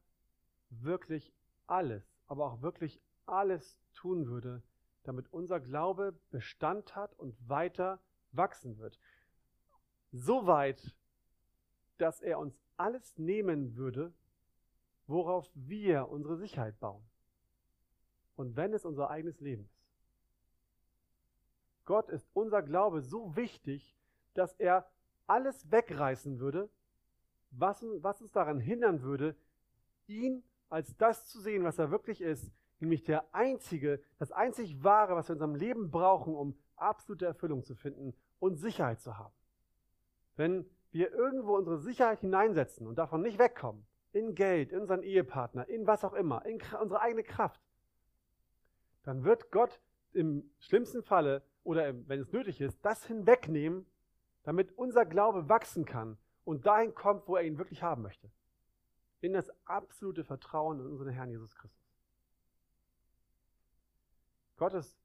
wirklich 0.69 1.33
alles, 1.67 2.05
aber 2.27 2.45
auch 2.45 2.61
wirklich 2.61 3.01
alles 3.25 3.81
tun 3.95 4.27
würde, 4.27 4.63
damit 5.05 5.33
unser 5.33 5.59
Glaube 5.59 6.15
Bestand 6.31 6.95
hat 6.95 7.19
und 7.19 7.35
weiter 7.49 7.99
wachsen 8.33 8.77
wird. 8.77 9.01
So 10.13 10.47
weit, 10.47 10.95
dass 11.97 12.21
er 12.21 12.39
uns 12.39 12.61
alles 12.77 13.17
nehmen 13.17 13.75
würde, 13.75 14.13
worauf 15.07 15.51
wir 15.55 16.11
unsere 16.11 16.37
Sicherheit 16.37 16.79
bauen. 16.79 17.03
Und 18.37 18.55
wenn 18.55 18.75
es 18.75 18.85
unser 18.85 19.09
eigenes 19.09 19.41
Leben 19.41 19.65
ist. 19.65 19.89
Gott 21.87 22.11
ist 22.11 22.29
unser 22.35 22.61
Glaube 22.61 23.01
so 23.01 23.35
wichtig, 23.35 23.97
dass 24.35 24.53
er 24.57 24.87
alles 25.27 25.71
wegreißen 25.71 26.39
würde, 26.39 26.69
was, 27.53 27.85
was 28.01 28.21
uns 28.21 28.33
daran 28.33 28.61
hindern 28.61 29.03
würde, 29.03 29.37
ihn 30.07 30.43
als 30.69 30.97
das 30.97 31.27
zu 31.27 31.41
sehen, 31.41 31.65
was 31.65 31.79
er 31.79 31.91
wirklich 31.91 32.21
ist, 32.21 32.51
nämlich 32.81 33.05
der 33.05 33.35
einzige, 33.35 34.01
das 34.19 34.33
einzig 34.33 34.83
wahre, 34.83 35.15
was 35.15 35.29
wir 35.29 35.37
in 35.37 35.43
unserem 35.43 35.55
Leben 35.55 35.91
brauchen, 35.91 36.35
um 36.35 36.57
absolute 36.77 37.27
Erfüllung 37.27 37.65
zu 37.65 37.75
finden 37.75 38.15
und 38.41 38.57
Sicherheit 38.57 39.01
zu 39.01 39.19
haben. 39.19 39.35
Wenn 40.37 40.67
wir 40.91 41.13
irgendwo 41.13 41.57
unsere 41.57 41.79
Sicherheit 41.79 42.21
hineinsetzen 42.21 42.87
und 42.87 42.97
davon 42.97 43.23
nicht 43.23 43.39
wegkommen, 43.39 43.87
in 44.13 44.35
Geld, 44.35 44.73
in 44.73 44.81
unseren 44.81 45.03
Ehepartner, 45.03 45.69
in 45.69 45.87
was 45.87 46.05
auch 46.05 46.13
immer, 46.13 46.45
in 46.45 46.61
unsere 46.81 47.01
eigene 47.01 47.23
Kraft, 47.23 47.61
dann 49.05 49.25
wird 49.25 49.51
Gott 49.51 49.81
im 50.13 50.51
schlimmsten 50.59 51.03
Falle 51.03 51.43
oder 51.65 51.95
wenn 52.09 52.21
es 52.21 52.33
nötig 52.33 52.61
ist, 52.61 52.79
das 52.83 53.05
hinwegnehmen, 53.07 53.87
damit 54.43 54.77
unser 54.77 55.07
Glaube 55.07 55.49
wachsen 55.49 55.85
kann 55.85 56.19
und 56.45 56.67
dahin 56.67 56.95
kommt, 56.95 57.29
wo 57.29 57.37
er 57.37 57.45
ihn 57.45 57.59
wirklich 57.59 57.83
haben 57.83 58.03
möchte. 58.03 58.31
In 59.21 59.33
das 59.33 59.51
absolute 59.65 60.25
Vertrauen 60.25 60.81
in 60.81 60.87
unseren 60.87 61.11
Herrn 61.11 61.31
Jesus 61.31 61.55
Christus. 61.55 61.83
Gottes 64.57 64.97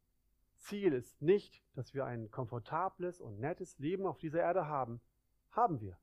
Ziel 0.58 0.94
ist 0.94 1.22
nicht, 1.22 1.64
dass 1.74 1.94
wir 1.94 2.06
ein 2.06 2.30
komfortables 2.32 3.22
und 3.22 3.40
nettes 3.40 3.78
Leben 3.80 4.06
auf 4.06 4.18
dieser 4.18 4.42
Erde 4.42 4.68
haben. 4.68 5.02
Haben 5.52 5.80
wir. 5.82 5.98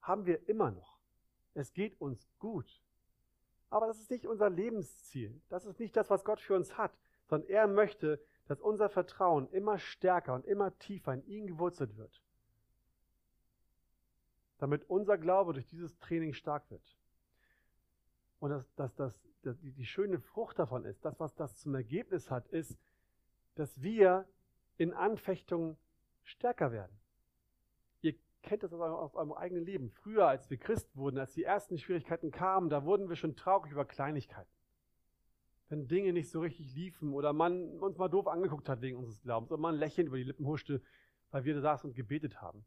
Haben 0.00 0.26
wir 0.26 0.48
immer 0.48 0.70
noch. 0.70 0.98
Es 1.54 1.72
geht 1.72 2.00
uns 2.00 2.28
gut. 2.38 2.82
Aber 3.70 3.86
das 3.86 3.98
ist 3.98 4.10
nicht 4.10 4.26
unser 4.26 4.50
Lebensziel. 4.50 5.40
Das 5.48 5.64
ist 5.64 5.80
nicht 5.80 5.96
das, 5.96 6.10
was 6.10 6.24
Gott 6.24 6.40
für 6.40 6.54
uns 6.54 6.76
hat, 6.78 6.96
sondern 7.26 7.48
er 7.50 7.66
möchte, 7.66 8.24
dass 8.46 8.60
unser 8.60 8.88
Vertrauen 8.88 9.48
immer 9.50 9.78
stärker 9.78 10.34
und 10.34 10.44
immer 10.44 10.76
tiefer 10.78 11.14
in 11.14 11.26
ihn 11.26 11.46
gewurzelt 11.46 11.96
wird. 11.96 12.23
Damit 14.64 14.88
unser 14.88 15.18
Glaube 15.18 15.52
durch 15.52 15.66
dieses 15.66 15.98
Training 15.98 16.32
stark 16.32 16.70
wird. 16.70 16.96
Und 18.38 18.48
das, 18.48 18.74
das, 18.76 18.94
das, 18.94 19.20
das, 19.42 19.60
die, 19.60 19.72
die 19.72 19.84
schöne 19.84 20.18
Frucht 20.18 20.58
davon 20.58 20.86
ist, 20.86 21.04
das, 21.04 21.20
was 21.20 21.34
das 21.34 21.58
zum 21.58 21.74
Ergebnis 21.74 22.30
hat, 22.30 22.48
ist, 22.48 22.78
dass 23.56 23.82
wir 23.82 24.26
in 24.78 24.94
Anfechtungen 24.94 25.76
stärker 26.22 26.72
werden. 26.72 26.98
Ihr 28.00 28.14
kennt 28.42 28.62
das 28.62 28.72
aus 28.72 29.14
eurem 29.14 29.34
eigenen 29.34 29.66
Leben. 29.66 29.90
Früher, 29.90 30.28
als 30.28 30.48
wir 30.48 30.56
Christ 30.56 30.96
wurden, 30.96 31.18
als 31.18 31.34
die 31.34 31.44
ersten 31.44 31.76
Schwierigkeiten 31.76 32.30
kamen, 32.30 32.70
da 32.70 32.86
wurden 32.86 33.10
wir 33.10 33.16
schon 33.16 33.36
traurig 33.36 33.70
über 33.70 33.84
Kleinigkeiten. 33.84 34.50
Wenn 35.68 35.88
Dinge 35.88 36.14
nicht 36.14 36.30
so 36.30 36.40
richtig 36.40 36.74
liefen 36.74 37.12
oder 37.12 37.34
man 37.34 37.80
uns 37.80 37.98
mal 37.98 38.08
doof 38.08 38.28
angeguckt 38.28 38.70
hat 38.70 38.80
wegen 38.80 38.96
unseres 38.96 39.20
Glaubens 39.20 39.52
oder 39.52 39.60
man 39.60 39.74
ein 39.74 39.78
Lächeln 39.78 40.06
über 40.06 40.16
die 40.16 40.24
Lippen 40.24 40.46
huschte, 40.46 40.80
weil 41.32 41.44
wir 41.44 41.52
da 41.52 41.60
saßen 41.60 41.90
und 41.90 41.94
gebetet 41.94 42.40
haben. 42.40 42.64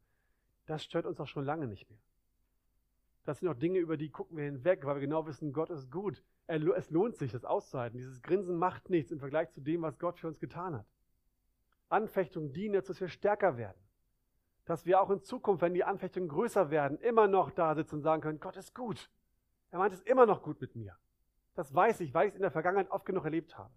Das 0.67 0.83
stört 0.83 1.05
uns 1.05 1.19
auch 1.19 1.27
schon 1.27 1.45
lange 1.45 1.65
nicht 1.65 1.89
mehr. 1.89 1.99
Das 3.23 3.39
sind 3.39 3.49
auch 3.49 3.55
Dinge, 3.55 3.79
über 3.79 3.97
die 3.97 4.09
gucken 4.09 4.37
wir 4.37 4.45
hinweg, 4.45 4.85
weil 4.85 4.95
wir 4.95 5.01
genau 5.01 5.25
wissen, 5.25 5.51
Gott 5.51 5.69
ist 5.69 5.91
gut. 5.91 6.23
Es 6.45 6.89
lohnt 6.89 7.17
sich, 7.17 7.31
das 7.31 7.43
auszuhalten. 7.43 7.97
Dieses 7.97 8.21
Grinsen 8.21 8.55
macht 8.55 8.89
nichts 8.89 9.11
im 9.11 9.19
Vergleich 9.19 9.49
zu 9.51 9.59
dem, 9.59 9.81
was 9.81 9.99
Gott 9.99 10.19
für 10.19 10.27
uns 10.27 10.39
getan 10.39 10.75
hat. 10.75 10.85
Anfechtungen 11.89 12.53
dienen 12.53 12.75
dazu, 12.75 12.93
dass 12.93 13.01
wir 13.01 13.09
stärker 13.09 13.57
werden. 13.57 13.81
Dass 14.65 14.85
wir 14.85 15.01
auch 15.01 15.09
in 15.09 15.21
Zukunft, 15.23 15.61
wenn 15.61 15.73
die 15.73 15.83
Anfechtungen 15.83 16.29
größer 16.29 16.69
werden, 16.69 16.99
immer 16.99 17.27
noch 17.27 17.51
da 17.51 17.75
sitzen 17.75 17.95
und 17.95 18.01
sagen 18.01 18.21
können, 18.21 18.39
Gott 18.39 18.55
ist 18.55 18.75
gut. 18.75 19.09
Er 19.71 19.79
meint 19.79 19.93
es 19.93 20.01
immer 20.01 20.25
noch 20.25 20.41
gut 20.41 20.61
mit 20.61 20.75
mir. 20.75 20.97
Das 21.53 21.73
weiß 21.73 22.01
ich, 22.01 22.13
weil 22.13 22.27
ich 22.27 22.31
es 22.33 22.37
in 22.37 22.43
der 22.43 22.51
Vergangenheit 22.51 22.91
oft 22.91 23.05
genug 23.05 23.25
erlebt 23.25 23.57
habe. 23.57 23.73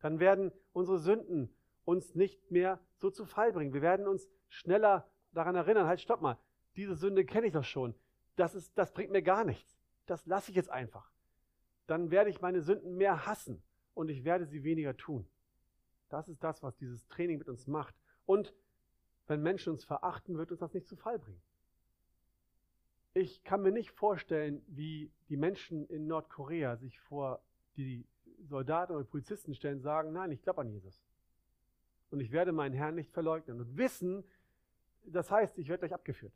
Dann 0.00 0.20
werden 0.20 0.52
unsere 0.72 0.98
Sünden 0.98 1.52
uns 1.84 2.14
nicht 2.14 2.50
mehr 2.50 2.80
so 2.96 3.10
zu 3.10 3.24
Fall 3.24 3.52
bringen. 3.52 3.72
Wir 3.72 3.82
werden 3.82 4.06
uns 4.06 4.28
schneller 4.48 5.08
daran 5.36 5.54
erinnern, 5.54 5.86
halt, 5.86 6.00
stopp 6.00 6.20
mal, 6.20 6.38
diese 6.76 6.94
Sünde 6.94 7.24
kenne 7.24 7.46
ich 7.46 7.52
doch 7.52 7.64
schon 7.64 7.94
das, 8.36 8.54
ist, 8.54 8.76
das 8.78 8.92
bringt 8.92 9.10
mir 9.10 9.22
gar 9.22 9.44
nichts. 9.44 9.76
Das 10.06 10.24
lasse 10.26 10.50
ich 10.50 10.56
jetzt 10.56 10.70
einfach. 10.70 11.10
Dann 11.86 12.10
werde 12.10 12.30
ich 12.30 12.40
meine 12.40 12.60
Sünden 12.60 12.96
mehr 12.96 13.26
hassen 13.26 13.62
und 13.94 14.08
ich 14.08 14.24
werde 14.24 14.46
sie 14.46 14.62
weniger 14.62 14.96
tun. 14.96 15.26
Das 16.08 16.28
ist 16.28 16.44
das, 16.44 16.62
was 16.62 16.76
dieses 16.76 17.06
Training 17.08 17.38
mit 17.38 17.48
uns 17.48 17.66
macht. 17.66 17.94
Und 18.26 18.54
wenn 19.26 19.42
Menschen 19.42 19.72
uns 19.72 19.84
verachten, 19.84 20.38
wird 20.38 20.52
uns 20.52 20.60
das 20.60 20.74
nicht 20.74 20.86
zu 20.86 20.96
Fall 20.96 21.18
bringen. 21.18 21.40
Ich 23.14 23.42
kann 23.42 23.62
mir 23.62 23.72
nicht 23.72 23.90
vorstellen, 23.90 24.62
wie 24.68 25.10
die 25.28 25.36
Menschen 25.36 25.86
in 25.86 26.06
Nordkorea 26.06 26.76
sich 26.76 27.00
vor 27.00 27.40
die 27.76 28.06
Soldaten 28.42 28.94
oder 28.94 29.04
Polizisten 29.04 29.54
stellen 29.54 29.76
und 29.76 29.82
sagen, 29.82 30.12
nein, 30.12 30.30
ich 30.30 30.42
glaube 30.42 30.60
an 30.60 30.68
Jesus. 30.68 31.02
Und 32.10 32.20
ich 32.20 32.30
werde 32.30 32.52
meinen 32.52 32.74
Herrn 32.74 32.94
nicht 32.94 33.10
verleugnen. 33.10 33.60
Und 33.60 33.76
wissen, 33.76 34.22
das 35.06 35.30
heißt, 35.30 35.58
ich 35.58 35.68
werde 35.68 35.80
gleich 35.80 35.94
abgeführt. 35.94 36.32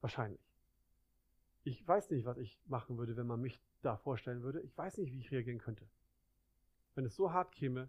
Wahrscheinlich. 0.00 0.40
Ich 1.64 1.86
weiß 1.86 2.10
nicht, 2.10 2.24
was 2.24 2.38
ich 2.38 2.58
machen 2.66 2.96
würde, 2.98 3.16
wenn 3.16 3.26
man 3.26 3.40
mich 3.40 3.60
da 3.82 3.96
vorstellen 3.96 4.42
würde. 4.42 4.60
Ich 4.60 4.76
weiß 4.76 4.98
nicht, 4.98 5.12
wie 5.12 5.20
ich 5.20 5.30
reagieren 5.30 5.58
könnte. 5.58 5.86
Wenn 6.94 7.04
es 7.04 7.14
so 7.14 7.32
hart 7.32 7.52
käme, 7.52 7.88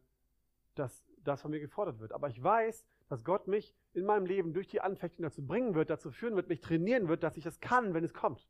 dass 0.76 1.03
das 1.24 1.41
von 1.41 1.51
mir 1.51 1.59
gefordert 1.59 1.99
wird. 1.99 2.11
Aber 2.11 2.30
ich 2.30 2.41
weiß, 2.41 2.86
dass 3.07 3.24
Gott 3.24 3.47
mich 3.47 3.74
in 3.93 4.05
meinem 4.05 4.26
Leben 4.26 4.53
durch 4.53 4.67
die 4.67 4.82
Anfechtung 4.82 5.24
dazu 5.24 5.45
bringen 5.45 5.76
wird, 5.76 5.89
dazu 5.89 6.11
führen 6.11 6.36
wird, 6.36 6.49
mich 6.49 6.61
trainieren 6.61 7.07
wird, 7.07 7.24
dass 7.24 7.38
ich 7.38 7.45
es 7.45 7.59
kann, 7.59 7.93
wenn 7.93 8.03
es 8.03 8.13
kommt. 8.13 8.47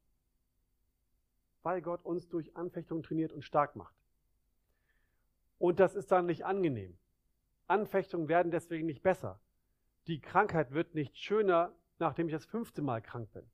Weil 1.63 1.81
Gott 1.81 2.03
uns 2.05 2.29
durch 2.29 2.55
Anfechtung 2.55 3.03
trainiert 3.03 3.31
und 3.31 3.43
stark 3.43 3.75
macht. 3.75 3.95
Und 5.57 5.79
das 5.79 5.95
ist 5.95 6.11
dann 6.11 6.25
nicht 6.25 6.45
angenehm. 6.45 6.97
Anfechtungen 7.67 8.27
werden 8.27 8.51
deswegen 8.51 8.85
nicht 8.85 9.03
besser. 9.03 9.39
Die 10.07 10.21
Krankheit 10.21 10.71
wird 10.71 10.95
nicht 10.95 11.17
schöner, 11.17 11.73
nachdem 11.99 12.27
ich 12.27 12.33
das 12.33 12.45
fünfte 12.45 12.81
Mal 12.81 13.01
krank 13.01 13.31
bin. 13.31 13.49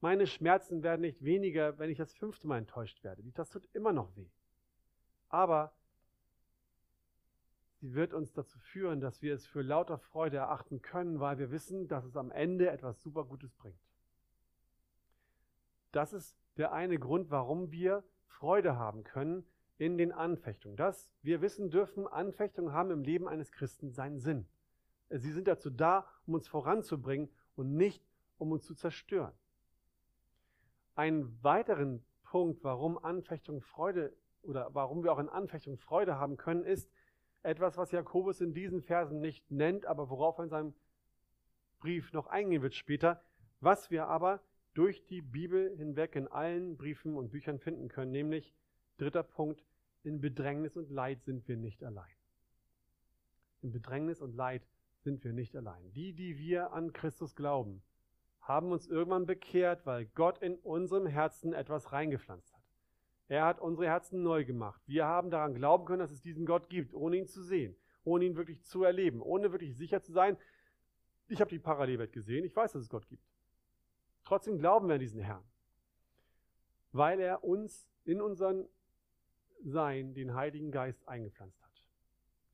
Meine 0.00 0.26
Schmerzen 0.26 0.82
werden 0.82 1.02
nicht 1.02 1.22
weniger, 1.22 1.78
wenn 1.78 1.90
ich 1.90 1.98
das 1.98 2.14
fünfte 2.14 2.46
Mal 2.46 2.58
enttäuscht 2.58 3.04
werde. 3.04 3.22
Das 3.34 3.50
tut 3.50 3.68
immer 3.74 3.92
noch 3.92 4.16
weh. 4.16 4.30
Aber 5.28 5.72
sie 7.80 7.94
wird 7.94 8.14
uns 8.14 8.32
dazu 8.32 8.58
führen, 8.58 9.00
dass 9.00 9.22
wir 9.22 9.34
es 9.34 9.46
für 9.46 9.62
lauter 9.62 9.98
Freude 9.98 10.38
erachten 10.38 10.80
können, 10.80 11.20
weil 11.20 11.38
wir 11.38 11.50
wissen, 11.50 11.86
dass 11.86 12.04
es 12.04 12.16
am 12.16 12.30
Ende 12.30 12.70
etwas 12.70 13.02
super 13.02 13.24
Gutes 13.24 13.54
bringt. 13.54 13.80
Das 15.92 16.12
ist 16.12 16.36
der 16.56 16.72
eine 16.72 16.98
Grund, 16.98 17.30
warum 17.30 17.70
wir 17.70 18.04
Freude 18.26 18.76
haben 18.76 19.04
können 19.04 19.46
in 19.76 19.98
den 19.98 20.12
Anfechtungen. 20.12 20.76
Dass 20.76 21.10
wir 21.22 21.42
wissen 21.42 21.70
dürfen, 21.70 22.06
Anfechtungen 22.06 22.72
haben 22.72 22.90
im 22.90 23.02
Leben 23.02 23.28
eines 23.28 23.52
Christen 23.52 23.90
seinen 23.90 24.18
Sinn. 24.18 24.46
Sie 25.10 25.32
sind 25.32 25.48
dazu 25.48 25.70
da, 25.70 26.06
um 26.26 26.34
uns 26.34 26.48
voranzubringen 26.48 27.28
und 27.56 27.74
nicht 27.76 28.04
um 28.38 28.52
uns 28.52 28.64
zu 28.64 28.74
zerstören. 28.74 29.34
Einen 30.94 31.42
weiteren 31.42 32.04
Punkt, 32.22 32.62
warum 32.62 32.96
Anfechtung 32.98 33.60
Freude 33.60 34.14
oder 34.42 34.74
warum 34.74 35.02
wir 35.02 35.12
auch 35.12 35.18
in 35.18 35.28
Anfechtung 35.28 35.78
Freude 35.78 36.16
haben 36.16 36.36
können, 36.36 36.64
ist 36.64 36.90
etwas, 37.42 37.76
was 37.76 37.90
Jakobus 37.90 38.40
in 38.40 38.54
diesen 38.54 38.82
Versen 38.82 39.20
nicht 39.20 39.50
nennt, 39.50 39.86
aber 39.86 40.10
worauf 40.10 40.38
er 40.38 40.44
in 40.44 40.50
seinem 40.50 40.74
Brief 41.80 42.12
noch 42.12 42.26
eingehen 42.26 42.62
wird 42.62 42.74
später, 42.74 43.22
was 43.60 43.90
wir 43.90 44.06
aber 44.06 44.42
durch 44.74 45.04
die 45.06 45.22
Bibel 45.22 45.76
hinweg 45.76 46.14
in 46.14 46.28
allen 46.28 46.76
Briefen 46.76 47.16
und 47.16 47.30
Büchern 47.30 47.58
finden 47.58 47.88
können, 47.88 48.12
nämlich 48.12 48.54
dritter 48.98 49.22
Punkt, 49.22 49.64
in 50.02 50.20
Bedrängnis 50.20 50.76
und 50.76 50.90
Leid 50.90 51.22
sind 51.24 51.46
wir 51.48 51.56
nicht 51.56 51.82
allein. 51.82 52.12
In 53.62 53.72
Bedrängnis 53.72 54.20
und 54.20 54.34
Leid 54.34 54.62
sind 55.02 55.24
wir 55.24 55.32
nicht 55.32 55.56
allein. 55.56 55.92
Die, 55.92 56.12
die 56.12 56.38
wir 56.38 56.72
an 56.72 56.92
Christus 56.92 57.34
glauben, 57.34 57.82
haben 58.40 58.72
uns 58.72 58.86
irgendwann 58.86 59.26
bekehrt, 59.26 59.86
weil 59.86 60.06
Gott 60.06 60.38
in 60.38 60.56
unserem 60.56 61.06
Herzen 61.06 61.52
etwas 61.52 61.92
reingepflanzt 61.92 62.52
hat. 62.52 62.60
Er 63.28 63.44
hat 63.44 63.60
unsere 63.60 63.86
Herzen 63.86 64.22
neu 64.22 64.44
gemacht. 64.44 64.82
Wir 64.86 65.06
haben 65.06 65.30
daran 65.30 65.54
glauben 65.54 65.84
können, 65.84 66.00
dass 66.00 66.10
es 66.10 66.20
diesen 66.20 66.46
Gott 66.46 66.68
gibt, 66.68 66.94
ohne 66.94 67.16
ihn 67.16 67.28
zu 67.28 67.42
sehen, 67.42 67.76
ohne 68.02 68.24
ihn 68.24 68.36
wirklich 68.36 68.62
zu 68.64 68.82
erleben, 68.82 69.22
ohne 69.22 69.52
wirklich 69.52 69.76
sicher 69.76 70.02
zu 70.02 70.12
sein. 70.12 70.36
Ich 71.28 71.40
habe 71.40 71.50
die 71.50 71.60
Parallelwelt 71.60 72.12
gesehen, 72.12 72.44
ich 72.44 72.56
weiß, 72.56 72.72
dass 72.72 72.82
es 72.82 72.88
Gott 72.88 73.06
gibt. 73.06 73.22
Trotzdem 74.24 74.58
glauben 74.58 74.88
wir 74.88 74.94
an 74.94 75.00
diesen 75.00 75.20
Herrn, 75.20 75.44
weil 76.92 77.20
er 77.20 77.44
uns 77.44 77.88
in 78.04 78.20
unseren 78.20 78.68
Sein 79.62 80.14
den 80.14 80.34
Heiligen 80.34 80.72
Geist 80.72 81.06
eingepflanzt 81.06 81.59
hat. 81.59 81.59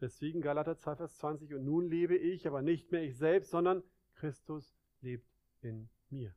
Deswegen 0.00 0.42
Galater 0.42 0.76
2, 0.76 0.96
Vers 0.96 1.18
20, 1.18 1.54
und 1.54 1.64
nun 1.64 1.88
lebe 1.88 2.16
ich, 2.16 2.46
aber 2.46 2.62
nicht 2.62 2.92
mehr 2.92 3.02
ich 3.02 3.16
selbst, 3.16 3.50
sondern 3.50 3.82
Christus 4.14 4.76
lebt 5.00 5.26
in 5.62 5.88
mir. 6.10 6.34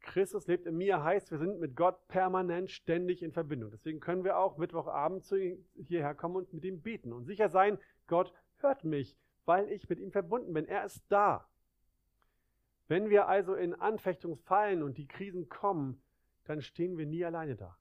Christus 0.00 0.46
lebt 0.46 0.66
in 0.66 0.76
mir 0.76 1.02
heißt, 1.02 1.30
wir 1.30 1.38
sind 1.38 1.60
mit 1.60 1.76
Gott 1.76 2.08
permanent 2.08 2.70
ständig 2.70 3.22
in 3.22 3.32
Verbindung. 3.32 3.70
Deswegen 3.70 4.00
können 4.00 4.24
wir 4.24 4.38
auch 4.38 4.56
Mittwochabend 4.56 5.24
hierher 5.76 6.14
kommen 6.14 6.36
und 6.36 6.52
mit 6.52 6.64
ihm 6.64 6.80
beten 6.82 7.12
und 7.12 7.24
sicher 7.24 7.48
sein, 7.48 7.78
Gott 8.06 8.32
hört 8.56 8.84
mich, 8.84 9.16
weil 9.44 9.70
ich 9.70 9.88
mit 9.88 10.00
ihm 10.00 10.10
verbunden 10.10 10.52
bin. 10.52 10.66
Er 10.66 10.84
ist 10.84 11.02
da. 11.08 11.46
Wenn 12.88 13.08
wir 13.08 13.28
also 13.28 13.54
in 13.54 13.74
Anfechtung 13.74 14.36
fallen 14.36 14.82
und 14.82 14.98
die 14.98 15.06
Krisen 15.06 15.48
kommen, 15.48 16.02
dann 16.44 16.60
stehen 16.60 16.98
wir 16.98 17.06
nie 17.06 17.24
alleine 17.24 17.54
da. 17.54 17.76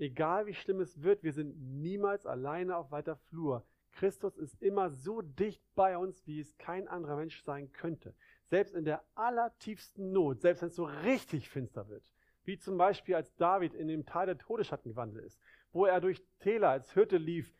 Egal 0.00 0.46
wie 0.46 0.54
schlimm 0.54 0.80
es 0.80 1.02
wird, 1.02 1.22
wir 1.22 1.32
sind 1.32 1.56
niemals 1.60 2.26
alleine 2.26 2.76
auf 2.76 2.90
weiter 2.90 3.16
Flur. 3.16 3.64
Christus 3.92 4.36
ist 4.36 4.60
immer 4.62 4.90
so 4.90 5.20
dicht 5.20 5.62
bei 5.74 5.96
uns, 5.96 6.26
wie 6.26 6.40
es 6.40 6.56
kein 6.58 6.88
anderer 6.88 7.16
Mensch 7.16 7.42
sein 7.42 7.70
könnte 7.72 8.14
selbst 8.50 8.74
in 8.74 8.84
der 8.84 9.02
allertiefsten 9.14 10.12
Not, 10.12 10.42
selbst 10.42 10.62
wenn 10.62 10.68
es 10.68 10.76
so 10.76 10.84
richtig 10.84 11.48
finster 11.48 11.88
wird, 11.88 12.04
wie 12.44 12.58
zum 12.58 12.76
Beispiel 12.76 13.14
als 13.14 13.34
David 13.36 13.74
in 13.74 13.88
dem 13.88 14.04
Tal 14.04 14.26
der 14.26 14.38
Todesschatten 14.38 14.90
gewandelt 14.90 15.24
ist, 15.24 15.40
wo 15.72 15.86
er 15.86 16.00
durch 16.00 16.22
Täler 16.40 16.70
als 16.70 16.92
Hirte 16.92 17.16
lief, 17.16 17.54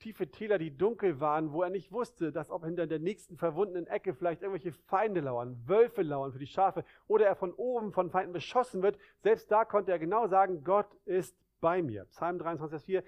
tiefe 0.00 0.28
Täler, 0.28 0.58
die 0.58 0.76
dunkel 0.76 1.20
waren, 1.20 1.52
wo 1.52 1.62
er 1.62 1.70
nicht 1.70 1.92
wusste, 1.92 2.32
dass 2.32 2.50
ob 2.50 2.64
hinter 2.64 2.88
der 2.88 2.98
nächsten 2.98 3.36
verwundenen 3.36 3.86
Ecke 3.86 4.14
vielleicht 4.14 4.42
irgendwelche 4.42 4.72
Feinde 4.72 5.20
lauern, 5.20 5.56
Wölfe 5.68 6.02
lauern 6.02 6.32
für 6.32 6.40
die 6.40 6.48
Schafe 6.48 6.84
oder 7.06 7.26
er 7.26 7.36
von 7.36 7.52
oben 7.52 7.92
von 7.92 8.10
Feinden 8.10 8.32
beschossen 8.32 8.82
wird. 8.82 8.98
Selbst 9.20 9.48
da 9.52 9.64
konnte 9.64 9.92
er 9.92 10.00
genau 10.00 10.26
sagen, 10.26 10.64
Gott 10.64 10.92
ist 11.04 11.36
bei 11.62 11.80
mir. 11.80 12.04
Psalm 12.06 12.38
23, 12.38 12.70
Vers 12.70 12.84
4. 12.84 13.04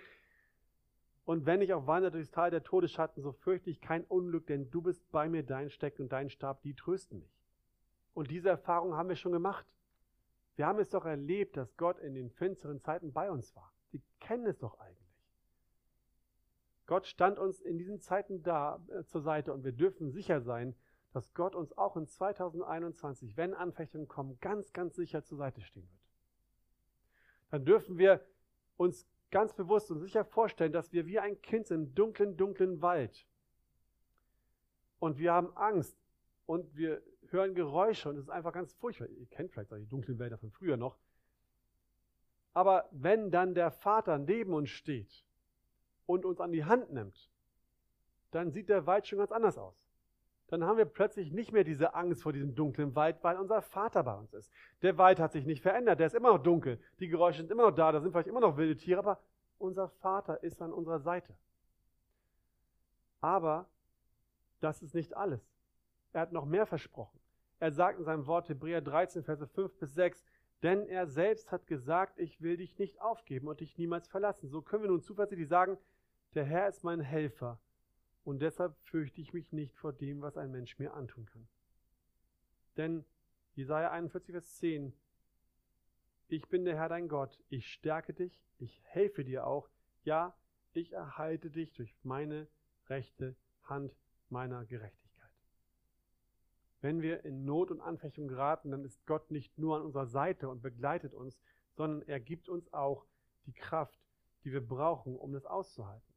Und 1.27 1.45
wenn 1.45 1.61
ich 1.61 1.75
auch 1.75 1.87
wandere 1.87 2.13
durchs 2.13 2.31
Tal 2.31 2.51
der 2.51 2.63
Todesschatten, 2.63 3.23
so 3.23 3.33
fürchte 3.33 3.69
ich 3.69 3.83
kein 3.83 4.05
Unglück, 4.05 4.47
denn 4.47 4.71
du 4.71 4.81
bist 4.81 5.11
bei 5.11 5.29
mir, 5.29 5.43
dein 5.43 5.69
Steck 5.69 5.99
und 5.99 6.13
dein 6.13 6.31
Stab, 6.31 6.63
die 6.63 6.75
trösten 6.75 7.19
mich. 7.19 7.43
Und 8.15 8.31
diese 8.31 8.49
Erfahrung 8.49 8.95
haben 8.95 9.09
wir 9.09 9.17
schon 9.17 9.33
gemacht. 9.33 9.67
Wir 10.57 10.67
haben 10.67 10.79
es 10.79 10.91
doch 10.91 11.05
erlebt, 11.05 11.57
dass 11.57 11.77
Gott 11.77 11.99
in 11.99 12.15
den 12.15 12.31
finsteren 12.31 12.81
Zeiten 12.81 13.13
bei 13.13 13.31
uns 13.31 13.55
war. 13.57 13.73
Wir 13.91 14.01
kennen 14.21 14.47
es 14.47 14.59
doch 14.59 14.79
eigentlich. 14.79 15.05
Gott 16.87 17.07
stand 17.07 17.39
uns 17.39 17.61
in 17.61 17.79
diesen 17.79 18.01
Zeiten 18.01 18.43
da 18.43 18.81
äh, 18.89 19.05
zur 19.05 19.23
Seite 19.23 19.53
und 19.53 19.65
wir 19.65 19.73
dürfen 19.73 20.11
sicher 20.11 20.43
sein, 20.43 20.77
dass 21.13 21.33
Gott 21.33 21.55
uns 21.55 21.77
auch 21.79 21.97
in 21.97 22.07
2021, 22.07 23.37
wenn 23.37 23.55
Anfechtungen 23.55 24.07
kommen, 24.07 24.39
ganz, 24.41 24.73
ganz 24.73 24.95
sicher 24.97 25.25
zur 25.25 25.39
Seite 25.39 25.63
stehen 25.63 25.89
wird. 25.89 26.03
Dann 27.51 27.65
dürfen 27.65 27.99
wir 27.99 28.21
uns 28.77 29.07
ganz 29.31 29.53
bewusst 29.53 29.91
und 29.91 30.01
sicher 30.01 30.25
vorstellen, 30.25 30.73
dass 30.73 30.93
wir 30.93 31.07
wie 31.07 31.19
ein 31.19 31.41
Kind 31.43 31.67
sind 31.67 31.81
im 31.81 31.95
dunklen, 31.95 32.37
dunklen 32.37 32.83
Wald. 32.83 33.27
Und 34.99 35.19
wir 35.19 35.33
haben 35.33 35.57
Angst 35.57 35.97
und 36.47 36.77
wir 36.77 37.03
hören 37.29 37.55
Geräusche 37.55 38.09
und 38.09 38.17
es 38.17 38.25
ist 38.25 38.31
einfach 38.31 38.53
ganz 38.53 38.73
furchtbar. 38.75 39.09
Ihr 39.09 39.27
kennt 39.27 39.53
vielleicht 39.53 39.71
solche 39.71 39.87
dunklen 39.87 40.19
Wälder 40.19 40.39
von 40.39 40.51
früher 40.51 40.77
noch. 40.77 40.99
Aber 42.53 42.89
wenn 42.93 43.31
dann 43.31 43.55
der 43.55 43.71
Vater 43.73 44.19
neben 44.19 44.55
uns 44.55 44.71
steht 44.71 45.25
und 46.07 46.25
uns 46.25 46.41
an 46.41 46.53
die 46.53 46.65
Hand 46.65 46.93
nimmt, 46.93 47.29
dann 48.31 48.53
sieht 48.53 48.69
der 48.69 48.87
Wald 48.87 49.07
schon 49.07 49.19
ganz 49.19 49.33
anders 49.33 49.59
aus 49.59 49.84
dann 50.49 50.65
haben 50.65 50.77
wir 50.77 50.85
plötzlich 50.85 51.33
nicht 51.33 51.53
mehr 51.53 51.65
diese 51.65 51.95
Angst 51.95 52.23
vor 52.23 52.33
diesem 52.33 52.55
dunklen 52.55 52.95
Wald, 52.95 53.17
weil 53.23 53.39
unser 53.39 53.63
Vater 53.63 54.03
bei 54.03 54.15
uns 54.15 54.33
ist. 54.35 54.53
Der 54.83 54.99
Wald 54.99 55.19
hat 55.19 55.33
sich 55.33 55.47
nicht 55.47 55.63
verändert, 55.63 56.01
der 56.01 56.07
ist 56.07 56.15
immer 56.15 56.33
noch 56.33 56.43
dunkel, 56.43 56.79
die 57.01 57.09
Geräusche 57.09 57.39
sind 57.39 57.51
immer 57.51 57.65
noch 57.71 57.75
da, 57.75 57.93
da 57.93 58.01
sind 58.01 58.13
vielleicht 58.13 58.29
immer 58.29 58.41
noch 58.41 58.57
wilde 58.57 58.77
Tiere, 58.77 58.99
aber 58.99 59.21
unser 59.59 59.89
Vater 59.89 60.43
ist 60.43 60.61
an 60.61 60.73
unserer 60.73 61.01
Seite. 61.01 61.35
Aber 63.21 63.67
das 64.61 64.83
ist 64.83 64.95
nicht 64.95 65.17
alles. 65.17 65.41
Er 66.13 66.23
hat 66.23 66.33
noch 66.33 66.45
mehr 66.45 66.67
versprochen. 66.67 67.19
Er 67.59 67.73
sagt 67.73 67.99
in 67.99 68.05
seinem 68.05 68.27
Wort 68.27 68.49
Hebräer 68.49 68.83
13, 68.83 69.25
Verse 69.25 69.47
5 69.47 69.79
bis 69.79 69.95
6, 69.95 70.25
denn 70.63 70.87
er 70.87 71.07
selbst 71.07 71.51
hat 71.51 71.67
gesagt, 71.67 72.19
ich 72.19 72.41
will 72.41 72.57
dich 72.57 72.79
nicht 72.79 73.01
aufgeben 73.01 73.49
und 73.49 73.61
dich 73.61 73.79
niemals 73.79 74.09
verlassen. 74.09 74.49
So 74.49 74.63
können 74.63 74.83
wir 74.83 74.91
nun 74.91 75.03
zuversichtlich 75.03 75.49
sagen, 75.49 75.79
der 76.35 76.45
Herr 76.45 76.69
ist 76.69 76.85
mein 76.85 77.01
Helfer 77.01 77.59
und 78.25 78.41
deshalb 78.41 78.77
fürchte 78.81 79.21
ich 79.21 79.33
mich 79.33 79.53
nicht 79.53 79.77
vor 79.77 79.93
dem, 79.93 80.23
was 80.23 80.37
ein 80.37 80.51
Mensch 80.51 80.79
mir 80.79 80.95
antun 80.95 81.27
kann. 81.27 81.47
Denn 82.77 83.05
Jesaja 83.55 83.91
41, 83.91 84.33
Vers 84.33 84.57
10, 84.57 84.93
ich 86.29 86.49
bin 86.49 86.65
der 86.65 86.77
Herr 86.77 86.89
dein 86.89 87.09
Gott, 87.09 87.39
ich 87.49 87.71
stärke 87.71 88.15
dich, 88.15 88.43
ich 88.59 88.83
helfe 88.85 89.25
dir 89.25 89.47
auch, 89.47 89.69
ja, 90.05 90.37
ich 90.73 90.93
erhalte 90.93 91.51
dich 91.51 91.73
durch 91.75 91.95
meine 92.03 92.49
rechte 92.89 93.37
Hand 93.63 93.95
meiner 94.31 94.65
Gerechtigkeit. 94.65 95.31
Wenn 96.81 97.03
wir 97.03 97.25
in 97.25 97.45
Not 97.45 97.71
und 97.71 97.81
Anfechtung 97.81 98.27
geraten, 98.27 98.71
dann 98.71 98.85
ist 98.85 99.07
Gott 99.07 99.31
nicht 99.31 99.57
nur 99.59 99.77
an 99.77 99.83
unserer 99.83 100.07
Seite 100.07 100.49
und 100.49 100.63
begleitet 100.63 101.15
uns, 101.15 101.39
sondern 101.75 102.03
er 102.09 102.21
gibt 102.21 102.49
uns 102.49 102.73
auch 102.73 103.07
die 103.47 103.53
Kraft, 103.53 103.99
die 104.45 104.53
wir 104.53 104.67
brauchen, 104.67 105.17
um 105.17 105.33
das 105.33 105.47
auszuhalten. 105.47 106.14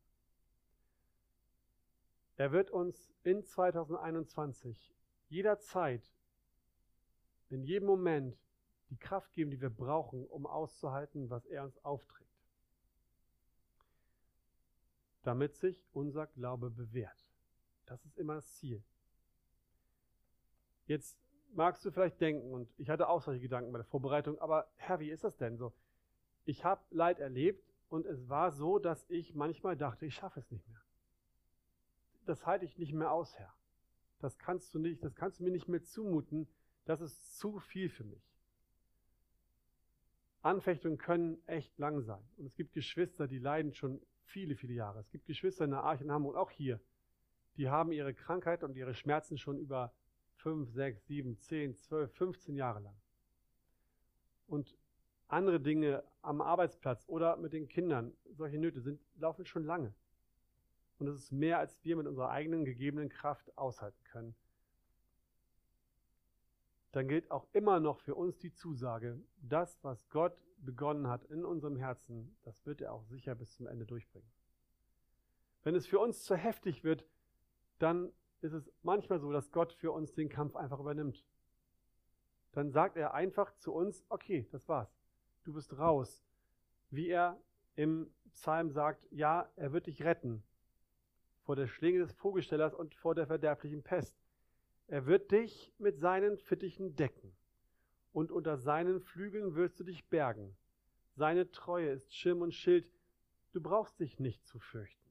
Er 2.38 2.52
wird 2.52 2.70
uns 2.70 3.12
in 3.24 3.44
2021 3.44 4.94
jederzeit, 5.28 6.14
in 7.50 7.64
jedem 7.64 7.88
Moment 7.88 8.38
die 8.90 8.98
Kraft 8.98 9.34
geben, 9.34 9.50
die 9.50 9.60
wir 9.60 9.72
brauchen, 9.72 10.26
um 10.28 10.46
auszuhalten, 10.46 11.32
was 11.32 11.46
er 11.48 11.64
uns 11.64 11.84
aufträgt. 11.84 12.30
Damit 15.24 15.56
sich 15.56 15.84
unser 15.92 16.28
Glaube 16.28 16.70
bewährt. 16.70 17.34
Das 17.88 18.06
ist 18.06 18.18
immer 18.18 18.36
das 18.36 18.54
Ziel. 18.56 18.84
Jetzt 20.86 21.18
magst 21.54 21.84
du 21.84 21.92
vielleicht 21.92 22.22
denken, 22.22 22.54
und 22.54 22.70
ich 22.78 22.90
hatte 22.90 23.10
auch 23.10 23.22
solche 23.22 23.42
Gedanken 23.42 23.72
bei 23.72 23.80
der 23.80 23.86
Vorbereitung, 23.86 24.40
aber 24.40 24.72
Herr, 24.76 25.00
wie 25.00 25.10
ist 25.10 25.24
das 25.24 25.36
denn 25.38 25.58
so? 25.58 25.74
Ich 26.46 26.64
habe 26.64 26.82
Leid 26.92 27.20
erlebt 27.20 27.74
und 27.90 28.06
es 28.06 28.30
war 28.30 28.52
so, 28.52 28.78
dass 28.78 29.04
ich 29.10 29.34
manchmal 29.34 29.76
dachte, 29.76 30.06
ich 30.06 30.16
schaffe 30.16 30.40
es 30.40 30.52
nicht 30.52 30.68
mehr 30.70 30.87
das 32.30 32.46
halte 32.46 32.66
ich 32.66 32.78
nicht 32.78 32.94
mehr 32.94 33.12
aus, 33.12 33.38
Herr. 33.38 33.54
Das 34.20 34.38
kannst 34.38 34.74
du 34.74 34.80
nicht, 34.80 35.04
das 35.04 35.16
kannst 35.16 35.40
du 35.40 35.44
mir 35.44 35.52
nicht 35.52 35.68
mehr 35.68 35.84
zumuten. 35.84 36.48
Das 36.86 37.02
ist 37.02 37.38
zu 37.38 37.60
viel 37.60 37.90
für 37.90 38.04
mich. 38.04 38.24
Anfechtungen 40.42 40.98
können 40.98 41.46
echt 41.48 41.78
lang 41.78 42.02
sein. 42.02 42.24
Und 42.38 42.46
es 42.46 42.56
gibt 42.56 42.74
Geschwister, 42.74 43.28
die 43.28 43.40
leiden 43.40 43.74
schon 43.74 44.02
viele, 44.24 44.56
viele 44.56 44.74
Jahre. 44.74 45.00
Es 45.00 45.10
gibt 45.10 45.26
Geschwister 45.26 45.66
in 45.66 45.72
der 45.72 45.84
Arche 45.84 46.04
in 46.04 46.12
Hamburg, 46.12 46.36
auch 46.36 46.52
hier, 46.52 46.80
die 47.58 47.70
haben 47.70 47.92
ihre 47.92 48.14
Krankheit 48.14 48.64
und 48.64 48.76
ihre 48.76 48.94
Schmerzen 48.94 49.38
schon 49.38 49.58
über 49.58 49.94
5, 50.36 50.70
6, 50.70 51.06
7, 51.08 51.40
10, 51.40 51.76
12, 51.76 52.14
15 52.14 52.56
Jahre 52.56 52.80
lang. 52.80 52.96
Und 54.48 54.78
andere 55.28 55.60
Dinge 55.60 56.04
am 56.22 56.42
Arbeitsplatz 56.42 57.04
oder 57.08 57.36
mit 57.38 57.54
den 57.54 57.68
Kindern, 57.68 58.16
solche 58.30 58.60
Nöte 58.60 58.80
sind, 58.80 59.02
laufen 59.16 59.46
schon 59.46 59.66
lange. 59.66 59.94
Und 61.00 61.08
es 61.08 61.16
ist 61.16 61.32
mehr, 61.32 61.60
als 61.60 61.84
wir 61.84 61.96
mit 61.96 62.08
unserer 62.08 62.30
eigenen 62.30 62.66
gegebenen 62.66 63.10
Kraft 63.10 63.56
aushalten 63.58 64.04
können. 64.06 64.36
Dann 66.92 67.08
gilt 67.08 67.30
auch 67.30 67.48
immer 67.54 67.80
noch 67.80 68.00
für 68.00 68.16
uns 68.16 68.40
die 68.40 68.52
Zusage, 68.52 69.22
das, 69.38 69.84
was 69.84 70.10
Gott 70.10 70.36
begonnen 70.58 71.08
hat 71.08 71.26
in 71.26 71.46
unserem 71.46 71.76
Herzen, 71.76 72.36
das 72.44 72.66
wird 72.66 72.82
er 72.82 72.94
auch 72.94 73.04
sicher 73.04 73.36
bis 73.36 73.54
zum 73.54 73.68
Ende 73.68 73.86
durchbringen. 73.86 74.30
Wenn 75.64 75.76
es 75.76 75.86
für 75.86 76.00
uns 76.00 76.24
zu 76.24 76.36
heftig 76.36 76.84
wird, 76.84 77.06
dann 77.78 78.12
ist 78.42 78.54
es 78.54 78.72
manchmal 78.82 79.20
so, 79.20 79.32
dass 79.32 79.52
Gott 79.52 79.74
für 79.74 79.92
uns 79.92 80.14
den 80.14 80.30
Kampf 80.30 80.56
einfach 80.56 80.80
übernimmt. 80.80 81.24
Dann 82.54 82.72
sagt 82.72 82.98
er 82.98 83.14
einfach 83.14 83.54
zu 83.58 83.74
uns, 83.74 84.04
okay, 84.10 84.48
das 84.52 84.68
war's. 84.68 84.98
Du 85.44 85.54
bist 85.54 85.78
raus. 85.78 86.26
Wie 86.90 87.10
er 87.10 87.40
im 87.76 88.10
Psalm 88.32 88.72
sagt, 88.72 89.06
ja, 89.12 89.52
er 89.56 89.74
wird 89.74 89.88
dich 89.88 90.04
retten 90.04 90.44
vor 91.48 91.56
der 91.56 91.68
Schlinge 91.68 92.00
des 92.00 92.12
Vogelstellers 92.12 92.74
und 92.74 92.94
vor 92.94 93.16
der 93.16 93.26
verderblichen 93.26 93.82
Pest. 93.82 94.14
Er 94.88 95.06
wird 95.06 95.32
dich 95.32 95.72
mit 95.78 95.98
seinen 95.98 96.38
Fittichen 96.38 96.98
decken, 96.98 97.34
und 98.12 98.34
unter 98.34 98.58
seinen 98.58 99.00
Flügeln 99.00 99.56
wirst 99.56 99.80
du 99.80 99.86
dich 99.86 100.10
bergen. 100.10 100.58
Seine 101.16 101.50
Treue 101.50 101.92
ist 101.92 102.14
Schirm 102.14 102.42
und 102.42 102.54
Schild, 102.54 102.92
du 103.54 103.62
brauchst 103.62 103.98
dich 104.02 104.20
nicht 104.20 104.46
zu 104.46 104.60
fürchten. 104.60 105.10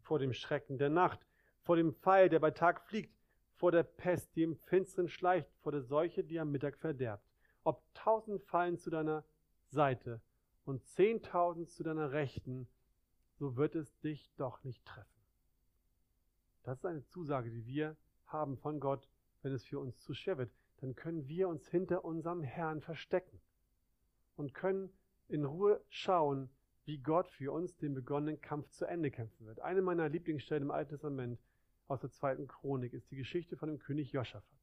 Vor 0.00 0.18
dem 0.18 0.32
Schrecken 0.32 0.76
der 0.76 0.88
Nacht, 0.88 1.24
vor 1.62 1.76
dem 1.76 1.94
Pfeil, 1.94 2.28
der 2.28 2.40
bei 2.40 2.50
Tag 2.50 2.80
fliegt, 2.80 3.14
vor 3.54 3.70
der 3.70 3.84
Pest, 3.84 4.34
die 4.34 4.42
im 4.42 4.56
Finstern 4.56 5.08
schleicht, 5.08 5.48
vor 5.60 5.70
der 5.70 5.82
Seuche, 5.82 6.24
die 6.24 6.40
am 6.40 6.50
Mittag 6.50 6.78
verderbt. 6.78 7.24
Ob 7.62 7.80
tausend 7.94 8.42
fallen 8.42 8.76
zu 8.76 8.90
deiner 8.90 9.24
Seite 9.68 10.20
und 10.64 10.84
zehntausend 10.84 11.70
zu 11.70 11.84
deiner 11.84 12.10
Rechten, 12.10 12.66
so 13.38 13.54
wird 13.54 13.76
es 13.76 13.96
dich 14.00 14.32
doch 14.34 14.64
nicht 14.64 14.84
treffen. 14.84 15.19
Das 16.62 16.78
ist 16.78 16.86
eine 16.86 17.04
Zusage, 17.04 17.50
die 17.50 17.66
wir 17.66 17.96
haben 18.26 18.56
von 18.56 18.80
Gott, 18.80 19.08
wenn 19.42 19.52
es 19.52 19.64
für 19.64 19.78
uns 19.78 19.98
zu 20.00 20.14
schwer 20.14 20.38
wird. 20.38 20.52
Dann 20.78 20.94
können 20.94 21.28
wir 21.28 21.48
uns 21.48 21.68
hinter 21.68 22.04
unserem 22.04 22.42
Herrn 22.42 22.80
verstecken 22.80 23.40
und 24.36 24.54
können 24.54 24.90
in 25.28 25.44
Ruhe 25.44 25.80
schauen, 25.88 26.50
wie 26.84 26.98
Gott 26.98 27.28
für 27.28 27.52
uns 27.52 27.76
den 27.76 27.94
begonnenen 27.94 28.40
Kampf 28.40 28.68
zu 28.70 28.84
Ende 28.84 29.10
kämpfen 29.10 29.46
wird. 29.46 29.60
Eine 29.60 29.82
meiner 29.82 30.08
Lieblingsstellen 30.08 30.64
im 30.64 30.70
Alten 30.70 30.90
Testament 30.90 31.38
aus 31.88 32.00
der 32.00 32.10
zweiten 32.10 32.48
Chronik 32.48 32.92
ist 32.92 33.10
die 33.10 33.16
Geschichte 33.16 33.56
von 33.56 33.68
dem 33.68 33.78
König 33.78 34.12
Joschafat. 34.12 34.58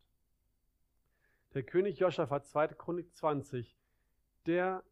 Der 1.54 1.64
König 1.64 2.00
Joschafat, 2.00 2.45
zweite 2.48 2.76
Chronik 2.76 3.16
20, 3.16 3.78
der 4.45 4.84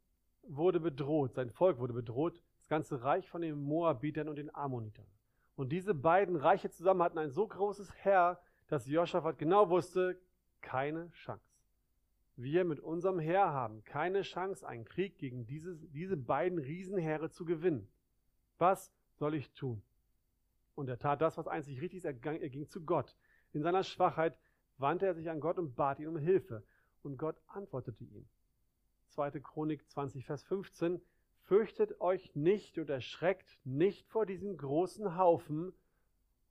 wurde 0.43 0.80
bedroht, 0.80 1.34
sein 1.34 1.49
Volk 1.49 1.80
wurde 1.80 1.93
bedroht, 1.93 2.41
das 2.58 2.68
ganze 2.68 3.03
Reich 3.03 3.30
von 3.30 3.41
den 3.41 3.62
Moabitern 3.62 4.30
und 4.30 4.38
den 4.38 4.53
Ammonitern. 4.53 5.08
Und 5.56 5.70
diese 5.70 5.93
beiden 5.93 6.36
Reiche 6.36 6.70
zusammen 6.70 7.01
hatten 7.01 7.18
ein 7.18 7.30
so 7.30 7.47
großes 7.47 7.93
Heer, 8.03 8.39
dass 8.68 8.88
Joschafat 8.88 9.38
genau 9.38 9.70
wusste, 9.70 10.20
keine 10.62 11.10
Chance. 11.12 11.43
Wir 12.36 12.66
mit 12.66 12.82
unserem 12.82 13.20
Heer 13.20 13.45
haben 13.53 13.84
keine 13.86 14.24
Chance, 14.24 14.68
einen 14.68 14.84
Krieg 14.84 15.18
gegen 15.18 15.45
diese, 15.45 15.76
diese 15.76 16.18
beiden 16.18 16.60
Riesenheere 16.60 17.30
zu 17.30 17.45
gewinnen. 17.45 17.88
Was 18.58 18.91
soll 19.14 19.36
ich 19.36 19.51
tun? 19.53 19.82
Und 20.76 20.89
er 20.89 20.99
tat 20.99 21.22
das, 21.22 21.38
was 21.38 21.47
einzig 21.47 21.80
richtig 21.80 21.97
ist. 21.97 22.06
Er 22.06 22.14
ging, 22.14 22.41
er 22.41 22.49
ging 22.49 22.68
zu 22.68 22.84
Gott. 22.84 23.16
In 23.53 23.64
seiner 23.64 23.84
Schwachheit 23.84 24.38
wandte 24.78 25.06
er 25.06 25.14
sich 25.14 25.30
an 25.30 25.39
Gott 25.39 25.58
und 25.58 25.76
bat 25.76 25.99
ihn 25.99 26.08
um 26.08 26.18
Hilfe. 26.18 26.64
Und 27.03 27.18
Gott 27.18 27.38
antwortete 27.47 28.03
ihm. 28.03 28.28
2. 29.10 29.32
Chronik 29.39 29.88
20, 29.89 30.26
Vers 30.26 30.43
15. 30.43 31.01
Fürchtet 31.45 32.01
euch 32.01 32.35
nicht 32.35 32.77
und 32.79 32.89
erschreckt 32.89 33.59
nicht 33.63 34.07
vor 34.07 34.25
diesem 34.25 34.57
großen 34.57 35.17
Haufen. 35.17 35.73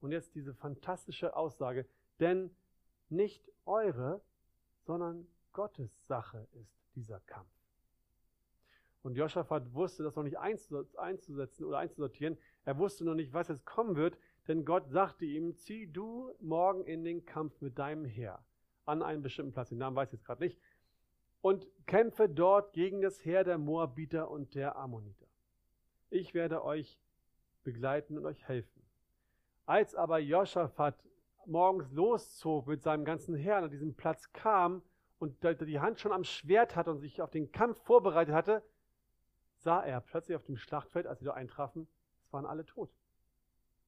Und 0.00 0.12
jetzt 0.12 0.34
diese 0.34 0.54
fantastische 0.54 1.34
Aussage, 1.34 1.86
denn 2.20 2.54
nicht 3.08 3.50
eure, 3.64 4.20
sondern 4.82 5.26
Gottes 5.52 6.06
Sache 6.06 6.46
ist 6.52 6.76
dieser 6.94 7.20
Kampf. 7.20 7.48
Und 9.02 9.16
Joschafat 9.16 9.74
wusste 9.74 10.02
das 10.02 10.16
noch 10.16 10.22
nicht 10.22 10.38
einzusetzen 10.38 11.64
oder 11.64 11.78
einzusortieren. 11.78 12.38
Er 12.64 12.78
wusste 12.78 13.04
noch 13.04 13.14
nicht, 13.14 13.32
was 13.32 13.48
jetzt 13.48 13.66
kommen 13.66 13.96
wird, 13.96 14.16
denn 14.48 14.64
Gott 14.64 14.88
sagte 14.88 15.24
ihm, 15.24 15.56
zieh 15.56 15.86
du 15.86 16.32
morgen 16.40 16.84
in 16.84 17.04
den 17.04 17.24
Kampf 17.24 17.60
mit 17.60 17.78
deinem 17.78 18.04
Heer 18.04 18.44
an 18.86 19.02
einen 19.02 19.22
bestimmten 19.22 19.52
Platz. 19.52 19.70
Den 19.70 19.78
Namen 19.78 19.96
weiß 19.96 20.08
ich 20.08 20.14
jetzt 20.14 20.24
gerade 20.24 20.42
nicht 20.42 20.58
und 21.44 21.66
kämpfe 21.84 22.26
dort 22.26 22.72
gegen 22.72 23.02
das 23.02 23.22
Heer 23.22 23.44
der 23.44 23.58
Moabiter 23.58 24.30
und 24.30 24.54
der 24.54 24.76
Ammoniter. 24.76 25.26
Ich 26.08 26.32
werde 26.32 26.64
euch 26.64 26.98
begleiten 27.64 28.16
und 28.16 28.24
euch 28.24 28.48
helfen. 28.48 28.82
Als 29.66 29.94
aber 29.94 30.20
Joschafat 30.20 31.04
morgens 31.44 31.92
loszog 31.92 32.66
mit 32.66 32.82
seinem 32.82 33.04
ganzen 33.04 33.34
Herrn 33.34 33.64
an 33.64 33.70
diesem 33.70 33.94
Platz 33.94 34.32
kam 34.32 34.80
und 35.18 35.36
die 35.42 35.80
Hand 35.80 36.00
schon 36.00 36.12
am 36.12 36.24
Schwert 36.24 36.76
hatte 36.76 36.90
und 36.90 37.00
sich 37.00 37.20
auf 37.20 37.30
den 37.30 37.52
Kampf 37.52 37.78
vorbereitet 37.82 38.34
hatte, 38.34 38.62
sah 39.58 39.82
er 39.84 40.00
plötzlich 40.00 40.36
auf 40.36 40.44
dem 40.44 40.56
Schlachtfeld, 40.56 41.06
als 41.06 41.18
sie 41.18 41.26
da 41.26 41.34
eintrafen, 41.34 41.86
es 42.24 42.32
waren 42.32 42.46
alle 42.46 42.64
tot. 42.64 42.88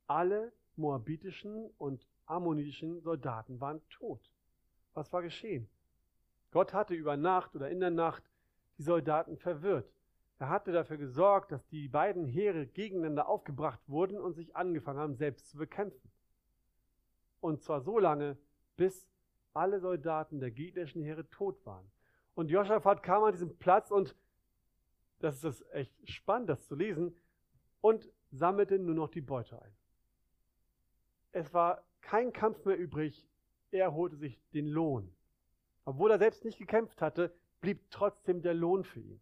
Alle 0.06 0.52
moabitischen 0.76 1.70
und 1.78 2.06
ammonitischen 2.26 3.00
Soldaten 3.00 3.62
waren 3.62 3.80
tot. 3.88 4.30
Was 4.92 5.10
war 5.10 5.22
geschehen? 5.22 5.70
Gott 6.56 6.72
hatte 6.72 6.94
über 6.94 7.18
Nacht 7.18 7.54
oder 7.54 7.68
in 7.68 7.80
der 7.80 7.90
Nacht 7.90 8.22
die 8.78 8.82
Soldaten 8.82 9.36
verwirrt. 9.36 9.92
Er 10.38 10.48
hatte 10.48 10.72
dafür 10.72 10.96
gesorgt, 10.96 11.52
dass 11.52 11.66
die 11.66 11.86
beiden 11.86 12.24
Heere 12.24 12.66
gegeneinander 12.66 13.28
aufgebracht 13.28 13.82
wurden 13.88 14.18
und 14.18 14.32
sich 14.32 14.56
angefangen 14.56 14.98
haben, 14.98 15.14
selbst 15.16 15.50
zu 15.50 15.58
bekämpfen. 15.58 16.10
Und 17.40 17.62
zwar 17.62 17.82
so 17.82 17.98
lange, 17.98 18.38
bis 18.78 19.06
alle 19.52 19.80
Soldaten 19.80 20.40
der 20.40 20.50
gegnerischen 20.50 21.02
Heere 21.02 21.28
tot 21.28 21.58
waren. 21.66 21.84
Und 22.34 22.50
Joschafat 22.50 23.02
kam 23.02 23.22
an 23.24 23.32
diesen 23.32 23.58
Platz 23.58 23.90
und 23.90 24.16
das 25.18 25.44
ist 25.44 25.62
echt 25.74 25.92
spannend, 26.08 26.48
das 26.48 26.66
zu 26.66 26.74
lesen, 26.74 27.14
und 27.82 28.10
sammelte 28.30 28.78
nur 28.78 28.94
noch 28.94 29.10
die 29.10 29.20
Beute 29.20 29.60
ein. 29.60 29.76
Es 31.32 31.52
war 31.52 31.84
kein 32.00 32.32
Kampf 32.32 32.64
mehr 32.64 32.78
übrig, 32.78 33.28
er 33.72 33.92
holte 33.92 34.16
sich 34.16 34.40
den 34.54 34.68
Lohn. 34.68 35.14
Obwohl 35.86 36.10
er 36.10 36.18
selbst 36.18 36.44
nicht 36.44 36.58
gekämpft 36.58 37.00
hatte, 37.00 37.32
blieb 37.60 37.90
trotzdem 37.90 38.42
der 38.42 38.54
Lohn 38.54 38.84
für 38.84 39.00
ihn. 39.00 39.20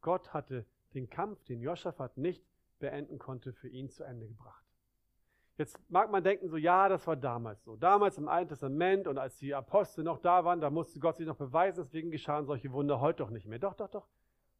Gott 0.00 0.32
hatte 0.32 0.64
den 0.94 1.10
Kampf, 1.10 1.44
den 1.44 1.60
Joschafat 1.60 2.16
nicht 2.16 2.44
beenden 2.78 3.18
konnte, 3.18 3.52
für 3.52 3.68
ihn 3.68 3.90
zu 3.90 4.04
Ende 4.04 4.26
gebracht. 4.28 4.64
Jetzt 5.58 5.78
mag 5.90 6.10
man 6.10 6.22
denken, 6.22 6.48
so 6.48 6.56
ja, 6.56 6.88
das 6.88 7.06
war 7.06 7.16
damals 7.16 7.62
so. 7.64 7.76
Damals 7.76 8.16
im 8.16 8.28
Alten 8.28 8.50
Testament 8.50 9.06
und 9.06 9.18
als 9.18 9.36
die 9.38 9.54
Apostel 9.54 10.04
noch 10.04 10.18
da 10.18 10.44
waren, 10.44 10.60
da 10.60 10.70
musste 10.70 11.00
Gott 11.00 11.16
sich 11.16 11.26
noch 11.26 11.36
beweisen, 11.36 11.82
deswegen 11.84 12.10
geschahen 12.10 12.46
solche 12.46 12.72
Wunder 12.72 13.00
heute 13.00 13.18
doch 13.18 13.30
nicht 13.30 13.46
mehr. 13.46 13.58
Doch, 13.58 13.74
doch, 13.74 13.88
doch, 13.88 14.06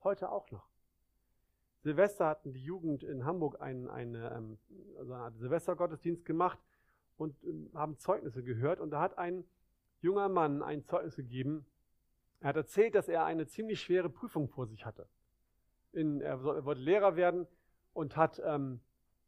heute 0.03 0.31
auch 0.31 0.51
noch. 0.51 0.69
Silvester 1.83 2.27
hatten 2.27 2.53
die 2.53 2.63
Jugend 2.63 3.05
in 3.05 3.25
Hamburg 3.25 3.61
einen, 3.61 3.89
eine, 3.89 4.33
ähm, 4.33 4.59
also 4.99 5.15
einen 5.15 5.39
Silvestergottesdienst 5.39 6.25
gemacht 6.25 6.59
und 7.17 7.43
ähm, 7.45 7.71
haben 7.75 7.97
Zeugnisse 7.99 8.43
gehört. 8.43 8.81
Und 8.81 8.91
da 8.91 9.01
hat 9.01 9.19
ein 9.19 9.45
junger 10.03 10.29
Mann 10.29 10.63
ein 10.63 10.85
Zeugnis 10.85 11.17
gegeben. 11.17 11.67
Er 12.41 12.51
hat 12.51 12.57
erzählt, 12.57 12.95
dass 12.95 13.09
er 13.09 13.25
eine 13.25 13.47
ziemlich 13.47 13.81
schwere 13.81 14.11
Prüfung 14.11 14.49
vor 14.49 14.67
sich 14.67 14.85
hatte. 14.85 15.09
In, 15.93 16.21
er, 16.21 16.43
wollte 16.43 16.81
Lehrer 16.81 17.17
werden 17.17 17.47
und 17.93 18.17
hat 18.17 18.43
ähm, 18.45 18.81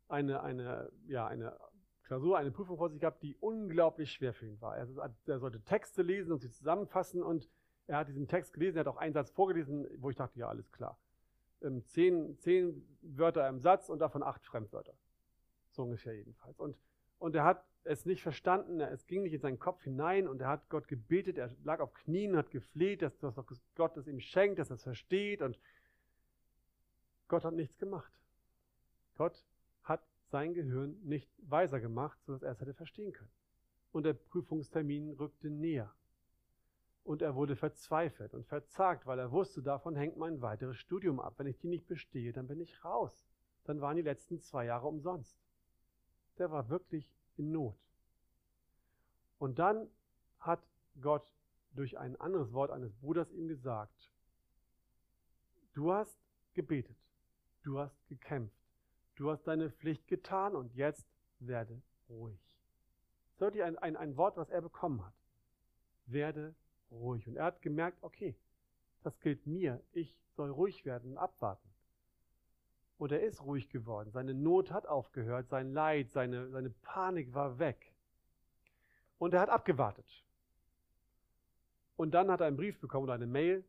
eine, 0.09 0.43
eine, 0.43 0.91
ja, 1.07 1.27
eine 1.27 1.57
Klausur, 2.05 2.37
eine 2.37 2.51
Prüfung 2.51 2.77
vor 2.77 2.91
sich 2.91 3.01
gehabt, 3.01 3.22
die 3.22 3.37
unglaublich 3.37 4.12
schwer 4.12 4.35
für 4.35 4.47
ihn 4.47 4.61
war. 4.61 4.77
Er, 4.77 4.89
er 5.27 5.39
sollte 5.39 5.61
Texte 5.62 6.03
lesen 6.03 6.33
und 6.33 6.41
sie 6.41 6.51
zusammenfassen 6.51 7.22
und 7.22 7.49
er 7.87 7.99
hat 7.99 8.09
diesen 8.09 8.27
Text 8.27 8.53
gelesen, 8.53 8.77
er 8.77 8.81
hat 8.81 8.89
auch 8.89 8.97
einen 8.97 9.12
Satz 9.12 9.31
vorgelesen, 9.31 9.87
wo 9.99 10.11
ich 10.11 10.16
dachte, 10.16 10.39
ja, 10.39 10.49
alles 10.49 10.70
klar. 10.72 10.99
Ähm, 11.62 11.85
zehn, 11.85 12.39
zehn 12.39 12.87
Wörter 13.03 13.49
im 13.49 13.61
Satz 13.61 13.89
und 13.89 13.99
davon 14.01 14.22
acht 14.22 14.45
Fremdwörter. 14.45 14.95
So 15.70 15.83
ungefähr 15.83 16.14
jedenfalls. 16.14 16.59
Und, 16.59 16.77
und 17.18 17.35
er 17.35 17.45
hat 17.45 17.64
es 17.85 18.07
nicht 18.07 18.22
verstanden, 18.22 18.80
es 18.80 19.07
ging 19.07 19.22
nicht 19.22 19.35
in 19.35 19.41
seinen 19.41 19.59
Kopf 19.59 19.82
hinein 19.85 20.26
und 20.26 20.41
er 20.41 20.49
hat 20.49 20.68
Gott 20.70 20.89
gebetet, 20.89 21.39
er 21.39 21.55
lag 21.64 21.80
auf 21.80 21.93
Knien, 21.95 22.37
hat 22.37 22.51
gefleht, 22.51 23.03
dass, 23.03 23.18
dass 23.18 23.35
Gott 23.74 23.97
es 23.97 24.07
ihm 24.07 24.20
schenkt, 24.20 24.59
dass 24.59 24.70
er 24.70 24.76
es 24.76 24.82
versteht 24.82 25.43
und 25.43 25.59
Gott 27.28 27.45
hat 27.45 27.55
nichts 27.55 27.78
gemacht. 27.78 28.12
Gott 29.16 29.45
hat 29.82 30.03
sein 30.30 30.55
Gehirn 30.55 30.99
nicht 31.03 31.30
weiser 31.39 31.80
gemacht, 31.80 32.18
sodass 32.24 32.43
er 32.43 32.53
es 32.53 32.61
hätte 32.61 32.74
verstehen 32.74 33.12
können. 33.12 33.30
Und 33.93 34.05
der 34.05 34.14
Prüfungstermin 34.14 35.12
rückte 35.12 35.51
näher. 35.51 35.95
Und 37.05 37.22
er 37.22 37.35
wurde 37.35 37.55
verzweifelt 37.55 38.35
und 38.35 38.47
verzagt, 38.47 39.07
weil 39.07 39.18
er 39.18 39.30
wusste, 39.30 39.62
davon 39.62 39.95
hängt 39.95 40.16
mein 40.16 40.41
weiteres 40.41 40.78
Studium 40.78 41.20
ab. 41.20 41.35
Wenn 41.37 41.47
ich 41.47 41.59
die 41.59 41.68
nicht 41.68 41.87
bestehe, 41.87 42.32
dann 42.32 42.49
bin 42.49 42.61
ich 42.61 42.82
raus. 42.85 43.26
Dann 43.64 43.80
waren 43.80 43.97
die 43.97 44.03
letzten 44.03 44.41
zwei 44.41 44.64
Jahre 44.64 44.87
umsonst. 44.87 45.39
Der 46.39 46.51
war 46.51 46.68
wirklich 46.70 47.12
in 47.37 47.53
Not. 47.53 47.76
Und 49.39 49.59
dann 49.59 49.89
hat 50.39 50.62
Gott 51.01 51.26
durch 51.72 51.99
ein 51.99 52.16
anderes 52.20 52.53
Wort 52.53 52.70
eines 52.70 52.93
Bruders 52.95 53.30
ihm 53.32 53.49
gesagt, 53.49 54.11
du 55.72 55.93
hast 55.93 56.16
gebetet, 56.55 56.97
du 57.62 57.78
hast 57.78 57.97
gekämpft, 58.09 58.57
du 59.16 59.30
hast 59.30 59.45
deine 59.45 59.70
Pflicht 59.70 60.07
getan 60.07 60.55
und 60.55 60.74
jetzt 60.74 61.07
werde 61.41 61.80
ruhig. 62.09 62.39
Das 63.39 63.55
ist 63.55 63.61
ein, 63.61 63.76
ein, 63.78 63.97
ein 63.97 64.16
Wort, 64.16 64.37
was 64.37 64.49
er 64.51 64.62
bekommen 64.62 65.05
hat. 65.05 65.14
Werde 66.07 66.55
ruhig. 66.91 67.26
Und 67.26 67.37
er 67.37 67.47
hat 67.47 67.62
gemerkt, 67.62 67.99
okay, 68.03 68.37
das 69.03 69.18
gilt 69.20 69.47
mir, 69.47 69.82
ich 69.93 70.16
soll 70.37 70.51
ruhig 70.51 70.85
werden 70.85 71.12
und 71.12 71.18
abwarten. 71.18 71.74
Und 72.99 73.12
er 73.12 73.22
ist 73.22 73.42
ruhig 73.42 73.68
geworden. 73.68 74.11
Seine 74.11 74.34
Not 74.34 74.70
hat 74.70 74.86
aufgehört, 74.86 75.49
sein 75.49 75.72
Leid, 75.72 76.12
seine, 76.12 76.51
seine 76.51 76.70
Panik 76.70 77.34
war 77.34 77.59
weg. 77.59 77.92
Und 79.18 79.34
er 79.34 79.40
hat 79.40 79.49
abgewartet. 79.49 80.24
Und 81.97 82.12
dann 82.12 82.30
hat 82.30 82.40
er 82.40 82.47
einen 82.47 82.57
Brief 82.57 82.80
bekommen 82.80 83.05
oder 83.05 83.14
eine 83.14 83.26
Mail. 83.26 83.64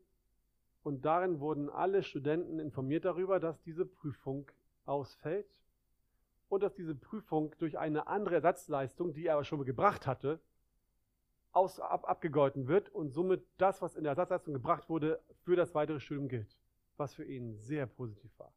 Und 0.84 1.06
darin 1.06 1.40
wurden 1.40 1.70
alle 1.70 2.04
Studenten 2.04 2.60
informiert 2.60 3.06
darüber, 3.06 3.40
dass 3.40 3.62
diese 3.62 3.86
Prüfung 3.86 4.52
ausfällt 4.86 5.50
und 6.48 6.62
dass 6.62 6.76
diese 6.76 6.94
Prüfung 6.94 7.56
durch 7.58 7.78
eine 7.80 8.08
andere 8.08 8.36
Ersatzleistung, 8.36 9.14
die 9.14 9.26
er 9.26 9.34
aber 9.34 9.44
schon 9.44 9.66
gebracht 9.66 10.06
hatte, 10.06 10.40
aus, 11.52 11.80
ab, 11.80 12.08
abgegolten 12.08 12.68
wird 12.68 12.90
und 12.90 13.12
somit 13.12 13.44
das, 13.58 13.82
was 13.82 13.96
in 13.96 14.04
der 14.04 14.12
Ersatzleistung 14.12 14.54
gebracht 14.54 14.90
wurde, 14.90 15.22
für 15.44 15.56
das 15.56 15.74
weitere 15.74 16.00
Studium 16.00 16.28
gilt. 16.28 16.56
Was 16.98 17.14
für 17.14 17.26
ihn 17.26 17.58
sehr 17.58 17.88
positiv 17.88 18.32
war. 18.38 18.52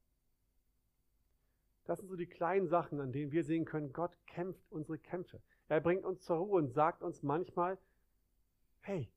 Das 1.89 2.01
sind 2.01 2.09
so 2.11 2.17
die 2.17 2.27
kleinen 2.27 2.69
Sachen, 2.69 3.01
an 3.01 3.13
denen 3.13 3.33
wir 3.33 3.43
sehen 3.43 3.65
können, 3.65 3.95
Gott 3.95 4.15
kämpft 4.27 4.71
unsere 4.71 4.99
Kämpfe. 4.99 5.41
Er 5.69 5.81
bringt 5.81 6.05
uns 6.05 6.21
zur 6.21 6.37
Ruhe 6.37 6.59
und 6.59 6.69
sagt 6.69 7.03
uns 7.03 7.23
manchmal, 7.23 7.79
hey, 8.83 9.11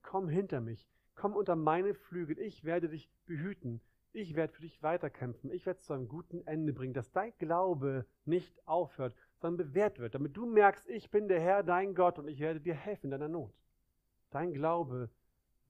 komm 0.00 0.30
hinter 0.30 0.62
mich, 0.62 0.88
komm 1.14 1.36
unter 1.36 1.54
meine 1.54 1.92
Flügel, 1.92 2.38
ich 2.38 2.64
werde 2.64 2.88
dich 2.88 3.10
behüten, 3.26 3.82
ich 4.14 4.36
werde 4.36 4.54
für 4.54 4.62
dich 4.62 4.82
weiterkämpfen, 4.82 5.50
ich 5.50 5.66
werde 5.66 5.80
es 5.80 5.84
zu 5.84 5.92
einem 5.92 6.08
guten 6.08 6.40
Ende 6.46 6.72
bringen, 6.72 6.94
dass 6.94 7.12
dein 7.12 7.34
Glaube 7.36 8.06
nicht 8.24 8.56
aufhört, 8.66 9.14
sondern 9.36 9.66
bewährt 9.66 9.98
wird, 9.98 10.14
damit 10.14 10.34
du 10.34 10.46
merkst, 10.46 10.88
ich 10.88 11.10
bin 11.10 11.28
der 11.28 11.42
Herr, 11.42 11.62
dein 11.62 11.94
Gott, 11.94 12.18
und 12.18 12.26
ich 12.28 12.40
werde 12.40 12.58
dir 12.58 12.74
helfen 12.74 13.08
in 13.08 13.10
deiner 13.10 13.28
Not. 13.28 13.52
Dein 14.30 14.54
Glaube 14.54 15.10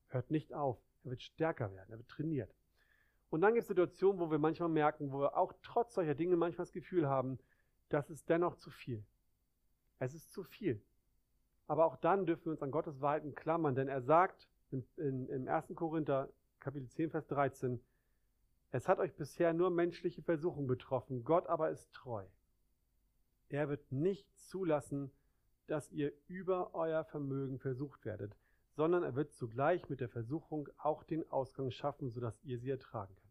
hört 0.06 0.30
nicht 0.30 0.54
auf, 0.54 0.78
er 1.02 1.10
wird 1.10 1.22
stärker 1.24 1.72
werden, 1.72 1.90
er 1.90 1.98
wird 1.98 2.08
trainiert. 2.08 2.54
Und 3.34 3.40
dann 3.40 3.54
gibt 3.54 3.62
es 3.62 3.66
Situationen, 3.68 4.20
wo 4.20 4.30
wir 4.30 4.38
manchmal 4.38 4.68
merken, 4.68 5.10
wo 5.10 5.18
wir 5.18 5.36
auch 5.36 5.52
trotz 5.60 5.94
solcher 5.94 6.14
Dinge 6.14 6.36
manchmal 6.36 6.66
das 6.66 6.72
Gefühl 6.72 7.08
haben, 7.08 7.40
das 7.88 8.08
ist 8.08 8.28
dennoch 8.28 8.54
zu 8.54 8.70
viel. 8.70 9.04
Es 9.98 10.14
ist 10.14 10.32
zu 10.32 10.44
viel. 10.44 10.80
Aber 11.66 11.84
auch 11.86 11.96
dann 11.96 12.26
dürfen 12.26 12.44
wir 12.44 12.52
uns 12.52 12.62
an 12.62 12.70
Gottes 12.70 13.00
Wahrheiten 13.00 13.34
klammern, 13.34 13.74
denn 13.74 13.88
er 13.88 14.02
sagt 14.02 14.48
in, 14.70 14.86
in, 14.98 15.28
im 15.30 15.48
1. 15.48 15.72
Korinther 15.74 16.28
Kapitel 16.60 16.88
10, 16.88 17.10
Vers 17.10 17.26
13, 17.26 17.80
es 18.70 18.86
hat 18.86 19.00
euch 19.00 19.16
bisher 19.16 19.52
nur 19.52 19.70
menschliche 19.70 20.22
Versuchung 20.22 20.68
betroffen, 20.68 21.24
Gott 21.24 21.48
aber 21.48 21.70
ist 21.70 21.92
treu. 21.92 22.24
Er 23.48 23.68
wird 23.68 23.90
nicht 23.90 24.32
zulassen, 24.38 25.10
dass 25.66 25.90
ihr 25.90 26.12
über 26.28 26.72
euer 26.72 27.02
Vermögen 27.02 27.58
versucht 27.58 28.04
werdet, 28.04 28.36
sondern 28.76 29.02
er 29.02 29.16
wird 29.16 29.32
zugleich 29.32 29.88
mit 29.88 29.98
der 29.98 30.08
Versuchung 30.08 30.68
auch 30.78 31.02
den 31.02 31.28
Ausgang 31.32 31.72
schaffen, 31.72 32.10
sodass 32.12 32.40
ihr 32.44 32.60
sie 32.60 32.70
ertragen 32.70 33.12
könnt. 33.16 33.23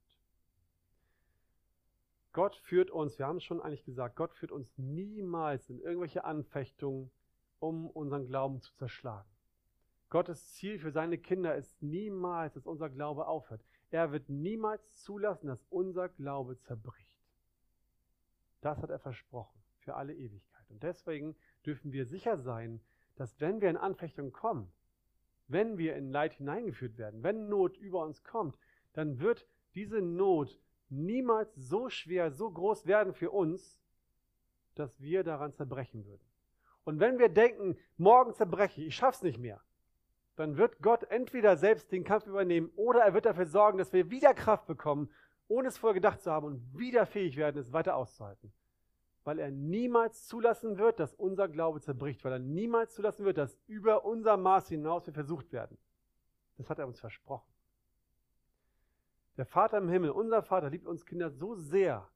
Gott 2.33 2.55
führt 2.55 2.89
uns, 2.89 3.19
wir 3.19 3.27
haben 3.27 3.37
es 3.37 3.43
schon 3.43 3.61
eigentlich 3.61 3.85
gesagt, 3.85 4.15
Gott 4.15 4.33
führt 4.33 4.51
uns 4.51 4.75
niemals 4.77 5.69
in 5.69 5.79
irgendwelche 5.79 6.25
Anfechtungen, 6.25 7.11
um 7.59 7.89
unseren 7.89 8.25
Glauben 8.25 8.59
zu 8.59 8.73
zerschlagen. 8.73 9.29
Gottes 10.09 10.53
Ziel 10.53 10.79
für 10.79 10.91
seine 10.91 11.17
Kinder 11.17 11.55
ist 11.55 11.81
niemals, 11.81 12.53
dass 12.53 12.65
unser 12.65 12.89
Glaube 12.89 13.27
aufhört. 13.27 13.63
Er 13.91 14.11
wird 14.11 14.29
niemals 14.29 15.03
zulassen, 15.03 15.47
dass 15.47 15.63
unser 15.69 16.09
Glaube 16.09 16.57
zerbricht. 16.57 17.23
Das 18.61 18.81
hat 18.81 18.89
er 18.89 18.99
versprochen 18.99 19.63
für 19.79 19.95
alle 19.95 20.13
Ewigkeit. 20.15 20.69
Und 20.69 20.81
deswegen 20.81 21.35
dürfen 21.65 21.91
wir 21.91 22.05
sicher 22.05 22.37
sein, 22.37 22.81
dass 23.15 23.39
wenn 23.41 23.61
wir 23.61 23.69
in 23.69 23.77
Anfechtungen 23.77 24.31
kommen, 24.31 24.71
wenn 25.47 25.77
wir 25.77 25.95
in 25.95 26.09
Leid 26.09 26.33
hineingeführt 26.33 26.97
werden, 26.97 27.21
wenn 27.21 27.47
Not 27.47 27.77
über 27.77 28.03
uns 28.03 28.23
kommt, 28.23 28.57
dann 28.93 29.19
wird 29.19 29.45
diese 29.75 30.01
Not 30.01 30.59
niemals 30.89 31.53
so 31.55 31.89
schwer, 31.89 32.31
so 32.31 32.49
groß 32.51 32.85
werden 32.85 33.13
für 33.13 33.31
uns, 33.31 33.79
dass 34.75 34.99
wir 35.01 35.23
daran 35.23 35.53
zerbrechen 35.53 36.05
würden. 36.05 36.25
Und 36.83 36.99
wenn 36.99 37.19
wir 37.19 37.29
denken, 37.29 37.77
morgen 37.97 38.33
zerbreche 38.33 38.81
ich, 38.81 38.87
ich 38.87 38.95
schaff's 38.95 39.21
nicht 39.21 39.39
mehr, 39.39 39.61
dann 40.35 40.57
wird 40.57 40.81
Gott 40.81 41.03
entweder 41.03 41.57
selbst 41.57 41.91
den 41.91 42.03
Kampf 42.03 42.27
übernehmen 42.27 42.71
oder 42.75 43.01
er 43.01 43.13
wird 43.13 43.25
dafür 43.25 43.45
sorgen, 43.45 43.77
dass 43.77 43.93
wir 43.93 44.09
wieder 44.09 44.33
Kraft 44.33 44.65
bekommen, 44.67 45.09
ohne 45.47 45.67
es 45.67 45.77
vorher 45.77 45.93
gedacht 45.93 46.21
zu 46.21 46.31
haben 46.31 46.47
und 46.47 46.77
wieder 46.77 47.05
fähig 47.05 47.37
werden, 47.37 47.57
es 47.61 47.71
weiter 47.71 47.95
auszuhalten. 47.95 48.51
weil 49.23 49.39
er 49.39 49.51
niemals 49.51 50.27
zulassen 50.27 50.77
wird, 50.77 50.99
dass 50.99 51.13
unser 51.13 51.47
Glaube 51.47 51.81
zerbricht, 51.81 52.23
weil 52.25 52.33
er 52.33 52.39
niemals 52.39 52.93
zulassen 52.93 53.25
wird, 53.25 53.37
dass 53.37 53.57
über 53.67 54.05
unser 54.05 54.37
Maß 54.37 54.67
hinaus 54.67 55.05
wir 55.05 55.13
versucht 55.13 55.51
werden. 55.53 55.77
Das 56.57 56.69
hat 56.69 56.79
er 56.79 56.87
uns 56.87 56.99
versprochen. 56.99 57.52
Der 59.37 59.45
Vater 59.45 59.79
im 59.79 59.89
Himmel, 59.89 60.11
unser 60.11 60.43
Vater, 60.43 60.69
liebt 60.69 60.85
uns 60.85 61.05
Kinder 61.05 61.31
so 61.31 61.55
sehr 61.55 62.07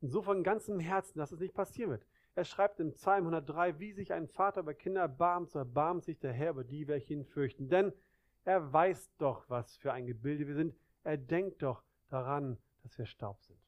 und 0.00 0.10
so 0.10 0.22
von 0.22 0.42
ganzem 0.42 0.80
Herzen, 0.80 1.18
dass 1.18 1.32
es 1.32 1.40
nicht 1.40 1.54
passieren 1.54 1.90
wird. 1.90 2.06
Er 2.34 2.44
schreibt 2.44 2.80
im 2.80 2.92
Psalm 2.92 3.24
103, 3.24 3.78
wie 3.78 3.92
sich 3.92 4.12
ein 4.12 4.28
Vater 4.28 4.60
über 4.60 4.74
Kinder 4.74 5.02
erbarmt, 5.02 5.50
so 5.50 5.58
erbarmt 5.58 6.04
sich 6.04 6.18
der 6.18 6.32
Herr 6.32 6.50
über 6.50 6.64
die, 6.64 6.86
welche 6.88 7.14
ihn 7.14 7.24
fürchten. 7.24 7.68
Denn 7.68 7.92
er 8.44 8.72
weiß 8.72 9.10
doch, 9.18 9.48
was 9.48 9.76
für 9.76 9.92
ein 9.92 10.06
Gebilde 10.06 10.46
wir 10.46 10.54
sind. 10.54 10.74
Er 11.04 11.16
denkt 11.16 11.62
doch 11.62 11.82
daran, 12.08 12.58
dass 12.82 12.98
wir 12.98 13.06
Staub 13.06 13.40
sind. 13.42 13.58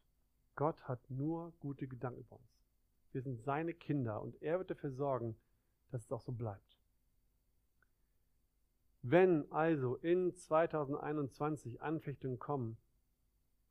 Gott 0.54 0.86
hat 0.88 1.00
nur 1.08 1.52
gute 1.60 1.86
Gedanken 1.86 2.20
über 2.20 2.36
uns. 2.36 2.64
Wir 3.12 3.22
sind 3.22 3.40
seine 3.40 3.72
Kinder 3.72 4.20
und 4.20 4.40
er 4.42 4.58
wird 4.58 4.70
dafür 4.70 4.90
sorgen, 4.90 5.36
dass 5.90 6.04
es 6.04 6.12
auch 6.12 6.20
so 6.20 6.32
bleibt. 6.32 6.77
Wenn 9.10 9.50
also 9.50 9.96
in 9.96 10.34
2021 10.34 11.80
Anfechtungen 11.80 12.38
kommen, 12.38 12.76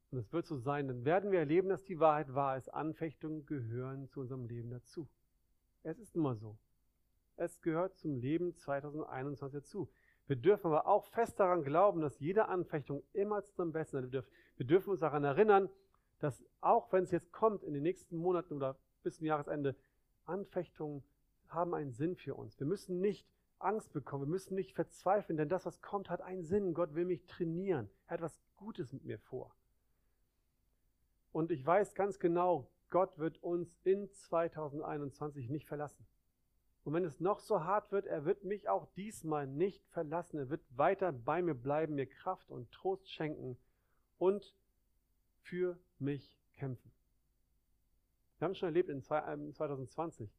und 0.09 0.17
es 0.17 0.33
wird 0.33 0.47
so 0.47 0.57
sein, 0.57 0.87
dann 0.87 1.05
werden 1.05 1.31
wir 1.31 1.37
erleben, 1.37 1.69
dass 1.69 1.83
die 1.83 1.99
Wahrheit 1.99 2.33
wahr 2.33 2.57
ist. 2.57 2.73
Anfechtungen 2.73 3.45
gehören 3.45 4.07
zu 4.07 4.21
unserem 4.21 4.45
Leben 4.45 4.71
dazu. 4.71 5.07
Es 5.83 5.99
ist 5.99 6.15
immer 6.15 6.35
so. 6.35 6.57
Es 7.35 7.61
gehört 7.61 7.95
zum 7.97 8.15
Leben 8.15 8.55
2021 8.55 9.59
dazu. 9.59 9.89
Wir 10.25 10.37
dürfen 10.37 10.67
aber 10.67 10.87
auch 10.87 11.05
fest 11.05 11.39
daran 11.39 11.63
glauben, 11.63 12.01
dass 12.01 12.19
jede 12.19 12.47
Anfechtung 12.47 13.03
immer 13.13 13.43
zu 13.43 13.51
unserem 13.51 13.73
Besten 13.73 13.97
ist. 13.97 14.11
Wir 14.57 14.65
dürfen 14.65 14.89
uns 14.89 15.01
daran 15.01 15.23
erinnern, 15.23 15.69
dass 16.17 16.43
auch 16.61 16.91
wenn 16.91 17.03
es 17.03 17.11
jetzt 17.11 17.31
kommt 17.31 17.63
in 17.63 17.73
den 17.75 17.83
nächsten 17.83 18.17
Monaten 18.17 18.55
oder 18.55 18.75
bis 19.03 19.17
zum 19.17 19.27
Jahresende, 19.27 19.75
Anfechtungen 20.25 21.03
haben 21.47 21.75
einen 21.75 21.91
Sinn 21.91 22.15
für 22.15 22.33
uns. 22.33 22.59
Wir 22.59 22.65
müssen 22.65 22.99
nicht 22.99 23.27
Angst 23.59 23.93
bekommen. 23.93 24.25
Wir 24.25 24.31
müssen 24.31 24.55
nicht 24.55 24.73
verzweifeln, 24.73 25.37
denn 25.37 25.49
das, 25.49 25.65
was 25.65 25.81
kommt, 25.81 26.09
hat 26.09 26.21
einen 26.21 26.43
Sinn. 26.43 26.73
Gott 26.73 26.95
will 26.95 27.05
mich 27.05 27.25
trainieren. 27.25 27.89
Er 28.07 28.13
hat 28.15 28.21
was 28.21 28.39
Gutes 28.57 28.93
mit 28.93 29.05
mir 29.05 29.19
vor. 29.19 29.53
Und 31.31 31.51
ich 31.51 31.65
weiß 31.65 31.93
ganz 31.93 32.19
genau, 32.19 32.69
Gott 32.89 33.17
wird 33.17 33.43
uns 33.43 33.77
in 33.83 34.11
2021 34.11 35.49
nicht 35.49 35.67
verlassen. 35.67 36.05
Und 36.83 36.93
wenn 36.93 37.03
es 37.03 37.19
noch 37.19 37.39
so 37.39 37.65
hart 37.65 37.91
wird, 37.91 38.05
er 38.05 38.23
wird 38.23 38.45
mich 38.45 38.69
auch 38.69 38.87
diesmal 38.95 39.45
nicht 39.45 39.85
verlassen. 39.89 40.39
Er 40.39 40.49
wird 40.49 40.63
weiter 40.69 41.11
bei 41.11 41.41
mir 41.41 41.53
bleiben, 41.53 41.95
mir 41.95 42.05
Kraft 42.05 42.49
und 42.49 42.71
Trost 42.71 43.11
schenken 43.11 43.57
und 44.17 44.55
für 45.41 45.77
mich 45.99 46.39
kämpfen. 46.53 46.91
Wir 48.39 48.45
haben 48.45 48.55
schon 48.55 48.67
erlebt 48.67 48.89
in 48.89 49.01
2020, 49.01 50.31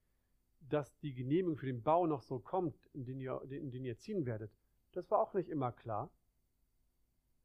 dass 0.61 0.97
die 0.99 1.15
Genehmigung 1.15 1.57
für 1.57 1.67
den 1.67 1.83
Bau 1.83 2.07
noch 2.07 2.23
so 2.23 2.39
kommt, 2.39 2.77
in 2.93 3.05
den 3.05 3.21
ihr, 3.21 3.41
in 3.51 3.71
den 3.71 3.85
ihr 3.85 3.99
ziehen 3.99 4.27
werdet, 4.27 4.51
das 4.93 5.11
war 5.11 5.21
auch 5.21 5.35
nicht 5.35 5.49
immer 5.49 5.73
klar. 5.73 6.11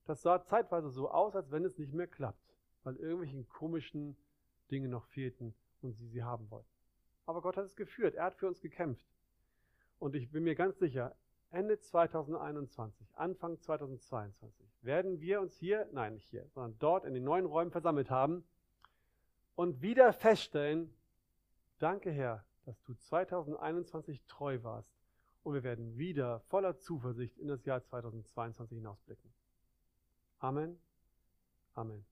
Das 0.05 0.21
sah 0.21 0.43
zeitweise 0.43 0.89
so 0.89 1.09
aus, 1.09 1.35
als 1.35 1.51
wenn 1.51 1.63
es 1.63 1.77
nicht 1.77 1.93
mehr 1.93 2.07
klappt, 2.07 2.57
weil 2.83 2.95
irgendwelche 2.97 3.43
komischen 3.45 4.17
Dinge 4.69 4.87
noch 4.87 5.05
fehlten 5.05 5.53
und 5.81 5.93
sie 5.93 6.07
sie 6.07 6.23
haben 6.23 6.49
wollten. 6.51 6.67
Aber 7.25 7.41
Gott 7.41 7.57
hat 7.57 7.65
es 7.65 7.75
geführt, 7.75 8.15
er 8.15 8.25
hat 8.25 8.35
für 8.35 8.47
uns 8.47 8.59
gekämpft. 8.59 9.05
Und 9.99 10.15
ich 10.15 10.29
bin 10.29 10.43
mir 10.43 10.55
ganz 10.55 10.79
sicher, 10.79 11.15
Ende 11.51 11.79
2021, 11.79 13.07
Anfang 13.13 13.59
2022 13.59 14.67
werden 14.81 15.21
wir 15.21 15.39
uns 15.39 15.55
hier, 15.55 15.87
nein 15.91 16.15
nicht 16.15 16.27
hier, 16.29 16.47
sondern 16.49 16.77
dort 16.79 17.05
in 17.05 17.13
den 17.13 17.23
neuen 17.23 17.45
Räumen 17.45 17.71
versammelt 17.71 18.09
haben 18.09 18.43
und 19.55 19.81
wieder 19.81 20.11
feststellen, 20.13 20.91
danke 21.77 22.11
Herr, 22.11 22.43
dass 22.65 22.81
du 22.83 22.93
2021 22.93 24.23
treu 24.25 24.61
warst 24.63 24.93
und 25.43 25.53
wir 25.53 25.63
werden 25.63 25.97
wieder 25.97 26.39
voller 26.41 26.77
Zuversicht 26.77 27.37
in 27.37 27.47
das 27.47 27.65
Jahr 27.65 27.83
2022 27.83 28.77
hinausblicken. 28.77 29.33
Amen. 30.39 30.79
Amen. 31.73 32.05